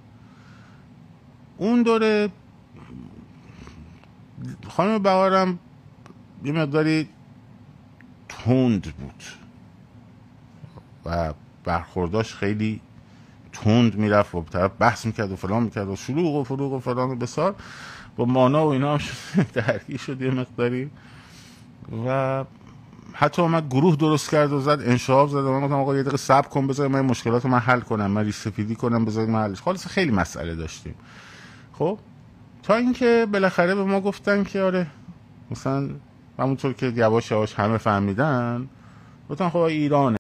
اون 1.58 1.84
دوره 1.84 2.30
خانم 4.70 5.04
بهارم 5.04 5.60
یه 6.44 6.52
مقداری 6.52 7.10
تند 8.30 8.82
بود. 8.82 9.24
و 11.06 11.34
برخورداش 11.64 12.36
خیلی 12.36 12.82
تند 13.54 13.96
می‌رفت 13.96 14.36
و 14.36 14.44
طرف 14.44 14.72
بحث 14.80 15.06
می‌کرد 15.06 15.32
و 15.32 15.36
فلان 15.36 15.64
می‌کرد 15.64 15.88
و 15.88 15.96
شلوغ 15.96 16.36
و 16.36 16.44
فروغ 16.44 16.74
و 16.74 16.80
فلان 16.80 17.10
و 17.10 17.16
بسار. 17.16 17.56
با 18.16 18.26
مانا 18.26 18.68
و 18.68 18.70
اینا 18.70 18.98
هم 18.98 19.00
درگیر 19.54 19.98
شد 19.98 20.22
یه 20.22 20.32
مقداری. 20.32 20.90
و 22.08 22.44
حتی 23.14 23.42
اومد 23.42 23.70
گروه 23.70 23.96
درست 23.96 24.32
کرد 24.32 24.54
و 24.54 24.60
زد 24.60 24.80
انشاب 24.86 25.30
زد 25.30 25.36
و 25.36 25.52
من 25.52 25.62
گفتم 25.62 25.76
آقا 25.76 25.96
یه 25.96 26.02
دقیقه 26.02 26.18
صبر 26.18 26.48
کن 26.48 26.68
بذار 26.68 26.88
من 26.88 27.02
مشکلات 27.02 27.46
من 27.46 27.60
حل 27.60 27.80
کنم 27.80 28.12
من 28.12 28.26
ریسپیدی 28.26 28.76
کنم 28.76 29.06
بذار 29.06 29.26
من 29.26 29.44
حلش. 29.44 29.62
خالص 29.62 29.88
خیلی 29.88 30.12
مسئله 30.12 30.56
داشتیم. 30.56 30.96
خب 31.74 32.00
تا 32.64 32.76
اینکه 32.76 33.28
بالاخره 33.34 33.76
به 33.76 33.84
ما 33.84 34.02
گفتن 34.02 34.44
که 34.44 34.62
آره 34.62 34.88
مثلا 35.52 35.90
همونطور 36.40 36.74
که 36.74 36.94
یواش 36.96 37.32
یواش 37.32 37.54
همه 37.54 37.78
فهمیدن 37.78 38.68
گفتن 39.30 39.50
خب 39.50 39.58
ایرانه. 39.58 40.12